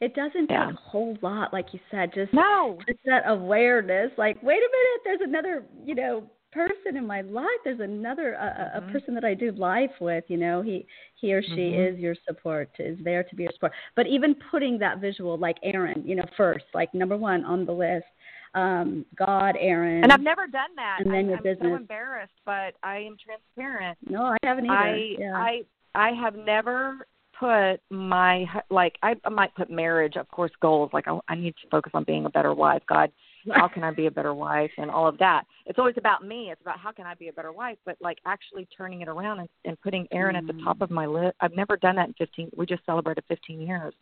it 0.00 0.14
doesn't 0.14 0.48
yeah. 0.50 0.66
take 0.66 0.74
a 0.74 0.78
whole 0.78 1.16
lot 1.22 1.52
like 1.52 1.66
you 1.72 1.80
said 1.90 2.12
just 2.14 2.32
no 2.32 2.78
just 2.86 3.00
that 3.06 3.22
awareness 3.26 4.10
like 4.18 4.40
wait 4.42 4.58
a 4.58 4.70
minute 4.70 5.00
there's 5.04 5.20
another 5.22 5.64
you 5.84 5.94
know 5.94 6.22
person 6.52 6.96
in 6.96 7.06
my 7.06 7.20
life 7.20 7.46
there's 7.64 7.80
another 7.80 8.34
a, 8.34 8.80
mm-hmm. 8.80 8.88
a 8.88 8.92
person 8.92 9.14
that 9.14 9.24
i 9.24 9.34
do 9.34 9.52
life 9.52 9.90
with 10.00 10.24
you 10.28 10.36
know 10.36 10.62
he 10.62 10.86
he 11.20 11.32
or 11.32 11.42
she 11.42 11.48
mm-hmm. 11.50 11.94
is 11.94 12.00
your 12.00 12.14
support 12.26 12.70
is 12.78 12.98
there 13.02 13.22
to 13.24 13.34
be 13.34 13.42
your 13.42 13.52
support. 13.52 13.72
But 13.96 14.06
even 14.06 14.36
putting 14.50 14.78
that 14.78 15.00
visual 15.00 15.36
like 15.36 15.56
aaron 15.62 16.02
you 16.06 16.16
know 16.16 16.24
first 16.36 16.64
like 16.74 16.92
number 16.94 17.16
one 17.16 17.44
on 17.44 17.66
the 17.66 17.72
list 17.72 18.06
um 18.54 19.04
god 19.16 19.56
aaron. 19.60 20.02
And 20.02 20.12
i've 20.12 20.20
never 20.20 20.46
done 20.46 20.70
that. 20.76 20.98
And 21.00 21.12
then 21.12 21.26
I, 21.26 21.28
your 21.28 21.36
I'm 21.38 21.42
business. 21.42 21.70
so 21.70 21.76
embarrassed 21.76 22.32
but 22.44 22.74
i 22.82 22.98
am 22.98 23.16
transparent. 23.22 23.98
No 24.08 24.24
i 24.24 24.36
haven't 24.42 24.70
either. 24.70 24.74
I 24.74 25.14
yeah. 25.18 25.34
i 25.34 25.60
i 25.94 26.10
have 26.12 26.34
never 26.34 27.06
put 27.38 27.80
my 27.90 28.44
like 28.70 28.96
I, 29.02 29.14
I 29.24 29.28
might 29.28 29.54
put 29.54 29.70
marriage 29.70 30.16
of 30.16 30.28
course 30.28 30.52
goals 30.60 30.90
like 30.92 31.06
I, 31.08 31.18
I 31.28 31.34
need 31.34 31.54
to 31.62 31.68
focus 31.70 31.92
on 31.94 32.04
being 32.04 32.26
a 32.26 32.30
better 32.30 32.54
wife. 32.54 32.82
God 32.88 33.10
how 33.54 33.68
can 33.68 33.84
I 33.84 33.90
be 33.90 34.06
a 34.06 34.10
better 34.10 34.34
wife 34.34 34.70
and 34.78 34.90
all 34.90 35.06
of 35.06 35.18
that. 35.18 35.44
It's 35.66 35.78
always 35.78 35.96
about 35.96 36.24
me. 36.24 36.50
It's 36.50 36.60
about 36.60 36.78
how 36.78 36.92
can 36.92 37.06
I 37.06 37.14
be 37.14 37.28
a 37.28 37.32
better 37.32 37.52
wife, 37.52 37.78
but 37.84 37.96
like 38.00 38.18
actually 38.26 38.68
turning 38.76 39.00
it 39.00 39.08
around 39.08 39.40
and, 39.40 39.48
and 39.64 39.80
putting 39.80 40.06
Aaron 40.12 40.36
mm-hmm. 40.36 40.48
at 40.48 40.56
the 40.56 40.62
top 40.62 40.80
of 40.80 40.90
my 40.90 41.06
list. 41.06 41.36
I've 41.40 41.54
never 41.54 41.76
done 41.76 41.96
that 41.96 42.08
in 42.08 42.14
15. 42.14 42.50
We 42.56 42.66
just 42.66 42.84
celebrated 42.86 43.24
15 43.28 43.60
years. 43.60 43.94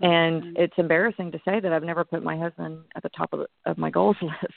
And 0.00 0.42
mm-hmm. 0.42 0.52
it's 0.56 0.74
embarrassing 0.76 1.32
to 1.32 1.40
say 1.44 1.60
that 1.60 1.72
I've 1.72 1.84
never 1.84 2.04
put 2.04 2.22
my 2.22 2.36
husband 2.36 2.80
at 2.96 3.02
the 3.02 3.10
top 3.10 3.32
of, 3.32 3.46
of 3.66 3.78
my 3.78 3.90
goals 3.90 4.16
list. 4.22 4.54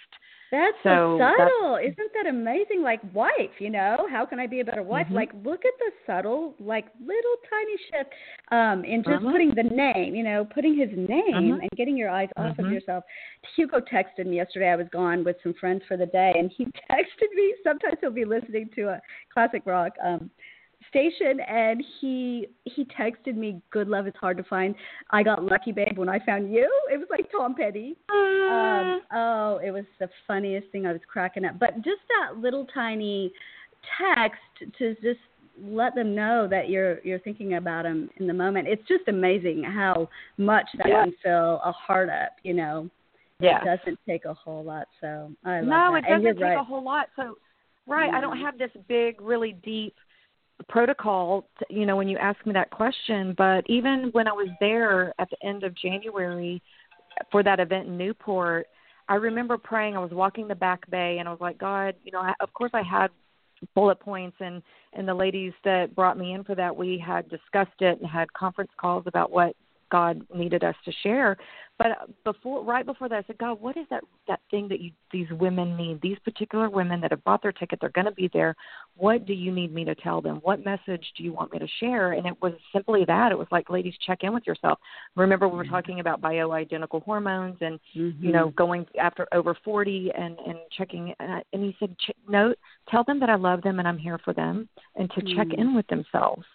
That's 0.52 0.78
so, 0.84 1.18
so 1.20 1.20
subtle. 1.20 1.74
That's, 1.76 1.93
Isn't 1.93 2.12
that 2.14 2.30
amazing? 2.30 2.82
Like 2.82 3.02
wife, 3.14 3.60
you 3.60 3.70
know, 3.70 4.08
how 4.10 4.26
can 4.26 4.39
I 4.39 4.48
be 4.48 4.62
a 4.62 4.66
better 4.66 4.84
wife? 4.84 5.08
Mm-hmm. 5.08 5.16
Like 5.16 5.32
look 5.43 5.66
at 5.66 5.74
the 5.80 5.91
subtle, 6.06 6.56
like 6.60 6.86
little 7.00 7.36
tiny 7.50 7.78
shift 7.91 8.14
um 8.52 8.86
in 8.86 9.04
just 9.04 9.18
uh-huh. 9.18 9.32
putting 9.32 9.54
the 9.56 9.64
name, 9.64 10.16
you 10.16 10.24
know, 10.24 10.48
putting 10.54 10.78
his 10.78 10.89
name 10.95 11.54
uh-huh. 11.54 11.60
and 11.62 11.70
getting 11.76 11.98
your 11.98 12.10
eyes 12.10 12.30
off 12.38 12.52
uh-huh. 12.52 12.68
of 12.68 12.72
yourself. 12.72 13.04
Hugo 13.56 13.80
texted 13.80 14.26
me 14.26 14.38
yesterday. 14.38 14.70
I 14.70 14.76
was 14.76 14.88
gone 14.91 15.24
with 15.24 15.36
some 15.43 15.54
friends 15.60 15.82
for 15.88 15.98
the 15.98 16.06
day 16.06 16.34
and 16.38 16.52
he 16.56 16.66
texted 16.91 17.34
me. 17.36 17.56
Sometimes 17.64 17.98
he'll 18.00 18.12
be 18.12 18.26
listening 18.26 18.70
to 18.76 18.84
a 18.89 19.02
classic 19.34 19.64
rock 19.66 19.93
um 20.04 20.30
station 20.90 21.40
and 21.48 21.84
he 22.00 22.48
he 22.66 22.86
texted 22.86 23.36
me 23.36 23.62
good 23.72 23.88
love 23.88 24.08
it's 24.08 24.18
hard 24.18 24.38
to 24.38 24.44
find 24.44 24.76
i 25.12 25.24
got 25.24 25.44
lucky 25.44 25.72
babe 25.72 25.98
when 25.98 26.10
i 26.10 26.20
found 26.26 26.52
you 26.54 26.70
it 26.92 26.98
was 26.98 27.08
like 27.10 27.30
tom 27.32 27.56
petty 27.56 27.96
um 28.12 29.02
oh 29.14 29.60
it 29.64 29.72
was 29.72 29.86
the 30.00 30.10
funniest 30.28 30.68
thing 30.72 30.86
i 30.86 30.92
was 30.92 31.02
cracking 31.08 31.46
up 31.46 31.58
but 31.60 31.76
just 31.78 32.02
that 32.08 32.38
little 32.38 32.66
tiny 32.74 33.32
text 33.98 34.40
to 34.78 34.94
just 34.96 35.20
let 35.64 35.96
them 35.96 36.14
know 36.14 36.48
that 36.50 36.70
you're 36.70 37.00
you're 37.04 37.20
thinking 37.20 37.56
about 37.56 37.84
them 37.84 38.10
in 38.18 38.28
the 38.28 38.34
moment 38.34 38.68
it's 38.68 38.86
just 38.88 39.08
amazing 39.08 39.64
how 39.64 40.08
much 40.38 40.66
that 40.78 40.88
yeah. 40.88 41.04
can 41.04 41.14
fill 41.24 41.62
a 41.66 41.72
heart 41.72 42.10
up 42.10 42.34
you 42.44 42.54
know 42.54 42.90
yeah. 43.40 43.60
it 43.62 43.66
doesn't 43.66 44.00
take 44.08 44.26
a 44.26 44.34
whole 44.34 44.64
lot 44.64 44.88
so 45.02 45.32
i 45.46 45.60
love 45.60 45.68
no 45.68 45.92
that. 45.94 46.04
it 46.04 46.10
doesn't 46.10 46.36
take 46.36 46.44
right. 46.44 46.60
a 46.60 46.64
whole 46.64 46.84
lot 46.84 47.08
so 47.16 47.36
right 47.88 48.14
i 48.14 48.22
don't 48.22 48.38
have 48.38 48.58
this 48.58 48.70
big 48.88 49.20
really 49.20 49.58
deep 49.64 49.96
protocol, 50.68 51.47
you 51.70 51.86
know, 51.86 51.95
when 51.95 52.08
you 52.08 52.18
ask 52.18 52.43
me 52.45 52.53
that 52.53 52.72
question. 52.72 53.34
But 53.38 53.64
even 53.68 54.10
when 54.12 54.28
I 54.28 54.34
was 54.34 54.49
there 54.60 55.14
at 55.20 55.30
the 55.30 55.47
end 55.47 55.64
of 55.64 55.76
January 55.76 56.62
for 57.32 57.43
that 57.43 57.60
event 57.60 57.88
in 57.88 57.97
Newport, 57.97 58.68
I 59.10 59.16
remember 59.16 59.58
praying. 59.58 59.95
I 59.95 59.99
was 59.99 60.12
walking 60.12 60.47
the 60.47 60.55
back 60.55 60.89
bay, 60.89 61.18
and 61.20 61.28
I 61.28 61.32
was 61.32 61.41
like, 61.41 61.58
God, 61.58 61.95
you 62.03 62.12
know, 62.12 62.20
I, 62.20 62.34
of 62.41 62.53
course 62.53 62.72
I 62.74 62.84
had 62.84 63.10
bullet 63.74 63.99
points 63.99 64.38
and 64.39 64.62
and 64.93 65.08
the 65.08 65.14
ladies 65.14 65.53
that 65.64 65.95
brought 65.95 66.18
me 66.18 66.34
in 66.34 66.43
for 66.43 66.53
that 66.53 66.76
we 66.76 67.03
had 67.03 67.28
discussed 67.28 67.82
it 67.82 67.99
and 67.99 68.08
had 68.08 68.32
conference 68.34 68.70
calls 68.80 69.03
about 69.08 69.32
what 69.32 69.55
God 69.92 70.22
needed 70.34 70.64
us 70.64 70.76
to 70.86 70.92
share. 71.04 71.38
But 71.78 72.10
before, 72.24 72.64
right 72.64 72.86
before 72.86 73.08
that, 73.08 73.24
I 73.24 73.24
said, 73.28 73.38
God, 73.38 73.62
what 73.62 73.78
is 73.78 73.86
that 73.92 74.04
that 74.28 74.40
thing 74.50 74.68
that 74.70 74.80
you 74.80 74.92
these 75.12 75.28
women 75.32 75.78
need? 75.78 76.02
These 76.02 76.18
particular 76.26 76.72
women 76.72 77.00
that 77.02 77.12
have 77.12 77.24
bought 77.24 77.44
their 77.44 77.52
ticket, 77.52 77.80
they're 77.80 77.90
going 77.92 78.06
to 78.06 78.12
be 78.12 78.32
there. 78.34 78.56
What 78.96 79.28
do 79.28 79.34
you 79.34 79.52
need 79.52 79.74
me 79.74 79.86
to 79.86 79.94
tell 79.94 80.20
them? 80.20 80.38
What 80.38 80.66
message 80.66 81.06
do 81.16 81.24
you 81.24 81.34
want 81.34 81.54
me 81.54 81.60
to 81.60 81.68
share? 81.80 82.14
And 82.14 82.26
it 82.26 82.34
was 82.42 82.54
simply 82.74 83.06
that. 83.06 83.32
It 83.32 83.38
was 83.38 83.48
like, 83.52 83.70
ladies, 83.70 83.94
check 84.08 84.24
in 84.24 84.34
with 84.34 84.48
yourself. 84.48 84.80
Remember, 85.16 85.48
we 85.48 85.56
were 85.56 85.66
mm-hmm. 85.66 85.74
talking 85.74 86.00
about 86.00 86.20
bioidentical 86.20 87.04
hormones 87.04 87.58
and 87.62 87.80
mm-hmm. 87.96 88.26
you 88.26 88.32
know 88.32 88.50
going 88.58 88.86
after 89.00 89.28
over 89.32 89.56
forty 89.64 90.12
and 90.18 90.38
and 90.48 90.58
checking. 90.76 91.14
And 91.20 91.44
he 91.64 91.76
said, 91.80 91.96
no, 92.28 92.56
tell 92.90 93.04
them 93.04 93.20
that 93.20 93.30
I 93.30 93.36
love 93.36 93.62
them 93.62 93.78
and 93.78 93.88
I'm 93.88 94.00
here 94.00 94.20
for 94.26 94.34
them, 94.34 94.68
and 94.96 95.12
to 95.12 95.22
mm-hmm. 95.22 95.38
check 95.38 95.48
in 95.56 95.76
with 95.76 95.86
themselves 95.88 96.46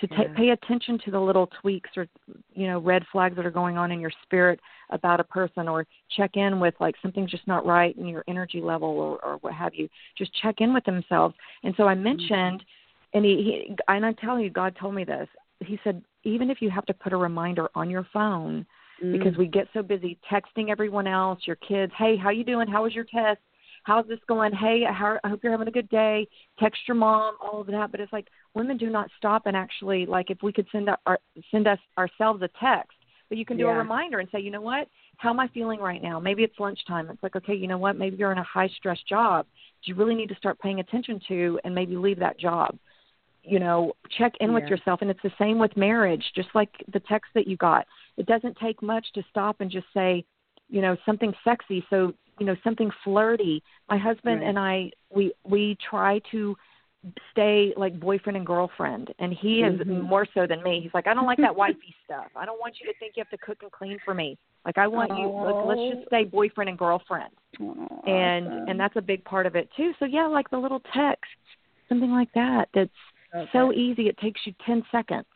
to 0.00 0.06
ta- 0.06 0.22
yeah. 0.22 0.34
pay 0.36 0.48
attention 0.50 0.98
to 1.04 1.10
the 1.10 1.20
little 1.20 1.48
tweaks 1.60 1.90
or 1.96 2.06
you 2.54 2.66
know 2.66 2.78
red 2.78 3.04
flags 3.12 3.36
that 3.36 3.44
are 3.44 3.50
going 3.50 3.76
on 3.76 3.92
in 3.92 4.00
your 4.00 4.12
spirit 4.22 4.58
about 4.90 5.20
a 5.20 5.24
person 5.24 5.68
or 5.68 5.86
check 6.16 6.30
in 6.34 6.60
with 6.60 6.74
like 6.80 6.94
something's 7.02 7.30
just 7.30 7.46
not 7.46 7.66
right 7.66 7.96
in 7.96 8.06
your 8.06 8.24
energy 8.28 8.60
level 8.60 8.88
or, 8.88 9.24
or 9.24 9.36
what 9.38 9.52
have 9.52 9.74
you 9.74 9.88
just 10.16 10.32
check 10.40 10.56
in 10.58 10.72
with 10.72 10.84
themselves 10.84 11.34
and 11.62 11.74
so 11.76 11.86
i 11.86 11.94
mm-hmm. 11.94 12.04
mentioned 12.04 12.60
mm-hmm. 12.60 13.18
and 13.18 13.24
he, 13.24 13.66
he 13.68 13.76
and 13.88 14.06
i'm 14.06 14.14
telling 14.14 14.42
you 14.42 14.50
god 14.50 14.74
told 14.80 14.94
me 14.94 15.04
this 15.04 15.28
he 15.60 15.78
said 15.84 16.02
even 16.24 16.50
if 16.50 16.62
you 16.62 16.70
have 16.70 16.86
to 16.86 16.94
put 16.94 17.12
a 17.12 17.16
reminder 17.16 17.68
on 17.74 17.90
your 17.90 18.06
phone 18.12 18.64
mm-hmm. 19.02 19.12
because 19.12 19.36
we 19.36 19.46
get 19.46 19.68
so 19.74 19.82
busy 19.82 20.18
texting 20.30 20.70
everyone 20.70 21.06
else 21.06 21.40
your 21.44 21.56
kids 21.56 21.92
hey 21.98 22.16
how 22.16 22.30
you 22.30 22.44
doing 22.44 22.66
how 22.66 22.82
was 22.82 22.94
your 22.94 23.04
test 23.04 23.40
how's 23.84 24.06
this 24.06 24.18
going? 24.28 24.52
Hey, 24.52 24.82
how, 24.88 25.18
I 25.24 25.28
hope 25.28 25.40
you're 25.42 25.52
having 25.52 25.68
a 25.68 25.72
good 25.72 25.88
day. 25.88 26.28
Text 26.58 26.80
your 26.86 26.94
mom, 26.94 27.36
all 27.40 27.60
of 27.60 27.66
that. 27.68 27.90
But 27.90 28.00
it's 28.00 28.12
like 28.12 28.28
women 28.54 28.76
do 28.76 28.90
not 28.90 29.10
stop 29.16 29.46
and 29.46 29.56
actually 29.56 30.06
like 30.06 30.30
if 30.30 30.42
we 30.42 30.52
could 30.52 30.66
send 30.72 30.88
our 31.06 31.18
send 31.50 31.66
us 31.66 31.78
ourselves 31.98 32.42
a 32.42 32.48
text, 32.60 32.96
but 33.28 33.38
you 33.38 33.44
can 33.44 33.56
do 33.56 33.64
yeah. 33.64 33.74
a 33.74 33.78
reminder 33.78 34.18
and 34.18 34.28
say, 34.30 34.40
you 34.40 34.50
know 34.50 34.60
what? 34.60 34.88
How 35.16 35.30
am 35.30 35.40
I 35.40 35.48
feeling 35.48 35.80
right 35.80 36.02
now? 36.02 36.20
Maybe 36.20 36.42
it's 36.42 36.58
lunchtime. 36.58 37.08
It's 37.10 37.22
like, 37.22 37.36
okay, 37.36 37.54
you 37.54 37.66
know 37.66 37.78
what? 37.78 37.96
Maybe 37.96 38.16
you're 38.16 38.32
in 38.32 38.38
a 38.38 38.44
high 38.44 38.68
stress 38.76 38.98
job. 39.08 39.46
Do 39.84 39.90
you 39.90 39.94
really 39.94 40.14
need 40.14 40.28
to 40.28 40.36
start 40.36 40.58
paying 40.58 40.80
attention 40.80 41.20
to 41.28 41.58
and 41.64 41.74
maybe 41.74 41.96
leave 41.96 42.18
that 42.18 42.38
job? 42.38 42.76
You 43.42 43.58
know, 43.58 43.94
check 44.18 44.34
in 44.40 44.50
yeah. 44.50 44.54
with 44.54 44.64
yourself. 44.64 45.00
And 45.00 45.10
it's 45.10 45.22
the 45.22 45.32
same 45.38 45.58
with 45.58 45.76
marriage, 45.76 46.24
just 46.34 46.48
like 46.54 46.70
the 46.92 47.00
text 47.00 47.30
that 47.34 47.46
you 47.46 47.56
got. 47.56 47.86
It 48.16 48.26
doesn't 48.26 48.58
take 48.58 48.82
much 48.82 49.06
to 49.14 49.22
stop 49.30 49.60
and 49.60 49.70
just 49.70 49.86
say, 49.94 50.24
you 50.68 50.82
know, 50.82 50.96
something 51.06 51.32
sexy. 51.42 51.84
So 51.88 52.12
you 52.38 52.46
know 52.46 52.56
something 52.64 52.90
flirty 53.04 53.62
my 53.88 53.98
husband 53.98 54.40
right. 54.40 54.48
and 54.48 54.58
i 54.58 54.90
we 55.10 55.32
we 55.44 55.76
try 55.88 56.20
to 56.30 56.56
stay 57.32 57.72
like 57.76 57.98
boyfriend 57.98 58.36
and 58.36 58.46
girlfriend 58.46 59.12
and 59.18 59.32
he 59.32 59.62
is 59.62 59.80
mm-hmm. 59.80 60.02
more 60.02 60.26
so 60.34 60.46
than 60.46 60.62
me. 60.62 60.80
He's 60.82 60.94
like 60.94 61.06
i 61.06 61.14
don't 61.14 61.26
like 61.26 61.38
that 61.38 61.54
wifey 61.54 61.94
stuff. 62.04 62.26
I 62.36 62.44
don't 62.44 62.60
want 62.60 62.74
you 62.80 62.90
to 62.92 62.98
think 62.98 63.14
you 63.16 63.24
have 63.24 63.30
to 63.30 63.44
cook 63.44 63.58
and 63.62 63.72
clean 63.72 63.98
for 64.04 64.14
me. 64.14 64.38
Like 64.64 64.78
i 64.78 64.86
want 64.86 65.10
oh. 65.10 65.16
you 65.16 65.28
like, 65.28 65.66
let's 65.66 65.96
just 65.96 66.06
stay 66.08 66.24
boyfriend 66.24 66.68
and 66.68 66.78
girlfriend. 66.78 67.30
Oh, 67.60 68.02
and 68.06 68.46
awesome. 68.46 68.68
and 68.68 68.80
that's 68.80 68.96
a 68.96 69.02
big 69.02 69.24
part 69.24 69.46
of 69.46 69.56
it 69.56 69.68
too. 69.76 69.92
So 69.98 70.04
yeah 70.04 70.26
like 70.26 70.48
the 70.50 70.58
little 70.58 70.82
text 70.94 71.24
something 71.88 72.10
like 72.10 72.32
that 72.34 72.68
that's 72.74 72.90
okay. 73.34 73.50
so 73.52 73.72
easy. 73.72 74.08
It 74.08 74.18
takes 74.18 74.40
you 74.44 74.54
ten 74.64 74.82
seconds. 74.92 75.26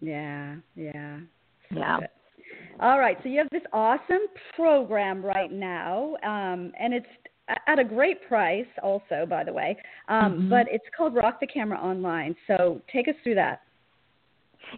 Yeah 0.00 0.56
yeah. 0.74 1.18
Yeah. 1.70 1.98
All 2.80 2.98
right, 2.98 3.18
so 3.22 3.28
you 3.28 3.38
have 3.38 3.48
this 3.52 3.62
awesome 3.72 4.26
program 4.56 5.22
right 5.22 5.52
now, 5.52 6.16
um, 6.24 6.72
and 6.80 6.94
it's 6.94 7.06
at 7.66 7.78
a 7.78 7.84
great 7.84 8.26
price, 8.26 8.66
also, 8.82 9.26
by 9.28 9.44
the 9.44 9.52
way. 9.52 9.76
Um, 10.08 10.32
mm-hmm. 10.32 10.50
But 10.50 10.66
it's 10.70 10.84
called 10.96 11.14
Rock 11.14 11.40
the 11.40 11.46
Camera 11.46 11.78
Online. 11.78 12.34
So 12.46 12.80
take 12.92 13.08
us 13.08 13.14
through 13.22 13.36
that. 13.36 13.62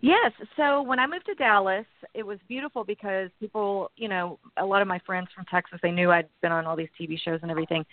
Yes. 0.01 0.33
So 0.57 0.81
when 0.83 0.99
I 0.99 1.07
moved 1.07 1.27
to 1.27 1.35
Dallas, 1.35 1.85
it 2.15 2.23
was 2.23 2.39
beautiful 2.49 2.85
because 2.85 3.29
people, 3.41 3.91
you 3.97 4.09
know, 4.09 4.39
a 4.57 4.65
lot 4.65 4.81
of 4.81 4.89
my 4.89 4.99
friends 5.05 5.29
from 5.35 5.45
Texas, 5.47 5.81
they 5.83 5.91
knew 5.91 6.11
I'd 6.11 6.29
been 6.41 6.53
on 6.53 6.67
all 6.67 6.77
these 6.77 6.89
TV 6.99 7.19
shows 7.23 7.41
and 7.43 7.51
everything. 7.51 7.85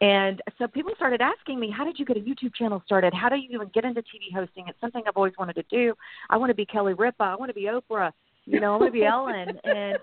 And 0.00 0.42
so 0.58 0.66
people 0.66 0.92
started 0.96 1.20
asking 1.20 1.60
me, 1.60 1.70
how 1.70 1.84
did 1.84 1.98
you 1.98 2.06
get 2.06 2.16
a 2.16 2.20
YouTube 2.20 2.54
channel 2.54 2.82
started? 2.86 3.12
How 3.14 3.28
do 3.28 3.36
you 3.36 3.48
even 3.52 3.70
get 3.72 3.84
into 3.84 4.00
TV 4.00 4.34
hosting? 4.34 4.64
It's 4.68 4.80
something 4.80 5.02
I've 5.06 5.16
always 5.16 5.34
wanted 5.38 5.54
to 5.54 5.64
do. 5.70 5.94
I 6.30 6.36
want 6.38 6.50
to 6.50 6.54
be 6.54 6.66
Kelly 6.66 6.94
Ripa. 6.94 7.22
I 7.22 7.36
want 7.36 7.50
to 7.50 7.54
be 7.54 7.64
Oprah 7.64 8.10
you 8.46 8.60
know, 8.60 8.74
I 8.74 8.76
want 8.76 8.92
to 8.92 8.98
be 8.98 9.04
Ellen. 9.06 9.58
And 9.64 9.98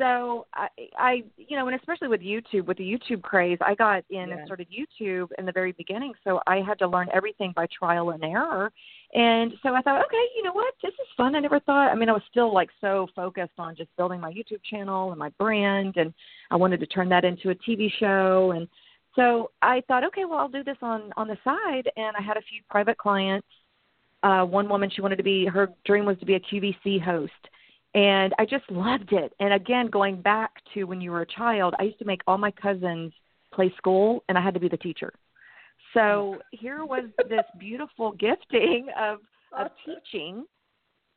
so 0.00 0.46
I, 0.54 0.68
I, 0.96 1.24
you 1.36 1.58
know, 1.58 1.68
and 1.68 1.78
especially 1.78 2.08
with 2.08 2.22
YouTube, 2.22 2.64
with 2.64 2.78
the 2.78 2.84
YouTube 2.84 3.22
craze, 3.22 3.58
I 3.60 3.74
got 3.74 4.02
in 4.08 4.28
yeah. 4.28 4.36
and 4.36 4.46
started 4.46 4.66
YouTube 4.68 5.28
in 5.38 5.44
the 5.44 5.52
very 5.52 5.72
beginning. 5.72 6.14
So 6.24 6.40
I 6.46 6.62
had 6.66 6.78
to 6.78 6.88
learn 6.88 7.08
everything 7.12 7.52
by 7.54 7.66
trial 7.66 8.10
and 8.10 8.24
error. 8.24 8.72
And 9.12 9.52
so 9.62 9.74
I 9.74 9.82
thought, 9.82 10.02
okay, 10.06 10.24
you 10.36 10.42
know 10.42 10.52
what, 10.52 10.72
this 10.82 10.92
is 10.92 11.08
fun. 11.16 11.36
I 11.36 11.40
never 11.40 11.60
thought. 11.60 11.90
I 11.90 11.94
mean, 11.94 12.08
I 12.08 12.12
was 12.12 12.22
still 12.30 12.52
like 12.52 12.70
so 12.80 13.08
focused 13.14 13.52
on 13.58 13.76
just 13.76 13.94
building 13.98 14.20
my 14.20 14.32
YouTube 14.32 14.62
channel 14.68 15.10
and 15.10 15.18
my 15.18 15.28
brand, 15.38 15.96
and 15.96 16.14
I 16.50 16.56
wanted 16.56 16.80
to 16.80 16.86
turn 16.86 17.10
that 17.10 17.26
into 17.26 17.50
a 17.50 17.54
TV 17.54 17.90
show. 17.98 18.52
And 18.56 18.68
so 19.14 19.50
I 19.60 19.82
thought, 19.86 20.04
okay, 20.04 20.24
well, 20.24 20.38
I'll 20.38 20.48
do 20.48 20.64
this 20.64 20.78
on 20.80 21.12
on 21.18 21.28
the 21.28 21.36
side. 21.44 21.90
And 21.96 22.16
I 22.16 22.22
had 22.22 22.38
a 22.38 22.42
few 22.42 22.62
private 22.70 22.96
clients. 22.96 23.46
Uh, 24.22 24.44
one 24.44 24.68
woman, 24.68 24.90
she 24.94 25.02
wanted 25.02 25.16
to 25.16 25.22
be 25.22 25.44
her 25.46 25.68
dream 25.84 26.06
was 26.06 26.18
to 26.20 26.26
be 26.26 26.36
a 26.36 26.40
QVC 26.40 27.02
host 27.02 27.32
and 27.94 28.34
I 28.38 28.44
just 28.44 28.70
loved 28.70 29.12
it. 29.12 29.32
And 29.40 29.52
again, 29.52 29.88
going 29.88 30.20
back 30.20 30.52
to 30.74 30.84
when 30.84 31.00
you 31.00 31.10
were 31.10 31.22
a 31.22 31.26
child, 31.26 31.74
I 31.78 31.84
used 31.84 31.98
to 31.98 32.04
make 32.04 32.22
all 32.26 32.38
my 32.38 32.50
cousins 32.50 33.12
play 33.52 33.72
school, 33.76 34.22
and 34.28 34.38
I 34.38 34.42
had 34.42 34.54
to 34.54 34.60
be 34.60 34.68
the 34.68 34.76
teacher. 34.76 35.12
So 35.94 36.38
here 36.52 36.84
was 36.84 37.04
this 37.28 37.44
beautiful 37.58 38.12
gifting 38.12 38.88
of 38.98 39.18
of 39.52 39.68
teaching 39.84 40.44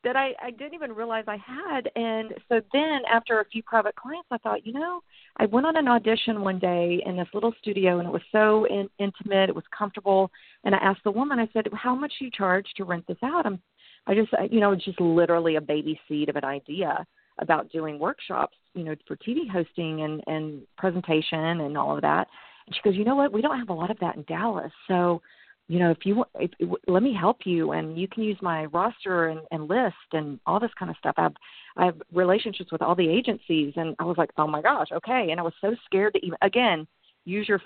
that 0.04 0.16
I, 0.16 0.34
I 0.42 0.52
didn't 0.52 0.74
even 0.74 0.92
realize 0.92 1.24
I 1.28 1.38
had. 1.38 1.90
And 1.96 2.34
so 2.50 2.62
then 2.74 3.02
after 3.12 3.40
a 3.40 3.46
few 3.46 3.64
private 3.64 3.96
clients, 3.96 4.28
I 4.32 4.38
thought, 4.38 4.66
you 4.66 4.74
know, 4.74 5.02
I 5.38 5.46
went 5.46 5.66
on 5.66 5.78
an 5.78 5.88
audition 5.88 6.42
one 6.42 6.60
day 6.60 7.02
in 7.06 7.16
this 7.16 7.28
little 7.34 7.54
studio 7.62 8.00
and 8.00 8.08
it 8.08 8.12
was 8.12 8.22
so 8.32 8.66
in, 8.66 8.90
intimate, 9.00 9.50
it 9.50 9.56
was 9.56 9.64
comfortable. 9.76 10.30
And 10.64 10.76
I 10.76 10.80
asked 10.80 11.04
the 11.04 11.12
woman, 11.12 11.40
I 11.40 11.48
said, 11.54 11.68
how 11.74 11.96
much 11.96 12.12
do 12.20 12.26
you 12.26 12.32
charge 12.32 12.66
to 12.76 12.84
rent 12.84 13.06
this 13.08 13.18
out? 13.24 13.46
I'm 13.46 13.62
I 14.08 14.16
just, 14.16 14.32
you 14.52 14.60
know, 14.60 14.76
just 14.76 15.00
literally 15.00 15.56
a 15.56 15.62
baby 15.62 16.00
seed 16.08 16.30
of 16.30 16.36
an 16.36 16.46
idea 16.46 17.06
about 17.40 17.72
doing 17.72 18.00
workshops, 18.00 18.56
you 18.74 18.84
know, 18.84 18.96
for 19.08 19.16
TV 19.18 19.50
hosting 19.50 20.02
and 20.02 20.22
and 20.28 20.62
presentation 20.78 21.62
and 21.62 21.78
all 21.78 21.96
of 21.96 22.02
that. 22.02 22.28
And 22.68 22.76
she 22.76 22.82
goes, 22.84 22.98
you 22.98 23.06
know 23.06 23.16
what? 23.16 23.34
We 23.34 23.42
don't 23.42 23.60
have 23.60 23.70
a 23.70 23.74
lot 23.74 23.92
of 23.92 24.00
that 24.00 24.16
in 24.16 24.24
Dallas, 24.24 24.72
so 24.88 25.22
you 25.70 25.80
know, 25.80 25.92
if 25.92 26.00
you 26.06 26.16
want, 26.16 26.30
if, 26.36 26.52
let 26.88 27.04
me 27.04 27.14
help 27.18 27.46
you, 27.46 27.72
and 27.72 27.98
you 27.98 28.08
can 28.08 28.24
use 28.24 28.38
my 28.42 28.66
roster 28.66 29.28
and, 29.28 29.42
and 29.52 29.70
list 29.70 29.96
and 30.12 30.40
all 30.46 30.60
this 30.60 30.72
kind 30.78 30.92
of 30.92 30.98
stuff. 30.98 31.16
I 31.18 31.24
have, 31.24 31.34
I 31.78 31.86
have 31.86 32.02
relationships 32.12 32.72
with 32.72 32.82
all 32.82 32.96
the 32.96 33.08
agencies, 33.08 33.74
and 33.78 33.96
I 34.00 34.04
was 34.04 34.18
like, 34.18 34.32
oh 34.38 34.48
my 34.48 34.62
gosh, 34.62 34.90
okay. 34.92 35.30
And 35.32 35.40
I 35.40 35.44
was 35.44 35.54
so 35.62 35.74
scared 35.86 36.14
to 36.14 36.26
even, 36.26 36.38
again, 36.42 36.86
use 37.26 37.48
your 37.48 37.62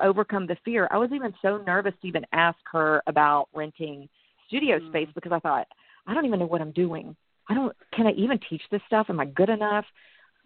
overcome 0.00 0.46
the 0.46 0.56
fear. 0.64 0.88
I 0.90 0.96
was 0.96 1.10
even 1.12 1.34
so 1.42 1.58
nervous 1.58 1.92
to 2.00 2.08
even 2.08 2.24
ask 2.32 2.58
her 2.72 3.02
about 3.06 3.48
renting 3.54 4.08
studio 4.48 4.78
mm-hmm. 4.78 4.88
space 4.88 5.08
because 5.14 5.32
I 5.32 5.38
thought 5.38 5.66
I 6.06 6.14
don't 6.14 6.26
even 6.26 6.38
know 6.38 6.46
what 6.46 6.60
I'm 6.60 6.72
doing. 6.72 7.16
I 7.48 7.54
don't 7.54 7.74
can 7.94 8.06
I 8.06 8.12
even 8.12 8.38
teach 8.48 8.62
this 8.70 8.82
stuff? 8.86 9.06
Am 9.08 9.20
I 9.20 9.26
good 9.26 9.48
enough? 9.48 9.84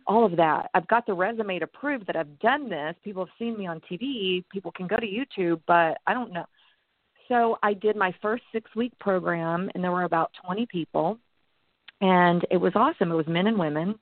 All 0.06 0.24
of 0.24 0.36
that. 0.36 0.70
I've 0.74 0.86
got 0.88 1.04
the 1.06 1.14
resume 1.14 1.58
to 1.58 1.66
prove 1.66 2.06
that 2.06 2.16
I've 2.16 2.38
done 2.38 2.68
this. 2.68 2.94
People 3.02 3.24
have 3.24 3.32
seen 3.38 3.58
me 3.58 3.66
on 3.66 3.80
TV. 3.90 4.44
People 4.52 4.70
can 4.70 4.86
go 4.86 4.96
to 4.96 5.06
YouTube, 5.06 5.60
but 5.66 5.98
I 6.06 6.14
don't 6.14 6.32
know. 6.32 6.46
So 7.28 7.58
I 7.62 7.74
did 7.74 7.96
my 7.96 8.14
first 8.22 8.44
six 8.52 8.70
week 8.76 8.92
program, 9.00 9.68
and 9.74 9.82
there 9.82 9.90
were 9.90 10.04
about 10.04 10.30
20 10.44 10.66
people, 10.66 11.18
and 12.00 12.46
it 12.50 12.56
was 12.56 12.72
awesome. 12.76 13.10
It 13.10 13.16
was 13.16 13.26
men 13.26 13.48
and 13.48 13.58
women, 13.58 13.98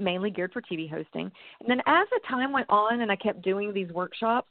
mainly 0.00 0.30
geared 0.30 0.52
for 0.52 0.62
TV 0.62 0.90
hosting. 0.90 1.30
And 1.60 1.68
then 1.68 1.80
as 1.86 2.08
the 2.10 2.20
time 2.28 2.52
went 2.52 2.68
on, 2.68 3.00
and 3.00 3.12
I 3.12 3.16
kept 3.16 3.42
doing 3.42 3.72
these 3.72 3.90
workshops, 3.92 4.48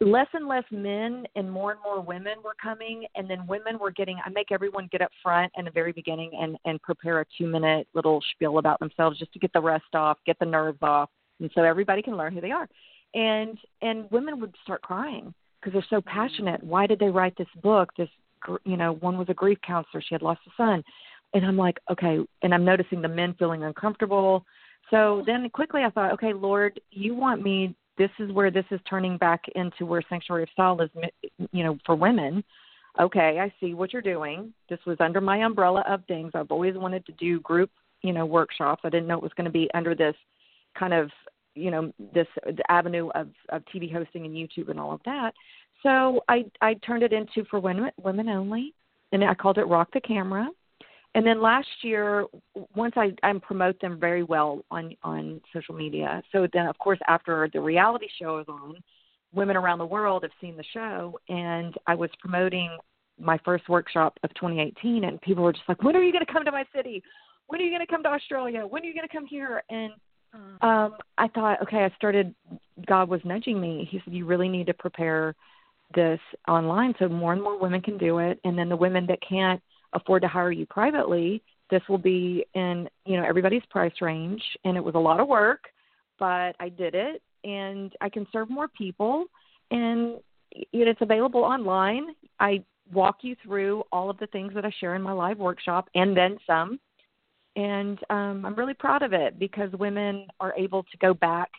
less 0.00 0.28
and 0.32 0.46
less 0.46 0.64
men 0.70 1.24
and 1.34 1.50
more 1.50 1.72
and 1.72 1.80
more 1.82 2.00
women 2.00 2.34
were 2.44 2.54
coming 2.62 3.04
and 3.16 3.28
then 3.28 3.44
women 3.48 3.78
were 3.80 3.90
getting 3.90 4.18
i 4.24 4.30
make 4.30 4.52
everyone 4.52 4.88
get 4.92 5.02
up 5.02 5.10
front 5.22 5.50
in 5.56 5.64
the 5.64 5.70
very 5.72 5.90
beginning 5.90 6.30
and 6.40 6.56
and 6.64 6.80
prepare 6.82 7.20
a 7.20 7.24
two 7.36 7.48
minute 7.48 7.88
little 7.92 8.22
spiel 8.32 8.58
about 8.58 8.78
themselves 8.78 9.18
just 9.18 9.32
to 9.32 9.40
get 9.40 9.52
the 9.52 9.60
rest 9.60 9.94
off 9.94 10.18
get 10.24 10.38
the 10.38 10.46
nerves 10.46 10.78
off 10.82 11.10
and 11.42 11.50
so 11.54 11.62
everybody 11.62 12.00
can 12.00 12.16
learn 12.16 12.32
who 12.32 12.40
they 12.40 12.50
are. 12.50 12.68
And 13.14 13.58
and 13.82 14.10
women 14.10 14.40
would 14.40 14.54
start 14.62 14.80
crying 14.80 15.34
because 15.60 15.74
they're 15.74 15.86
so 15.90 16.00
passionate. 16.00 16.60
Mm-hmm. 16.60 16.70
Why 16.70 16.86
did 16.86 16.98
they 16.98 17.08
write 17.08 17.36
this 17.36 17.48
book? 17.62 17.90
This 17.98 18.08
you 18.64 18.76
know 18.76 18.94
one 18.94 19.18
was 19.18 19.28
a 19.28 19.34
grief 19.34 19.58
counselor. 19.66 20.02
She 20.02 20.14
had 20.14 20.22
lost 20.22 20.40
a 20.46 20.50
son. 20.56 20.82
And 21.34 21.44
i'm 21.44 21.56
like 21.56 21.78
okay 21.90 22.18
and 22.42 22.54
i'm 22.54 22.64
noticing 22.64 23.02
the 23.02 23.08
men 23.08 23.34
feeling 23.38 23.64
uncomfortable. 23.64 24.44
So 24.90 25.22
then 25.26 25.48
quickly 25.50 25.82
i 25.82 25.90
thought 25.90 26.12
okay 26.12 26.32
lord 26.32 26.80
you 26.90 27.14
want 27.14 27.42
me 27.42 27.74
this 27.98 28.10
is 28.18 28.32
where 28.32 28.50
this 28.50 28.64
is 28.70 28.80
turning 28.88 29.16
back 29.18 29.42
into 29.54 29.86
where 29.86 30.02
sanctuary 30.08 30.44
of 30.44 30.48
style 30.50 30.80
is 30.80 30.90
you 31.52 31.64
know 31.64 31.78
for 31.84 31.94
women 31.94 32.42
okay, 33.00 33.38
I 33.40 33.52
see 33.60 33.74
what 33.74 33.92
you're 33.92 34.02
doing. 34.02 34.52
This 34.68 34.78
was 34.86 34.96
under 35.00 35.20
my 35.20 35.38
umbrella 35.44 35.84
of 35.88 36.04
things. 36.06 36.32
I've 36.34 36.50
always 36.50 36.76
wanted 36.76 37.06
to 37.06 37.12
do 37.12 37.40
group, 37.40 37.70
you 38.02 38.12
know, 38.12 38.26
workshops. 38.26 38.82
I 38.84 38.90
didn't 38.90 39.06
know 39.06 39.16
it 39.16 39.22
was 39.22 39.32
going 39.36 39.46
to 39.46 39.50
be 39.50 39.70
under 39.74 39.94
this 39.94 40.14
kind 40.78 40.92
of, 40.92 41.10
you 41.54 41.70
know, 41.70 41.92
this 42.14 42.26
avenue 42.68 43.10
of 43.14 43.28
of 43.50 43.62
TV 43.74 43.92
hosting 43.92 44.24
and 44.24 44.34
YouTube 44.34 44.70
and 44.70 44.80
all 44.80 44.92
of 44.92 45.00
that. 45.04 45.32
So 45.82 46.22
I 46.28 46.44
I 46.60 46.74
turned 46.74 47.02
it 47.02 47.12
into 47.12 47.44
for 47.50 47.60
women 47.60 47.90
women 48.02 48.28
only, 48.28 48.74
and 49.12 49.24
I 49.24 49.34
called 49.34 49.58
it 49.58 49.64
Rock 49.64 49.88
the 49.92 50.00
Camera. 50.00 50.48
And 51.14 51.26
then 51.26 51.42
last 51.42 51.68
year, 51.82 52.26
once 52.74 52.94
I 52.96 53.12
I 53.22 53.32
promote 53.34 53.80
them 53.80 54.00
very 54.00 54.22
well 54.22 54.64
on 54.70 54.96
on 55.02 55.40
social 55.52 55.74
media. 55.74 56.22
So 56.32 56.46
then, 56.52 56.66
of 56.66 56.78
course, 56.78 56.98
after 57.06 57.48
the 57.52 57.60
reality 57.60 58.08
show 58.18 58.38
is 58.38 58.46
on, 58.48 58.76
women 59.32 59.56
around 59.56 59.78
the 59.78 59.86
world 59.86 60.22
have 60.22 60.32
seen 60.40 60.56
the 60.56 60.64
show, 60.72 61.18
and 61.28 61.74
I 61.86 61.94
was 61.94 62.10
promoting 62.18 62.76
my 63.20 63.38
first 63.44 63.68
workshop 63.68 64.18
of 64.22 64.32
2018, 64.34 65.04
and 65.04 65.20
people 65.20 65.44
were 65.44 65.52
just 65.52 65.68
like, 65.68 65.82
"When 65.82 65.96
are 65.96 66.02
you 66.02 66.12
going 66.12 66.24
to 66.24 66.32
come 66.32 66.46
to 66.46 66.52
my 66.52 66.64
city? 66.74 67.02
When 67.46 67.60
are 67.60 67.64
you 67.64 67.70
going 67.70 67.86
to 67.86 67.92
come 67.92 68.02
to 68.04 68.08
Australia? 68.08 68.66
When 68.66 68.82
are 68.82 68.86
you 68.86 68.94
going 68.94 69.06
to 69.06 69.14
come 69.14 69.26
here?" 69.26 69.62
And 69.68 69.92
uh. 70.34 70.66
um, 70.66 70.94
I 71.18 71.28
thought, 71.28 71.60
okay, 71.62 71.84
I 71.84 71.94
started. 71.96 72.34
God 72.86 73.10
was 73.10 73.20
nudging 73.22 73.60
me. 73.60 73.86
He 73.90 74.00
said, 74.02 74.14
"You 74.14 74.24
really 74.24 74.48
need 74.48 74.66
to 74.68 74.74
prepare 74.74 75.34
this 75.94 76.20
online 76.48 76.94
so 76.98 77.06
more 77.06 77.34
and 77.34 77.42
more 77.42 77.58
women 77.58 77.82
can 77.82 77.98
do 77.98 78.18
it, 78.18 78.40
and 78.44 78.56
then 78.56 78.70
the 78.70 78.76
women 78.76 79.04
that 79.08 79.18
can't 79.20 79.62
afford 79.92 80.22
to 80.22 80.28
hire 80.28 80.52
you 80.52 80.66
privately." 80.66 81.42
This 81.70 81.82
will 81.88 81.98
be 81.98 82.44
in 82.54 82.88
you 83.06 83.16
know 83.16 83.24
everybody's 83.24 83.64
price 83.70 83.94
range, 84.00 84.42
and 84.64 84.76
it 84.76 84.84
was 84.84 84.94
a 84.94 84.98
lot 84.98 85.20
of 85.20 85.28
work, 85.28 85.64
but 86.18 86.54
I 86.60 86.68
did 86.68 86.94
it, 86.94 87.22
and 87.44 87.94
I 88.00 88.08
can 88.08 88.26
serve 88.32 88.50
more 88.50 88.68
people 88.68 89.26
and 89.72 90.20
you 90.72 90.84
know, 90.84 90.90
it's 90.90 91.00
available 91.00 91.42
online. 91.42 92.08
I 92.38 92.62
walk 92.92 93.18
you 93.22 93.34
through 93.42 93.84
all 93.90 94.10
of 94.10 94.18
the 94.18 94.26
things 94.28 94.52
that 94.54 94.64
I 94.64 94.72
share 94.80 94.94
in 94.94 95.02
my 95.02 95.12
live 95.12 95.38
workshop 95.38 95.88
and 95.94 96.16
then 96.16 96.36
some. 96.46 96.78
And 97.56 97.98
um, 98.10 98.44
I'm 98.44 98.54
really 98.54 98.74
proud 98.74 99.02
of 99.02 99.12
it 99.12 99.38
because 99.38 99.70
women 99.72 100.26
are 100.40 100.54
able 100.56 100.84
to 100.84 100.96
go 100.98 101.12
back, 101.12 101.50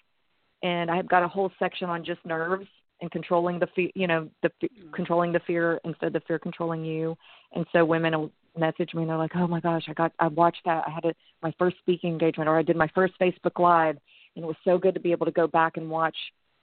and 0.64 0.90
I've 0.90 1.08
got 1.08 1.24
a 1.24 1.28
whole 1.28 1.52
section 1.60 1.90
on 1.90 2.06
just 2.06 2.26
nerves 2.26 2.68
and 3.04 3.12
controlling 3.12 3.60
the 3.60 3.68
fear, 3.76 3.90
you 3.96 4.08
know, 4.08 4.30
the 4.42 4.48
mm-hmm. 4.48 4.92
controlling 4.94 5.34
the 5.34 5.42
fear 5.46 5.80
instead 5.84 6.08
of 6.08 6.14
the 6.14 6.22
fear 6.22 6.40
controlling 6.40 6.86
you. 6.86 7.18
And 7.54 7.66
so 7.74 7.84
women 7.84 8.18
will 8.18 8.32
message 8.58 8.94
me 8.94 9.02
and 9.02 9.10
they're 9.10 9.18
like, 9.18 9.36
"Oh 9.36 9.46
my 9.46 9.60
gosh, 9.60 9.84
I 9.90 9.94
got 9.94 10.14
I 10.20 10.28
watched 10.28 10.62
that. 10.64 10.86
I 10.88 10.90
had 10.90 11.04
a, 11.04 11.14
my 11.42 11.54
first 11.60 11.78
speaking 11.80 12.12
engagement, 12.12 12.48
or 12.48 12.58
I 12.58 12.64
did 12.64 12.78
my 12.78 12.90
first 12.96 13.14
Facebook 13.20 13.60
Live, 13.60 13.98
and 14.36 14.46
it 14.46 14.48
was 14.48 14.56
so 14.64 14.78
good 14.78 14.94
to 14.94 15.02
be 15.02 15.12
able 15.12 15.26
to 15.26 15.34
go 15.34 15.48
back 15.48 15.76
and 15.76 15.90
watch 15.90 16.16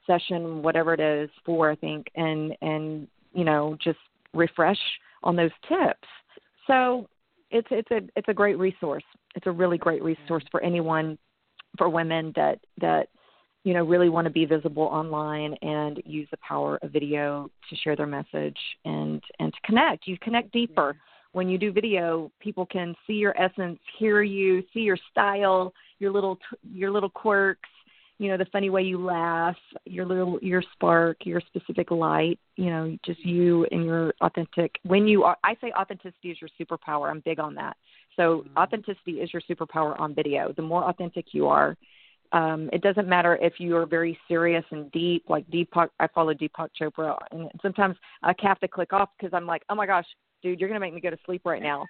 session 0.07 0.62
whatever 0.62 0.95
it 0.95 1.01
is 1.01 1.28
for 1.45 1.70
I 1.70 1.76
think 1.76 2.07
and 2.14 2.57
and 2.62 3.07
you 3.34 3.45
know 3.45 3.76
just 3.84 3.99
refresh 4.32 4.80
on 5.22 5.36
those 5.36 5.51
tips. 5.68 6.09
So 6.66 7.07
it's 7.51 7.68
it's 7.70 7.91
a 7.91 8.01
it's 8.16 8.28
a 8.28 8.34
great 8.34 8.59
resource. 8.59 9.05
It's 9.34 9.47
a 9.47 9.53
really 9.53 9.76
great 9.76 10.03
resource 10.03 10.45
for 10.51 10.62
anyone 10.62 11.18
for 11.76 11.91
women 11.91 12.32
that 12.34 12.61
that 12.80 13.09
you 13.64 13.74
know 13.74 13.84
really 13.84 14.08
want 14.08 14.24
to 14.26 14.30
be 14.30 14.44
visible 14.44 14.84
online 14.84 15.54
and 15.62 16.02
use 16.04 16.28
the 16.30 16.36
power 16.38 16.78
of 16.82 16.90
video 16.90 17.50
to 17.68 17.76
share 17.76 17.96
their 17.96 18.06
message 18.06 18.58
and 18.84 19.22
and 19.38 19.52
to 19.52 19.61
connect. 19.64 20.06
You 20.06 20.18
connect 20.18 20.52
deeper 20.52 20.96
when 21.32 21.48
you 21.48 21.58
do 21.58 21.72
video. 21.72 22.30
People 22.40 22.66
can 22.66 22.94
see 23.06 23.14
your 23.14 23.40
essence, 23.40 23.78
hear 23.98 24.22
you, 24.22 24.62
see 24.72 24.80
your 24.80 24.98
style, 25.11 25.72
your 25.98 26.11
little 26.11 26.38
your 26.72 26.90
little 26.90 27.11
quirks, 27.11 27.68
you 28.20 28.28
know 28.28 28.36
the 28.36 28.46
funny 28.52 28.68
way 28.68 28.82
you 28.82 29.02
laugh 29.02 29.56
your 29.86 30.04
little 30.04 30.38
your 30.42 30.62
spark 30.74 31.16
your 31.24 31.40
specific 31.40 31.90
light 31.90 32.38
you 32.56 32.66
know 32.66 32.96
just 33.02 33.18
you 33.24 33.66
and 33.72 33.84
your 33.86 34.12
authentic 34.20 34.78
when 34.82 35.08
you 35.08 35.24
are 35.24 35.38
i 35.42 35.56
say 35.61 35.72
authenticity 35.72 36.30
is 36.30 36.36
your 36.40 36.50
superpower 36.61 37.11
i'm 37.11 37.22
big 37.24 37.40
on 37.40 37.54
that 37.54 37.78
so 38.16 38.44
mm-hmm. 38.44 38.58
authenticity 38.58 39.12
is 39.12 39.32
your 39.32 39.40
superpower 39.50 39.98
on 39.98 40.14
video 40.14 40.52
the 40.54 40.62
more 40.62 40.84
authentic 40.84 41.32
you 41.32 41.48
are 41.48 41.76
um, 42.32 42.70
it 42.72 42.82
doesn't 42.82 43.08
matter 43.08 43.36
if 43.40 43.54
you 43.58 43.76
are 43.76 43.86
very 43.86 44.18
serious 44.28 44.64
and 44.70 44.90
deep, 44.92 45.24
like 45.28 45.48
Deepak. 45.50 45.88
I 45.98 46.06
follow 46.08 46.32
Deepak 46.32 46.68
Chopra, 46.80 47.16
and 47.32 47.50
sometimes 47.60 47.96
I 48.22 48.34
have 48.40 48.60
to 48.60 48.68
click 48.68 48.92
off 48.92 49.10
because 49.18 49.34
I'm 49.34 49.46
like, 49.46 49.62
oh 49.68 49.74
my 49.74 49.86
gosh, 49.86 50.06
dude, 50.42 50.60
you're 50.60 50.68
gonna 50.68 50.80
make 50.80 50.94
me 50.94 51.00
go 51.00 51.10
to 51.10 51.18
sleep 51.26 51.42
right 51.44 51.62
now 51.62 51.86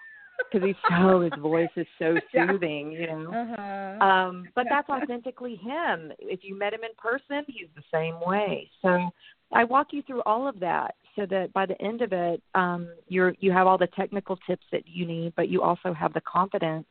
because 0.50 0.66
he's 0.66 0.76
so 0.88 1.20
his 1.32 1.32
voice 1.40 1.68
is 1.76 1.86
so 1.98 2.14
soothing, 2.32 2.92
you 2.92 3.06
know. 3.06 3.32
Uh-huh. 3.32 4.04
Um, 4.04 4.44
but 4.54 4.66
that's 4.70 4.88
authentically 4.88 5.56
him. 5.56 6.12
If 6.18 6.40
you 6.42 6.58
met 6.58 6.72
him 6.72 6.80
in 6.84 6.90
person, 6.96 7.44
he's 7.46 7.68
the 7.76 7.82
same 7.92 8.16
way. 8.24 8.70
So 8.82 9.10
I 9.52 9.64
walk 9.64 9.88
you 9.92 10.02
through 10.02 10.22
all 10.22 10.48
of 10.48 10.58
that 10.60 10.94
so 11.16 11.26
that 11.26 11.52
by 11.52 11.66
the 11.66 11.80
end 11.82 12.02
of 12.02 12.12
it, 12.12 12.42
um, 12.54 12.88
you're 13.08 13.34
you 13.40 13.52
have 13.52 13.66
all 13.66 13.78
the 13.78 13.88
technical 13.88 14.38
tips 14.46 14.64
that 14.72 14.82
you 14.86 15.06
need, 15.06 15.34
but 15.36 15.48
you 15.48 15.62
also 15.62 15.92
have 15.92 16.12
the 16.14 16.22
confidence 16.22 16.86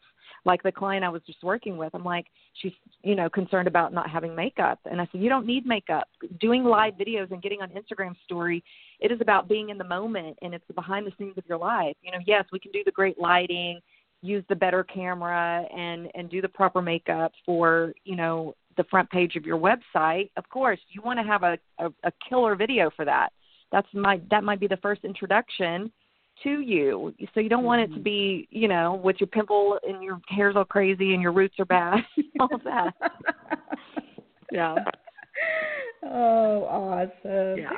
like 0.50 0.64
the 0.64 0.72
client 0.72 1.06
I 1.06 1.10
was 1.10 1.22
just 1.28 1.44
working 1.44 1.78
with, 1.78 1.94
I'm 1.94 2.04
like, 2.04 2.26
she's, 2.60 2.72
you 3.04 3.14
know, 3.14 3.30
concerned 3.30 3.68
about 3.68 3.94
not 3.94 4.10
having 4.10 4.36
makeup. 4.36 4.80
And 4.90 5.00
I 5.00 5.08
said, 5.12 5.22
you 5.22 5.30
don't 5.30 5.46
need 5.46 5.64
makeup. 5.68 6.08
Doing 6.42 6.64
live 6.64 6.96
videos 6.96 7.30
and 7.30 7.40
getting 7.40 7.62
on 7.62 7.70
Instagram 7.70 8.16
story, 8.26 8.64
it 9.00 9.12
is 9.12 9.22
about 9.22 9.48
being 9.48 9.70
in 9.70 9.78
the 9.78 9.84
moment 9.84 10.40
and 10.42 10.56
it's 10.56 10.66
the 10.68 10.74
behind 10.74 11.06
the 11.06 11.12
scenes 11.20 11.38
of 11.38 11.44
your 11.48 11.60
life. 11.60 11.96
You 12.02 12.12
know, 12.12 12.18
yes, 12.26 12.46
we 12.52 12.58
can 12.58 12.72
do 12.72 12.82
the 12.84 12.92
great 12.92 13.20
lighting, 13.20 13.80
use 14.24 14.44
the 14.50 14.56
better 14.56 14.84
camera 14.84 15.66
and 15.76 16.10
and 16.16 16.32
do 16.32 16.42
the 16.42 16.50
proper 16.50 16.82
makeup 16.82 17.32
for, 17.46 17.94
you 18.04 18.16
know, 18.16 18.56
the 18.76 18.84
front 18.86 19.08
page 19.12 19.36
of 19.36 19.46
your 19.46 19.60
website. 19.60 20.32
Of 20.36 20.50
course, 20.50 20.80
you 20.90 21.04
want 21.04 21.20
to 21.20 21.24
have 21.24 21.44
a, 21.44 21.60
a, 21.78 21.90
a 22.04 22.12
killer 22.28 22.56
video 22.56 22.90
for 22.96 23.06
that. 23.06 23.30
That's 23.72 23.88
my 23.94 24.20
that 24.32 24.44
might 24.44 24.60
be 24.60 24.68
the 24.68 24.78
first 24.78 25.06
introduction 25.06 25.92
to 26.44 26.62
you. 26.62 27.14
So 27.34 27.40
you 27.40 27.50
don't 27.50 27.64
want 27.64 27.82
it 27.82 27.88
to 27.88 27.94
mm-hmm. 27.94 28.04
be, 28.04 28.48
you 28.52 28.68
know, 28.68 29.00
with 29.04 29.18
your 29.20 29.28
pimple 29.28 29.80
and 29.88 30.04
your 30.04 30.20
hair's 30.30 30.56
all 30.56 30.66
crazy 30.66 31.14
and 31.14 31.22
your 31.22 31.32
roots 31.32 31.56
are 31.60 31.66
bad, 31.66 32.00
all 32.40 32.54
of 32.54 32.64
that. 32.64 32.94
yeah. 34.52 34.76
Oh, 36.04 36.64
awesome. 36.66 37.60
Yeah. 37.60 37.70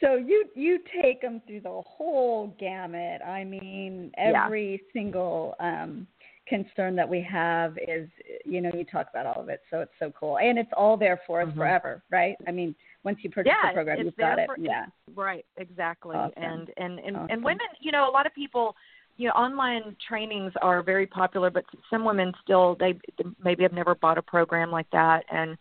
So 0.00 0.16
you 0.16 0.44
you 0.54 0.80
take 1.02 1.22
them 1.22 1.40
through 1.46 1.62
the 1.62 1.82
whole 1.86 2.54
gamut. 2.58 3.22
I 3.22 3.44
mean, 3.44 4.12
every 4.18 4.72
yeah. 4.72 4.92
single 4.92 5.54
um 5.60 6.06
concern 6.46 6.94
that 6.96 7.08
we 7.08 7.22
have 7.22 7.76
is 7.88 8.08
you 8.44 8.60
know 8.60 8.70
you 8.74 8.84
talk 8.84 9.06
about 9.10 9.24
all 9.24 9.40
of 9.40 9.48
it 9.48 9.62
so 9.70 9.80
it's 9.80 9.92
so 9.98 10.12
cool 10.18 10.38
and 10.38 10.58
it's 10.58 10.70
all 10.76 10.96
there 10.96 11.18
for 11.26 11.40
us 11.40 11.48
mm-hmm. 11.48 11.58
forever 11.58 12.02
right 12.10 12.36
i 12.46 12.50
mean 12.50 12.74
once 13.04 13.18
you 13.22 13.30
purchase 13.30 13.52
yeah, 13.52 13.70
the 13.70 13.74
program, 13.74 13.98
you've 14.04 14.16
got 14.16 14.38
it. 14.38 14.48
Yeah. 14.58 14.86
Right. 15.14 15.44
Exactly. 15.56 16.16
Awesome. 16.16 16.42
And 16.42 16.70
and 16.76 16.98
and, 16.98 17.16
awesome. 17.16 17.30
and 17.30 17.44
women, 17.44 17.66
you 17.80 17.92
know, 17.92 18.08
a 18.08 18.12
lot 18.12 18.26
of 18.26 18.34
people, 18.34 18.74
you 19.16 19.28
know, 19.28 19.34
online 19.34 19.96
trainings 20.08 20.52
are 20.62 20.82
very 20.82 21.06
popular, 21.06 21.50
but 21.50 21.64
some 21.90 22.04
women 22.04 22.32
still 22.42 22.76
they 22.80 22.98
maybe 23.42 23.62
have 23.62 23.72
never 23.72 23.94
bought 23.94 24.18
a 24.18 24.22
program 24.22 24.70
like 24.70 24.90
that 24.92 25.24
and. 25.30 25.56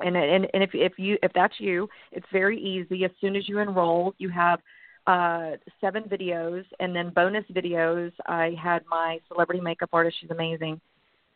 And, 0.00 0.16
and 0.16 0.48
and 0.52 0.64
if 0.64 0.70
if 0.72 0.94
you 0.98 1.16
if 1.22 1.32
that's 1.32 1.54
you, 1.58 1.88
it's 2.10 2.26
very 2.32 2.58
easy. 2.58 3.04
As 3.04 3.12
soon 3.20 3.36
as 3.36 3.48
you 3.48 3.60
enroll, 3.60 4.14
you 4.18 4.30
have 4.30 4.58
uh, 5.06 5.52
seven 5.80 6.04
videos 6.04 6.64
and 6.80 6.96
then 6.96 7.10
bonus 7.10 7.44
videos. 7.52 8.10
I 8.26 8.56
had 8.60 8.82
my 8.90 9.20
celebrity 9.28 9.60
makeup 9.60 9.90
artist. 9.92 10.16
She's 10.20 10.30
amazing 10.30 10.80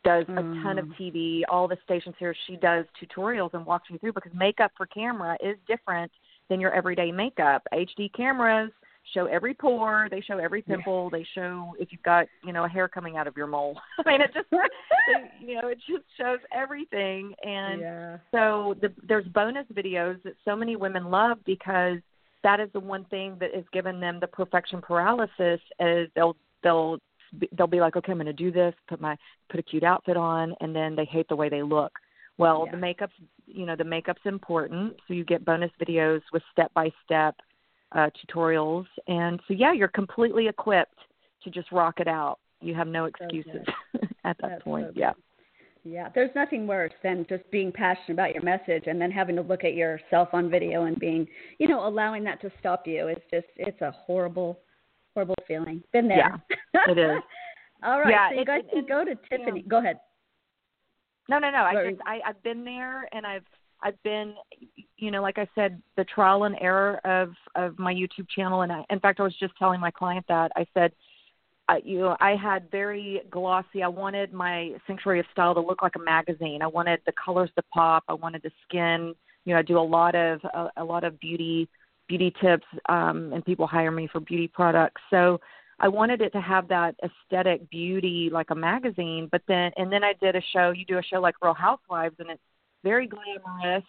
does 0.03 0.25
mm. 0.25 0.37
a 0.37 0.63
ton 0.63 0.79
of 0.79 0.85
mm. 0.85 0.95
TV. 0.99 1.41
All 1.49 1.67
the 1.67 1.77
stations 1.83 2.15
here, 2.19 2.35
she 2.47 2.55
does 2.57 2.85
tutorials 3.01 3.53
and 3.53 3.65
walks 3.65 3.89
you 3.89 3.97
through 3.99 4.13
because 4.13 4.31
makeup 4.33 4.71
for 4.77 4.85
camera 4.85 5.37
is 5.43 5.57
different 5.67 6.11
than 6.49 6.59
your 6.59 6.73
everyday 6.73 7.11
makeup. 7.11 7.63
HD 7.73 8.11
cameras 8.13 8.71
show 9.13 9.25
every 9.25 9.53
pore, 9.53 10.07
they 10.11 10.21
show 10.21 10.37
every 10.37 10.61
pimple, 10.61 11.09
yeah. 11.11 11.19
they 11.19 11.25
show 11.33 11.73
if 11.79 11.91
you've 11.91 12.03
got 12.03 12.27
you 12.43 12.53
know 12.53 12.65
a 12.65 12.69
hair 12.69 12.87
coming 12.87 13.17
out 13.17 13.27
of 13.27 13.35
your 13.37 13.47
mole. 13.47 13.79
I 14.05 14.09
mean, 14.09 14.21
it 14.21 14.31
just 14.33 14.47
you 15.41 15.55
know 15.55 15.67
it 15.67 15.79
just 15.87 16.03
shows 16.17 16.39
everything, 16.53 17.33
and 17.43 17.81
yeah. 17.81 18.17
so 18.31 18.75
the, 18.81 18.93
there's 19.07 19.25
bonus 19.27 19.65
videos 19.73 20.21
that 20.23 20.33
so 20.45 20.55
many 20.55 20.75
women 20.75 21.09
love 21.09 21.37
because 21.45 21.97
that 22.43 22.59
is 22.59 22.69
the 22.73 22.79
one 22.79 23.05
thing 23.05 23.37
that 23.39 23.53
has 23.55 23.65
given 23.73 23.99
them 23.99 24.19
the 24.19 24.27
perfection 24.27 24.81
paralysis. 24.81 25.59
Is 25.79 26.09
they'll 26.15 26.35
they'll 26.63 26.97
they'll 27.57 27.67
be 27.67 27.79
like, 27.79 27.95
okay, 27.95 28.11
I'm 28.11 28.17
going 28.17 28.27
to 28.27 28.33
do 28.33 28.51
this, 28.51 28.73
put 28.87 29.01
my 29.01 29.17
put 29.49 29.59
a 29.59 29.63
cute 29.63 29.83
outfit 29.83 30.17
on, 30.17 30.55
and 30.61 30.75
then 30.75 30.95
they 30.95 31.05
hate 31.05 31.27
the 31.29 31.35
way 31.35 31.49
they 31.49 31.63
look. 31.63 31.91
Well, 32.37 32.63
yeah. 32.65 32.71
the 32.71 32.77
makeup's 32.77 33.13
you 33.45 33.65
know 33.65 33.75
the 33.75 33.83
makeup's 33.83 34.21
important, 34.25 34.95
so 35.07 35.13
you 35.13 35.23
get 35.23 35.45
bonus 35.45 35.71
videos 35.81 36.21
with 36.33 36.43
step 36.51 36.73
by 36.73 36.91
step 37.03 37.35
tutorials, 37.95 38.85
and 39.07 39.39
so 39.47 39.53
yeah, 39.53 39.73
you're 39.73 39.87
completely 39.87 40.47
equipped 40.47 40.99
to 41.43 41.49
just 41.49 41.71
rock 41.71 41.99
it 41.99 42.07
out. 42.07 42.39
You 42.61 42.73
have 42.75 42.87
no 42.87 43.05
excuses 43.05 43.65
at 44.23 44.37
that 44.41 44.49
That's 44.49 44.63
point. 44.63 44.87
So 44.87 44.93
yeah. 44.95 45.13
Yeah, 45.83 46.09
there's 46.13 46.35
nothing 46.35 46.67
worse 46.67 46.91
than 47.01 47.25
just 47.29 47.49
being 47.49 47.71
passionate 47.71 48.13
about 48.13 48.33
your 48.33 48.43
message 48.43 48.83
and 48.87 48.99
then 48.99 49.09
having 49.09 49.37
to 49.37 49.41
look 49.41 49.63
at 49.63 49.73
yourself 49.73 50.27
on 50.33 50.49
video 50.49 50.83
and 50.83 50.99
being, 50.99 51.25
you 51.59 51.67
know, 51.69 51.87
allowing 51.87 52.25
that 52.25 52.41
to 52.41 52.51
stop 52.59 52.85
you. 52.85 53.07
It's 53.07 53.21
just, 53.31 53.47
it's 53.55 53.79
a 53.79 53.91
horrible, 53.91 54.59
horrible 55.17 55.35
feeling. 55.47 55.81
Been 55.93 56.07
there. 56.07 56.39
Yeah, 56.75 56.81
it 56.87 56.97
is. 56.99 57.17
All 57.83 57.99
right, 57.99 58.11
yeah, 58.11 58.29
so 58.29 58.39
you 58.39 58.45
guys 58.45 58.61
it, 58.71 58.71
can 58.71 58.85
go 58.87 59.03
to 59.03 59.15
Tiffany. 59.29 59.61
Yeah. 59.61 59.69
Go 59.69 59.79
ahead. 59.79 59.99
No, 61.27 61.39
no, 61.39 61.49
no. 61.49 61.57
I 61.59 61.89
just 61.89 62.01
I 62.05 62.19
I've 62.25 62.41
been 62.43 62.63
there 62.63 63.07
and 63.11 63.25
I've 63.25 63.43
I've 63.81 64.01
been 64.03 64.35
you 64.97 65.09
know, 65.09 65.21
like 65.23 65.39
I 65.39 65.47
said, 65.55 65.81
the 65.95 66.03
trial 66.03 66.43
and 66.43 66.55
error 66.61 66.99
of 67.03 67.33
of 67.55 67.79
my 67.79 67.93
YouTube 67.93 68.27
channel. 68.35 68.61
And 68.61 68.71
I, 68.71 68.83
in 68.91 68.99
fact, 68.99 69.19
I 69.19 69.23
was 69.23 69.35
just 69.39 69.53
telling 69.57 69.79
my 69.79 69.91
client 69.91 70.25
that 70.27 70.51
I 70.55 70.65
said, 70.75 70.91
I, 71.67 71.81
you 71.83 71.99
know, 71.99 72.15
I 72.19 72.35
had 72.35 72.69
very 72.69 73.21
glossy. 73.31 73.81
I 73.83 73.87
wanted 73.87 74.33
my 74.33 74.73
Sanctuary 74.85 75.19
of 75.19 75.25
Style 75.31 75.55
to 75.55 75.61
look 75.61 75.81
like 75.81 75.95
a 75.95 75.99
magazine. 75.99 76.61
I 76.61 76.67
wanted 76.67 77.01
the 77.07 77.13
colors 77.23 77.49
to 77.55 77.63
pop. 77.73 78.03
I 78.07 78.13
wanted 78.13 78.43
the 78.43 78.51
skin. 78.67 79.15
You 79.45 79.53
know, 79.53 79.59
I 79.59 79.63
do 79.63 79.79
a 79.79 79.81
lot 79.81 80.13
of 80.13 80.39
a, 80.43 80.69
a 80.77 80.83
lot 80.83 81.03
of 81.03 81.19
beauty 81.19 81.67
beauty 82.07 82.33
tips, 82.41 82.65
um, 82.89 83.31
and 83.33 83.43
people 83.45 83.67
hire 83.67 83.91
me 83.91 84.07
for 84.11 84.19
beauty 84.19 84.47
products. 84.47 85.01
So 85.09 85.39
I 85.79 85.87
wanted 85.87 86.21
it 86.21 86.31
to 86.31 86.41
have 86.41 86.67
that 86.69 86.95
aesthetic 87.03 87.69
beauty 87.69 88.29
like 88.31 88.49
a 88.49 88.55
magazine. 88.55 89.29
But 89.31 89.41
then, 89.47 89.71
and 89.77 89.91
then 89.91 90.03
I 90.03 90.13
did 90.19 90.35
a 90.35 90.41
show. 90.53 90.71
You 90.71 90.85
do 90.85 90.97
a 90.97 91.03
show 91.03 91.19
like 91.19 91.35
Real 91.41 91.53
Housewives, 91.53 92.15
and 92.19 92.29
it's 92.29 92.41
very 92.83 93.07
glamorous. 93.07 93.83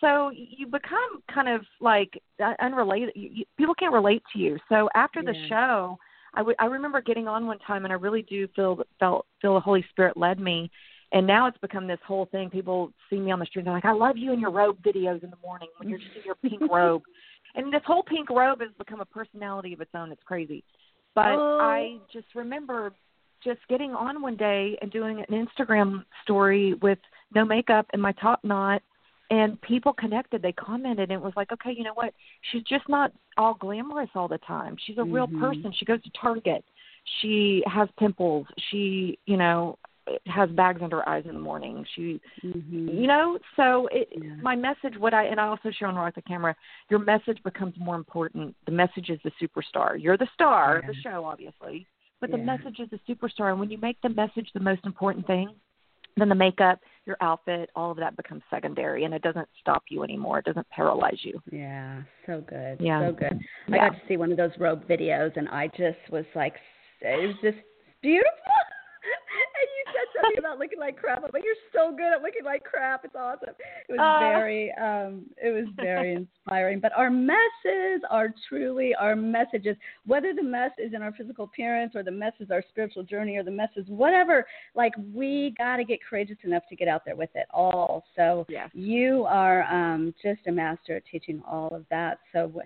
So 0.00 0.30
you 0.34 0.66
become 0.66 1.22
kind 1.32 1.48
of 1.48 1.62
like 1.80 2.20
unrelated. 2.60 3.10
You, 3.14 3.44
people 3.56 3.74
can't 3.74 3.92
relate 3.92 4.22
to 4.32 4.38
you. 4.38 4.58
So 4.68 4.88
after 4.94 5.22
the 5.22 5.34
show, 5.48 5.96
I, 6.34 6.38
w- 6.38 6.56
I 6.58 6.66
remember 6.66 7.00
getting 7.00 7.28
on 7.28 7.46
one 7.46 7.58
time, 7.60 7.84
and 7.84 7.92
I 7.92 7.96
really 7.96 8.22
do 8.22 8.48
feel 8.54 8.82
felt 8.98 9.26
feel 9.40 9.54
the 9.54 9.60
Holy 9.60 9.84
Spirit 9.90 10.16
led 10.16 10.38
me. 10.40 10.70
And 11.12 11.26
now 11.26 11.46
it's 11.46 11.58
become 11.58 11.86
this 11.86 11.98
whole 12.06 12.26
thing. 12.26 12.48
People 12.48 12.90
see 13.10 13.18
me 13.18 13.30
on 13.32 13.38
the 13.38 13.44
street. 13.46 13.60
and 13.60 13.66
They're 13.66 13.74
like, 13.74 13.84
"I 13.84 13.92
love 13.92 14.16
you 14.16 14.32
in 14.32 14.40
your 14.40 14.50
robe 14.50 14.78
videos 14.82 15.22
in 15.22 15.30
the 15.30 15.36
morning 15.42 15.68
when 15.76 15.88
you're 15.88 15.98
just 15.98 16.16
in 16.16 16.22
your 16.24 16.36
pink 16.36 16.62
robe." 16.72 17.02
And 17.54 17.72
this 17.72 17.82
whole 17.86 18.02
pink 18.02 18.30
robe 18.30 18.60
has 18.60 18.70
become 18.78 19.00
a 19.00 19.04
personality 19.04 19.72
of 19.74 19.80
its 19.80 19.90
own. 19.94 20.12
It's 20.12 20.22
crazy. 20.24 20.64
But 21.14 21.32
oh. 21.32 21.58
I 21.60 21.98
just 22.12 22.26
remember 22.34 22.92
just 23.44 23.60
getting 23.68 23.92
on 23.92 24.22
one 24.22 24.36
day 24.36 24.78
and 24.80 24.90
doing 24.90 25.24
an 25.28 25.46
Instagram 25.46 26.04
story 26.22 26.74
with 26.74 26.98
no 27.34 27.44
makeup 27.44 27.86
and 27.92 28.00
my 28.00 28.12
top 28.12 28.40
knot 28.44 28.82
and 29.30 29.60
people 29.62 29.92
connected 29.92 30.42
they 30.42 30.52
commented 30.52 31.10
and 31.10 31.20
it 31.20 31.24
was 31.24 31.32
like 31.36 31.50
okay 31.52 31.74
you 31.76 31.82
know 31.82 31.94
what 31.94 32.12
she's 32.50 32.62
just 32.64 32.88
not 32.88 33.12
all 33.36 33.54
glamorous 33.54 34.10
all 34.14 34.28
the 34.28 34.38
time 34.38 34.76
she's 34.84 34.98
a 34.98 35.00
mm-hmm. 35.00 35.14
real 35.14 35.26
person 35.26 35.72
she 35.76 35.84
goes 35.84 36.02
to 36.02 36.10
target 36.20 36.64
she 37.20 37.62
has 37.66 37.88
pimples 37.98 38.46
she 38.70 39.18
you 39.26 39.36
know 39.36 39.76
has 40.26 40.50
bags 40.50 40.80
under 40.82 40.96
her 40.96 41.08
eyes 41.08 41.24
in 41.26 41.34
the 41.34 41.40
morning. 41.40 41.84
She 41.94 42.20
mm-hmm. 42.44 42.88
you 42.88 43.06
know 43.06 43.38
so 43.56 43.88
it 43.92 44.08
yeah. 44.10 44.34
my 44.42 44.56
message 44.56 44.94
what 44.98 45.14
i 45.14 45.24
and 45.24 45.38
i 45.38 45.46
also 45.46 45.70
share 45.70 45.88
on 45.88 45.94
rock 45.94 46.14
the 46.14 46.22
camera 46.22 46.54
your 46.90 47.00
message 47.00 47.38
becomes 47.44 47.74
more 47.78 47.96
important. 47.96 48.54
The 48.66 48.72
message 48.72 49.10
is 49.10 49.20
the 49.24 49.32
superstar. 49.40 50.00
You're 50.00 50.16
the 50.16 50.28
star 50.34 50.80
yeah. 50.82 50.88
of 50.88 50.94
the 50.94 51.00
show 51.02 51.24
obviously 51.24 51.86
but 52.20 52.30
yeah. 52.30 52.36
the 52.36 52.42
message 52.42 52.78
is 52.78 52.88
the 52.90 53.00
superstar. 53.12 53.50
And 53.50 53.60
when 53.60 53.70
you 53.70 53.78
make 53.78 54.00
the 54.02 54.08
message 54.08 54.48
the 54.54 54.60
most 54.60 54.84
important 54.84 55.26
thing 55.26 55.54
then 56.16 56.28
the 56.28 56.34
makeup 56.34 56.78
your 57.06 57.16
outfit 57.20 57.70
all 57.74 57.90
of 57.90 57.96
that 57.96 58.16
becomes 58.16 58.42
secondary 58.50 59.04
and 59.04 59.14
it 59.14 59.22
doesn't 59.22 59.48
stop 59.60 59.84
you 59.88 60.02
anymore. 60.02 60.40
It 60.40 60.44
doesn't 60.44 60.68
paralyze 60.70 61.18
you. 61.22 61.40
Yeah. 61.50 62.02
So 62.26 62.42
good. 62.46 62.78
Yeah. 62.80 63.08
So 63.08 63.12
good. 63.12 63.40
I 63.68 63.76
got 63.76 63.90
to 63.90 64.00
see 64.08 64.16
one 64.16 64.30
of 64.30 64.36
those 64.36 64.52
robe 64.58 64.86
videos 64.88 65.36
and 65.36 65.48
i 65.48 65.68
just 65.68 65.98
was 66.10 66.24
like 66.34 66.54
it 67.00 67.26
was 67.26 67.36
just 67.42 67.58
beautiful 68.02 68.61
talking 70.22 70.38
about 70.38 70.58
looking 70.58 70.78
like 70.78 70.96
crap. 70.96 71.18
I'm 71.24 71.30
like, 71.32 71.44
you're 71.44 71.54
so 71.72 71.94
good 71.94 72.12
at 72.12 72.22
looking 72.22 72.44
like 72.44 72.64
crap. 72.64 73.04
It's 73.04 73.14
awesome. 73.14 73.54
It 73.88 73.92
was 73.92 74.00
uh. 74.00 74.18
very, 74.20 74.72
um, 74.80 75.26
it 75.42 75.50
was 75.50 75.66
very 75.76 76.14
inspiring. 76.46 76.80
But 76.80 76.92
our 76.96 77.10
messes 77.10 78.02
are 78.10 78.34
truly 78.48 78.94
our 78.94 79.16
messages. 79.16 79.76
Whether 80.06 80.34
the 80.34 80.42
mess 80.42 80.70
is 80.78 80.94
in 80.94 81.02
our 81.02 81.12
physical 81.12 81.44
appearance, 81.44 81.92
or 81.94 82.02
the 82.02 82.10
mess 82.10 82.32
is 82.40 82.50
our 82.50 82.62
spiritual 82.70 83.02
journey, 83.02 83.36
or 83.36 83.42
the 83.42 83.50
mess 83.50 83.70
is 83.76 83.86
whatever. 83.88 84.46
Like 84.74 84.92
we 85.12 85.54
got 85.58 85.76
to 85.76 85.84
get 85.84 85.98
courageous 86.08 86.38
enough 86.44 86.62
to 86.68 86.76
get 86.76 86.88
out 86.88 87.04
there 87.04 87.16
with 87.16 87.30
it 87.34 87.46
all. 87.50 88.04
So 88.16 88.46
yes. 88.48 88.70
you 88.72 89.24
are 89.28 89.64
um, 89.64 90.14
just 90.22 90.40
a 90.46 90.52
master 90.52 90.96
at 90.96 91.04
teaching 91.10 91.42
all 91.46 91.68
of 91.74 91.84
that. 91.90 92.18
So 92.32 92.62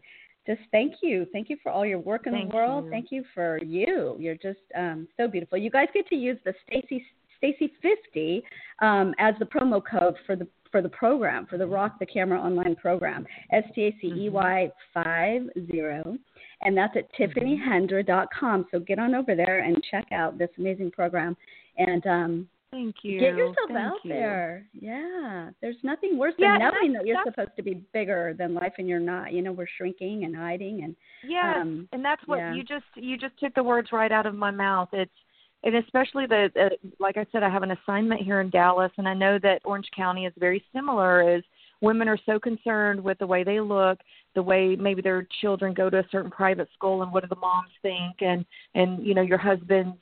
just 0.46 0.60
thank 0.70 0.94
you. 1.02 1.26
Thank 1.32 1.50
you 1.50 1.56
for 1.62 1.72
all 1.72 1.84
your 1.84 1.98
work 1.98 2.26
in 2.26 2.32
thank 2.32 2.50
the 2.50 2.56
world. 2.56 2.84
You. 2.84 2.90
Thank 2.90 3.06
you 3.10 3.24
for 3.34 3.58
you. 3.62 4.16
You're 4.18 4.36
just 4.36 4.60
um, 4.76 5.08
so 5.16 5.26
beautiful. 5.26 5.58
You 5.58 5.70
guys 5.70 5.88
get 5.92 6.06
to 6.08 6.14
use 6.14 6.38
the 6.44 6.54
Stacey 6.66 7.04
Stacey 7.38 7.72
fifty 7.82 8.42
um, 8.80 9.14
as 9.18 9.34
the 9.38 9.44
promo 9.44 9.82
code 9.84 10.14
for 10.26 10.36
the 10.36 10.46
for 10.70 10.82
the 10.82 10.88
program 10.88 11.46
for 11.46 11.58
the 11.58 11.66
Rock 11.66 11.98
the 11.98 12.06
Camera 12.06 12.40
online 12.40 12.76
program. 12.76 13.26
S 13.52 13.64
T 13.74 13.82
A 13.82 13.96
C 14.00 14.08
E 14.08 14.28
Y 14.28 14.70
five 14.92 15.42
zero, 15.70 16.16
and 16.62 16.76
that's 16.76 16.96
at 16.96 17.12
tiffanyhendra.com. 17.14 18.66
So 18.70 18.80
get 18.80 18.98
on 18.98 19.14
over 19.14 19.34
there 19.34 19.60
and 19.60 19.76
check 19.90 20.06
out 20.12 20.38
this 20.38 20.50
amazing 20.58 20.90
program. 20.90 21.36
And 21.78 22.06
um, 22.06 22.48
Thank 22.70 22.96
you. 23.02 23.20
Get 23.20 23.36
yourself 23.36 23.68
Thank 23.68 23.78
out 23.78 23.98
you. 24.02 24.12
there. 24.12 24.66
Yeah. 24.74 25.50
There's 25.62 25.76
nothing 25.82 26.18
worse 26.18 26.34
yeah, 26.36 26.58
than 26.58 26.72
knowing 26.72 26.92
that 26.94 27.06
you're 27.06 27.22
supposed 27.24 27.56
to 27.56 27.62
be 27.62 27.82
bigger 27.94 28.34
than 28.36 28.54
life 28.54 28.72
and 28.78 28.88
you're 28.88 28.98
not. 28.98 29.32
You 29.32 29.40
know, 29.40 29.52
we're 29.52 29.68
shrinking 29.78 30.24
and 30.24 30.36
hiding 30.36 30.82
and 30.82 30.96
Yeah. 31.26 31.54
Um, 31.56 31.88
and 31.92 32.04
that's 32.04 32.20
what 32.26 32.38
yeah. 32.38 32.54
you 32.54 32.64
just 32.64 32.84
you 32.96 33.16
just 33.16 33.38
took 33.38 33.54
the 33.54 33.62
words 33.62 33.92
right 33.92 34.12
out 34.12 34.26
of 34.26 34.34
my 34.34 34.50
mouth. 34.50 34.88
It's 34.92 35.10
and 35.66 35.74
especially 35.74 36.26
the 36.26 36.48
uh, 36.58 36.68
like 37.00 37.16
I 37.16 37.26
said, 37.32 37.42
I 37.42 37.50
have 37.50 37.64
an 37.64 37.72
assignment 37.72 38.22
here 38.22 38.40
in 38.40 38.50
Dallas, 38.50 38.92
and 38.98 39.08
I 39.08 39.14
know 39.14 39.38
that 39.42 39.60
Orange 39.64 39.88
County 39.94 40.24
is 40.24 40.32
very 40.38 40.64
similar. 40.72 41.36
Is 41.36 41.42
women 41.80 42.08
are 42.08 42.18
so 42.24 42.38
concerned 42.38 43.02
with 43.02 43.18
the 43.18 43.26
way 43.26 43.42
they 43.42 43.58
look, 43.60 43.98
the 44.36 44.42
way 44.42 44.76
maybe 44.76 45.02
their 45.02 45.26
children 45.40 45.74
go 45.74 45.90
to 45.90 45.98
a 45.98 46.08
certain 46.12 46.30
private 46.30 46.68
school, 46.72 47.02
and 47.02 47.12
what 47.12 47.24
do 47.24 47.28
the 47.28 47.40
moms 47.40 47.70
think, 47.82 48.14
and 48.20 48.46
and 48.76 49.04
you 49.04 49.12
know 49.12 49.22
your 49.22 49.38
husband's 49.38 49.98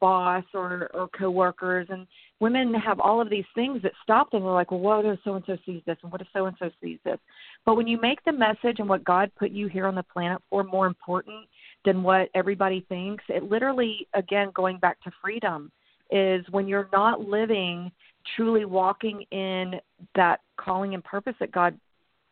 boss 0.00 0.44
or 0.54 0.88
or 0.94 1.08
coworkers, 1.08 1.88
and 1.90 2.06
women 2.38 2.72
have 2.72 3.00
all 3.00 3.20
of 3.20 3.28
these 3.28 3.44
things 3.56 3.82
that 3.82 3.92
stop 4.04 4.30
them. 4.30 4.44
They're 4.44 4.52
like, 4.52 4.70
well, 4.70 4.78
what 4.78 5.04
if 5.04 5.18
so 5.24 5.34
and 5.34 5.44
so 5.44 5.58
sees 5.66 5.82
this, 5.86 5.98
and 6.04 6.12
what 6.12 6.20
if 6.20 6.28
so 6.32 6.46
and 6.46 6.56
so 6.60 6.70
sees 6.80 7.00
this? 7.04 7.18
But 7.66 7.74
when 7.74 7.88
you 7.88 8.00
make 8.00 8.24
the 8.24 8.32
message 8.32 8.78
and 8.78 8.88
what 8.88 9.02
God 9.02 9.32
put 9.36 9.50
you 9.50 9.66
here 9.66 9.86
on 9.86 9.96
the 9.96 10.04
planet 10.04 10.40
for 10.50 10.62
more 10.62 10.86
important 10.86 11.46
than 11.84 12.02
what 12.02 12.28
everybody 12.34 12.84
thinks. 12.88 13.24
It 13.28 13.44
literally, 13.44 14.06
again, 14.14 14.50
going 14.54 14.78
back 14.78 15.00
to 15.02 15.10
freedom, 15.22 15.70
is 16.10 16.44
when 16.50 16.66
you're 16.66 16.88
not 16.92 17.20
living, 17.20 17.90
truly 18.36 18.64
walking 18.64 19.24
in 19.30 19.74
that 20.14 20.40
calling 20.56 20.94
and 20.94 21.04
purpose 21.04 21.34
that 21.40 21.52
God 21.52 21.78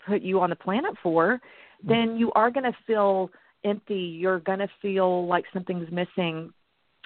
put 0.06 0.22
you 0.22 0.40
on 0.40 0.50
the 0.50 0.56
planet 0.56 0.94
for, 1.02 1.34
mm-hmm. 1.36 1.88
then 1.88 2.16
you 2.16 2.32
are 2.32 2.50
going 2.50 2.70
to 2.70 2.76
feel 2.86 3.30
empty. 3.64 3.94
You're 3.94 4.40
going 4.40 4.58
to 4.58 4.68
feel 4.82 5.26
like 5.26 5.44
something's 5.52 5.90
missing. 5.90 6.52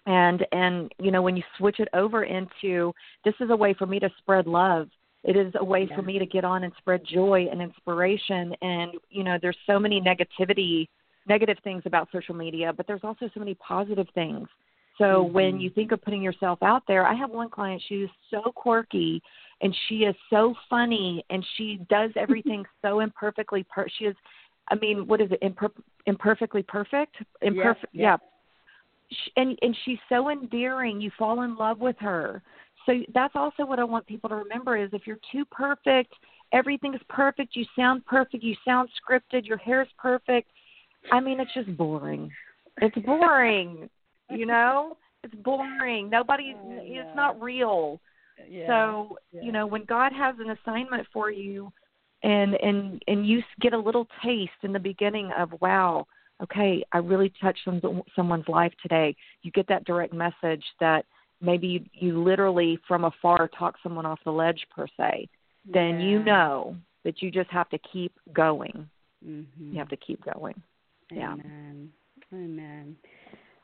And 0.04 0.44
and 0.50 0.92
you 0.98 1.12
know 1.12 1.22
when 1.22 1.36
you 1.36 1.44
switch 1.58 1.78
it 1.78 1.86
over 1.94 2.24
into 2.24 2.92
this 3.24 3.34
is 3.38 3.50
a 3.50 3.56
way 3.56 3.72
for 3.72 3.86
me 3.86 4.00
to 4.00 4.10
spread 4.18 4.48
love. 4.48 4.88
It 5.22 5.36
is 5.36 5.52
a 5.54 5.64
way 5.64 5.86
yeah. 5.88 5.94
for 5.94 6.02
me 6.02 6.18
to 6.18 6.26
get 6.26 6.44
on 6.44 6.64
and 6.64 6.72
spread 6.78 7.02
joy 7.06 7.46
and 7.52 7.62
inspiration. 7.62 8.52
And 8.62 8.94
you 9.10 9.22
know 9.22 9.38
there's 9.40 9.56
so 9.64 9.78
many 9.78 10.00
negativity 10.00 10.88
negative 11.28 11.56
things 11.62 11.82
about 11.86 12.08
social 12.12 12.34
media, 12.34 12.72
but 12.72 12.86
there's 12.86 13.04
also 13.04 13.28
so 13.32 13.40
many 13.40 13.54
positive 13.54 14.06
things. 14.14 14.48
So 14.98 15.04
mm-hmm. 15.04 15.32
when 15.32 15.60
you 15.60 15.70
think 15.70 15.92
of 15.92 16.02
putting 16.02 16.22
yourself 16.22 16.62
out 16.62 16.82
there, 16.86 17.06
I 17.06 17.14
have 17.14 17.30
one 17.30 17.50
client, 17.50 17.82
she 17.88 17.96
is 17.96 18.10
so 18.30 18.52
quirky 18.54 19.22
and 19.60 19.74
she 19.88 19.98
is 19.98 20.14
so 20.30 20.54
funny 20.68 21.24
and 21.30 21.44
she 21.56 21.80
does 21.88 22.10
everything 22.16 22.64
so 22.82 23.00
imperfectly 23.00 23.64
per- 23.64 23.88
she 23.98 24.04
is 24.04 24.16
I 24.68 24.76
mean, 24.76 25.08
what 25.08 25.20
is 25.20 25.30
it? 25.32 25.40
Imper- 25.42 25.72
imperfectly 26.06 26.62
perfect? 26.62 27.16
Imperfect 27.42 27.92
yeah. 27.92 28.16
yeah. 29.10 29.22
And 29.36 29.58
and 29.60 29.76
she's 29.84 29.98
so 30.08 30.30
endearing. 30.30 31.00
You 31.00 31.10
fall 31.18 31.42
in 31.42 31.56
love 31.56 31.80
with 31.80 31.96
her. 31.98 32.42
So 32.86 32.94
that's 33.12 33.34
also 33.34 33.66
what 33.66 33.78
I 33.78 33.84
want 33.84 34.06
people 34.06 34.28
to 34.30 34.36
remember 34.36 34.76
is 34.76 34.88
if 34.92 35.06
you're 35.06 35.18
too 35.30 35.44
perfect, 35.46 36.14
everything's 36.52 37.00
perfect, 37.08 37.54
you 37.54 37.64
sound 37.76 38.04
perfect, 38.06 38.42
you 38.42 38.54
sound 38.64 38.88
scripted, 39.00 39.46
your 39.46 39.58
hair's 39.58 39.88
perfect, 39.98 40.48
I 41.10 41.20
mean, 41.20 41.40
it's 41.40 41.52
just 41.54 41.76
boring. 41.76 42.30
It's 42.80 42.96
boring. 43.04 43.88
you 44.30 44.46
know, 44.46 44.96
it's 45.24 45.34
boring. 45.36 46.08
Nobody, 46.10 46.54
oh, 46.56 46.80
yeah. 46.84 47.02
it's 47.02 47.16
not 47.16 47.40
real. 47.40 48.00
Yeah. 48.48 48.66
So 48.66 49.18
yeah. 49.32 49.42
you 49.42 49.52
know, 49.52 49.66
when 49.66 49.84
God 49.84 50.12
has 50.12 50.34
an 50.38 50.50
assignment 50.50 51.06
for 51.12 51.30
you, 51.30 51.72
and 52.22 52.54
and 52.54 53.02
and 53.08 53.26
you 53.26 53.42
get 53.60 53.72
a 53.72 53.78
little 53.78 54.06
taste 54.24 54.50
in 54.62 54.72
the 54.72 54.78
beginning 54.78 55.30
of 55.36 55.52
wow, 55.60 56.06
okay, 56.42 56.84
I 56.92 56.98
really 56.98 57.32
touched 57.40 57.60
some, 57.64 58.02
someone's 58.14 58.48
life 58.48 58.72
today. 58.82 59.14
You 59.42 59.50
get 59.52 59.68
that 59.68 59.84
direct 59.84 60.12
message 60.12 60.64
that 60.80 61.04
maybe 61.40 61.66
you, 61.66 61.84
you 61.92 62.22
literally 62.22 62.78
from 62.86 63.04
afar 63.04 63.48
talk 63.48 63.76
someone 63.82 64.06
off 64.06 64.20
the 64.24 64.30
ledge 64.30 64.66
per 64.74 64.86
se. 64.96 65.28
Then 65.72 66.00
you 66.00 66.22
know 66.22 66.76
that 67.04 67.22
you 67.22 67.30
just 67.30 67.50
have 67.50 67.68
to 67.70 67.78
keep 67.92 68.12
going. 68.32 68.88
Mm-hmm. 69.26 69.72
You 69.72 69.78
have 69.78 69.88
to 69.90 69.96
keep 69.96 70.24
going. 70.24 70.60
Yeah. 71.14 71.32
Amen. 71.32 71.90
Amen. 72.32 72.96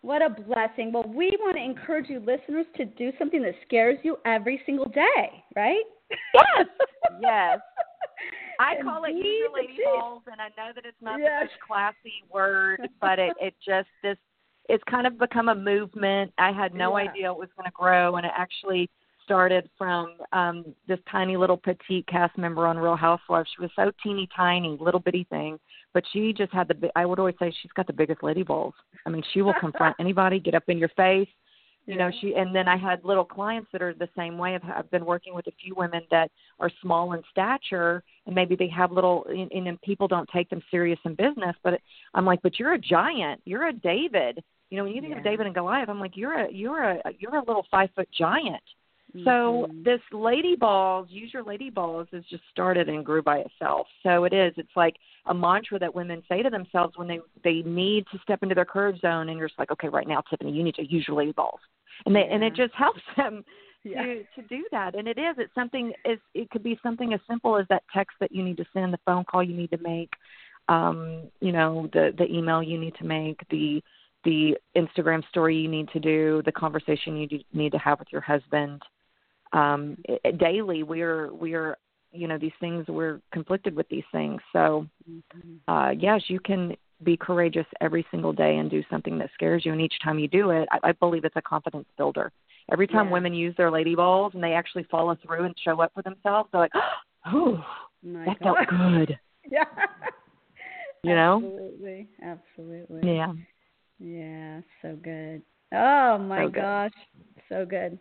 What 0.03 0.23
a 0.23 0.31
blessing. 0.31 0.93
Well, 0.93 1.05
we 1.05 1.37
want 1.41 1.57
to 1.57 1.63
encourage 1.63 2.09
you 2.09 2.21
listeners 2.21 2.67
to 2.77 2.85
do 2.85 3.11
something 3.19 3.43
that 3.43 3.55
scares 3.67 3.99
you 4.03 4.17
every 4.25 4.61
single 4.65 4.89
day, 4.89 5.45
right? 5.57 5.83
Yes. 6.35 6.67
yes. 7.21 7.59
I 8.61 8.75
call 8.83 9.05
it 9.05 9.15
use 9.15 9.25
your 9.25 9.55
lady 9.55 9.79
balls, 9.85 10.23
and 10.31 10.41
I 10.41 10.49
know 10.49 10.73
that 10.75 10.85
it's 10.85 10.97
not 11.01 11.21
yes. 11.21 11.29
the 11.29 11.45
most 11.45 11.55
classy 11.67 12.25
word, 12.33 12.89
but 13.01 13.19
it 13.19 13.33
it 13.41 13.55
just 13.65 13.89
this 14.03 14.17
it's 14.69 14.83
kind 14.91 15.07
of 15.07 15.19
become 15.19 15.49
a 15.49 15.55
movement. 15.55 16.33
I 16.39 16.53
had 16.53 16.75
no 16.75 16.97
yeah. 16.97 17.09
idea 17.09 17.31
it 17.31 17.39
was 17.39 17.49
going 17.57 17.67
to 17.67 17.73
grow, 17.73 18.17
and 18.17 18.27
it 18.27 18.33
actually 18.37 18.91
started 19.25 19.69
from 19.79 20.17
um 20.33 20.65
this 20.89 20.99
tiny 21.11 21.37
little 21.37 21.57
petite 21.57 22.07
cast 22.09 22.37
member 22.37 22.67
on 22.67 22.79
Real 22.79 22.97
Housewives. 22.97 23.49
She 23.57 23.63
was 23.63 23.71
so 23.77 23.93
teeny 24.03 24.29
tiny, 24.35 24.77
little 24.81 25.01
bitty 25.01 25.27
thing, 25.31 25.59
but 25.95 26.05
she 26.13 26.33
just 26.33 26.53
had 26.53 26.69
the. 26.69 26.91
I 26.97 27.07
would 27.07 27.19
always 27.19 27.35
say 27.39 27.53
she's 27.63 27.73
got 27.73 27.87
the 27.87 27.93
biggest 27.93 28.23
lady 28.23 28.43
balls. 28.43 28.75
I 29.07 29.11
mean, 29.11 29.23
she 29.33 29.43
will 29.43 29.55
confront 29.61 29.97
anybody, 29.99 30.41
get 30.41 30.55
up 30.55 30.65
in 30.69 30.79
your 30.79 30.91
face. 30.91 31.29
You 31.87 31.97
know, 31.97 32.11
she 32.21 32.35
and 32.35 32.55
then 32.55 32.69
I 32.69 32.77
had 32.77 33.03
little 33.03 33.25
clients 33.25 33.69
that 33.73 33.81
are 33.81 33.95
the 33.95 34.11
same 34.15 34.37
way. 34.37 34.55
I've, 34.55 34.65
I've 34.65 34.91
been 34.91 35.07
working 35.07 35.35
with 35.35 35.47
a 35.47 35.53
few 35.53 35.75
women 35.75 36.03
that 36.11 36.31
are 36.61 36.71
small 36.83 37.15
in 37.15 37.23
stature, 37.31 38.03
and 38.27 38.35
maybe 38.35 38.57
they 38.57 38.69
have 38.69 38.93
little, 38.93 39.25
and, 39.31 39.51
and 39.67 39.81
people 39.81 40.07
don't 40.07 40.29
take 40.29 40.51
them 40.51 40.63
serious 40.71 40.99
in 41.07 41.15
business. 41.15 41.57
But 41.65 41.81
I'm 42.13 42.27
like, 42.27 42.43
but 42.43 42.59
you're 42.59 42.75
a 42.75 42.79
giant. 42.79 43.41
You're 43.47 43.69
a 43.69 43.73
David 43.73 44.45
you 44.71 44.77
know, 44.77 44.85
when 44.85 44.93
you 44.93 45.01
think 45.01 45.13
yeah. 45.13 45.19
of 45.19 45.25
David 45.25 45.47
and 45.47 45.55
Goliath, 45.55 45.89
I'm 45.89 46.01
like, 46.01 46.17
you're 46.17 46.41
a 46.41 46.53
you're 46.53 46.83
a 46.83 47.03
you're 47.19 47.37
a 47.37 47.45
little 47.45 47.67
five 47.71 47.89
foot 47.95 48.09
giant. 48.17 48.63
Mm-hmm. 49.17 49.25
So 49.25 49.69
this 49.85 50.01
lady 50.13 50.55
balls, 50.55 51.09
use 51.11 51.33
your 51.33 51.43
lady 51.43 51.71
balls, 51.71 52.09
has 52.13 52.25
just 52.29 52.43
started 52.51 52.89
and 52.89 53.05
grew 53.05 53.23
by 53.23 53.39
itself. 53.39 53.87
So 54.03 54.25
it 54.25 54.35
is. 54.35 54.53
It's 54.59 54.77
like 54.77 54.97
a 55.27 55.35
mantra 55.35 55.79
that 55.79 55.95
women 55.95 56.23
say 56.29 56.43
to 56.43 56.51
themselves 56.51 56.95
when 56.97 57.09
they 57.09 57.21
they 57.43 57.63
need 57.63 58.05
to 58.13 58.19
step 58.23 58.43
into 58.43 58.55
their 58.55 58.67
courage 58.67 59.01
zone, 59.01 59.31
and 59.31 59.39
you're 59.39 59.49
just 59.49 59.59
like, 59.59 59.71
okay, 59.71 59.89
right 59.89 60.07
now, 60.07 60.23
Tiffany, 60.29 60.53
you 60.53 60.63
need 60.63 60.75
to 60.75 60.87
use 60.87 61.07
your 61.09 61.17
lady 61.17 61.33
balls, 61.33 61.61
and 62.05 62.15
they 62.15 62.21
yeah. 62.21 62.35
and 62.35 62.45
it 62.45 62.55
just 62.55 62.75
helps 62.75 63.01
them 63.17 63.45
yeah. 63.83 64.03
to 64.03 64.25
to 64.37 64.43
do 64.49 64.65
that. 64.73 64.95
And 64.95 65.09
it 65.09 65.19
is. 65.19 65.37
It's 65.39 65.55
something. 65.55 65.93
Is 66.05 66.19
it 66.35 66.51
could 66.51 66.63
be 66.63 66.79
something 66.83 67.15
as 67.15 67.21
simple 67.27 67.57
as 67.57 67.65
that 67.71 67.85
text 67.95 68.17
that 68.21 68.31
you 68.31 68.43
need 68.45 68.59
to 68.59 68.67
send, 68.75 68.93
the 68.93 68.99
phone 69.07 69.25
call 69.25 69.43
you 69.43 69.57
need 69.57 69.71
to 69.71 69.79
make, 69.79 70.13
um, 70.69 71.31
you 71.41 71.53
know, 71.53 71.89
the 71.95 72.13
the 72.19 72.27
email 72.27 72.63
you 72.63 72.79
need 72.79 72.95
to 72.97 73.05
make, 73.05 73.41
the 73.49 73.83
the 74.25 74.55
Instagram 74.77 75.27
story 75.31 75.57
you 75.57 75.69
need 75.69 75.89
to 75.91 76.01
do, 76.01 76.43
the 76.45 76.53
conversation 76.53 77.17
you 77.17 77.41
need 77.55 77.73
to 77.73 77.79
have 77.79 77.99
with 77.99 78.09
your 78.13 78.21
husband. 78.21 78.83
Um, 79.53 79.97
daily, 80.39 80.83
we're 80.83 81.33
we're 81.33 81.77
you 82.13 82.29
know 82.29 82.39
these 82.39 82.53
things 82.61 82.87
we're 82.89 83.21
conflicted 83.33 83.75
with 83.75 83.89
these 83.89 84.05
things. 84.13 84.41
So 84.53 84.87
mm-hmm. 85.09 85.73
uh, 85.73 85.91
yes, 85.91 86.23
you 86.29 86.41
can 86.41 86.77
be 87.05 87.17
courageous 87.17 87.67
every 87.81 88.05
single 88.11 88.33
day 88.33 88.57
and 88.57 88.71
do 88.71 88.83
something 88.91 89.19
that 89.19 89.31
scares 89.35 89.65
you. 89.65 89.73
And 89.73 89.81
each 89.81 89.95
time 90.03 90.19
you 90.19 90.29
do 90.29 90.51
it, 90.51 90.69
I, 90.73 90.89
I 90.89 90.93
believe 90.93 91.25
it's 91.25 91.37
a 91.37 91.43
confidence 91.43 91.87
builder. 91.97 92.33
Every 92.73 92.87
time 92.87 93.07
yeah. 93.07 93.13
women 93.13 93.33
use 93.33 93.55
their 93.57 93.71
lady 93.71 93.95
balls 93.95 94.33
and 94.35 94.43
they 94.43 94.53
actually 94.53 94.85
follow 94.91 95.17
through 95.25 95.45
and 95.45 95.55
show 95.65 95.81
up 95.81 95.93
for 95.95 96.03
themselves, 96.03 96.49
they're 96.53 96.63
like, 96.63 96.73
"Oh, 97.27 97.65
that 98.03 98.39
God. 98.41 98.57
felt 98.57 98.59
good." 98.69 99.19
yeah. 99.51 99.65
You 101.05 101.15
know? 101.15 101.37
Absolutely. 101.37 102.09
Absolutely. 102.23 103.15
Yeah. 103.15 103.33
Yeah, 104.01 104.61
so 104.83 104.97
good. 105.03 105.43
Oh 105.73 106.19
my 106.19 106.47
so 106.47 106.51
gosh, 106.51 106.93
so 107.49 107.67
good. 107.67 107.99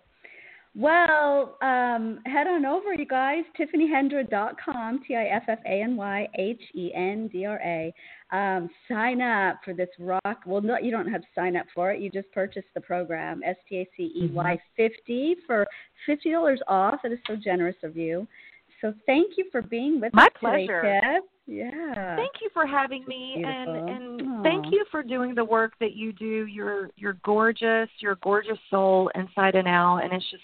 Well, 0.76 1.57
um, 1.61 2.20
head 2.26 2.47
on 2.47 2.65
over, 2.65 2.93
you 2.93 3.07
guys, 3.07 3.43
tiffanyhendra.com, 3.59 5.01
T 5.07 5.15
I 5.15 5.26
F 5.26 5.43
F 5.47 5.59
A 5.65 5.82
N 5.82 5.95
Y 5.95 6.28
H 6.38 6.61
E 6.76 6.91
N 6.93 7.30
D 7.32 7.45
R 7.45 7.59
A. 7.63 7.93
Um, 8.32 8.70
sign 8.88 9.22
up 9.22 9.59
for 9.63 9.74
this 9.74 9.89
rock. 9.99 10.41
Well, 10.45 10.61
no, 10.61 10.78
you 10.78 10.91
don't 10.91 11.07
have 11.07 11.22
to 11.22 11.28
sign 11.34 11.55
up 11.55 11.65
for 11.74 11.91
it. 11.91 12.01
You 12.01 12.09
just 12.09 12.32
purchase 12.32 12.65
the 12.76 12.82
program, 12.82 13.41
S 13.45 13.55
T 13.68 13.78
A 13.78 13.89
C 13.97 14.11
E 14.15 14.30
Y 14.32 14.59
mm-hmm. 14.80 14.93
50 14.97 15.36
for 15.47 15.65
$50 16.07 16.57
off. 16.68 16.99
It 17.03 17.13
is 17.13 17.20
so 17.26 17.36
generous 17.36 17.78
of 17.84 17.97
you. 17.97 18.28
So 18.82 18.93
thank 19.05 19.34
you 19.38 19.45
for 19.51 19.61
being 19.61 19.99
with 19.99 20.13
My 20.13 20.26
us 20.26 20.32
pleasure. 20.39 20.82
today, 20.82 20.99
Tiff. 21.01 21.24
Yeah. 21.47 22.17
Thank 22.17 22.33
you 22.41 22.49
for 22.53 22.67
having 22.67 23.05
me 23.07 23.41
and 23.45 23.89
and 23.89 24.43
thank 24.43 24.65
you 24.69 24.85
for 24.91 25.01
doing 25.01 25.33
the 25.33 25.45
work 25.45 25.73
that 25.79 25.95
you 25.95 26.11
do. 26.11 26.45
You're 26.45 26.89
you're 26.97 27.17
gorgeous, 27.23 27.89
you're 27.99 28.11
a 28.11 28.17
gorgeous 28.21 28.57
soul 28.69 29.09
inside 29.15 29.55
and 29.55 29.67
out 29.67 29.99
and 29.99 30.11
it's 30.11 30.29
just 30.29 30.43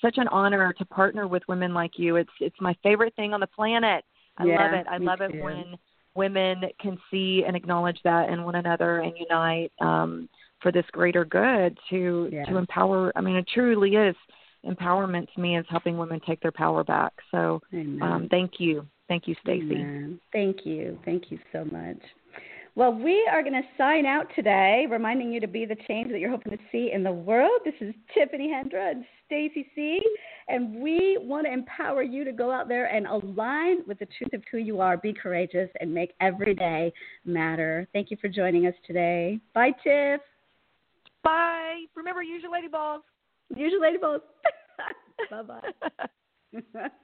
such 0.00 0.16
an 0.16 0.28
honor 0.28 0.72
to 0.72 0.84
partner 0.84 1.26
with 1.26 1.42
women 1.48 1.74
like 1.74 1.92
you. 1.96 2.16
It's 2.16 2.30
it's 2.40 2.56
my 2.60 2.74
favorite 2.84 3.16
thing 3.16 3.34
on 3.34 3.40
the 3.40 3.48
planet. 3.48 4.04
I 4.38 4.44
yeah, 4.44 4.64
love 4.64 4.72
it. 4.74 4.86
I 4.88 4.98
love 4.98 5.18
too. 5.18 5.24
it 5.24 5.42
when 5.42 5.76
women 6.14 6.62
can 6.80 6.98
see 7.10 7.42
and 7.44 7.56
acknowledge 7.56 7.98
that 8.04 8.28
in 8.28 8.44
one 8.44 8.54
another 8.54 9.00
and 9.00 9.12
unite 9.18 9.72
um 9.80 10.28
for 10.62 10.70
this 10.70 10.86
greater 10.92 11.24
good 11.24 11.76
to 11.90 12.28
yeah. 12.32 12.44
to 12.44 12.58
empower 12.58 13.12
I 13.16 13.20
mean 13.20 13.34
it 13.34 13.48
truly 13.52 13.96
is 13.96 14.14
empowerment 14.64 15.32
to 15.34 15.40
me 15.40 15.58
is 15.58 15.66
helping 15.68 15.98
women 15.98 16.20
take 16.26 16.40
their 16.40 16.52
power 16.52 16.84
back. 16.84 17.12
So 17.30 17.60
um, 17.72 18.28
thank 18.30 18.52
you. 18.58 18.86
Thank 19.08 19.28
you, 19.28 19.34
Stacey. 19.42 20.18
Thank 20.32 20.64
you. 20.64 20.98
Thank 21.04 21.30
you 21.30 21.38
so 21.52 21.64
much. 21.64 21.98
Well, 22.76 22.92
we 22.92 23.28
are 23.32 23.42
going 23.42 23.54
to 23.54 23.68
sign 23.78 24.04
out 24.04 24.26
today, 24.34 24.86
reminding 24.90 25.32
you 25.32 25.38
to 25.40 25.46
be 25.46 25.64
the 25.64 25.76
change 25.86 26.10
that 26.10 26.18
you're 26.18 26.30
hoping 26.30 26.50
to 26.50 26.58
see 26.72 26.90
in 26.92 27.04
the 27.04 27.12
world. 27.12 27.60
This 27.64 27.74
is 27.80 27.94
Tiffany 28.12 28.48
Hendra 28.48 28.90
and 28.90 29.04
Stacey 29.26 29.68
C, 29.76 30.00
and 30.48 30.74
we 30.80 31.16
want 31.20 31.46
to 31.46 31.52
empower 31.52 32.02
you 32.02 32.24
to 32.24 32.32
go 32.32 32.50
out 32.50 32.66
there 32.66 32.86
and 32.86 33.06
align 33.06 33.86
with 33.86 34.00
the 34.00 34.08
truth 34.18 34.32
of 34.32 34.42
who 34.50 34.58
you 34.58 34.80
are, 34.80 34.96
be 34.96 35.12
courageous, 35.12 35.70
and 35.80 35.94
make 35.94 36.14
every 36.20 36.52
day 36.52 36.92
matter. 37.24 37.86
Thank 37.92 38.10
you 38.10 38.16
for 38.20 38.28
joining 38.28 38.66
us 38.66 38.74
today. 38.84 39.38
Bye, 39.54 39.70
Tiff. 39.84 40.20
Bye. 41.22 41.84
Remember, 41.94 42.24
use 42.24 42.42
your 42.42 42.52
lady 42.52 42.68
balls. 42.68 43.02
Use 43.54 43.70
your 43.70 43.82
lady 43.82 43.98
balls. 43.98 44.22
bye 45.30 45.42
bye. 45.42 46.88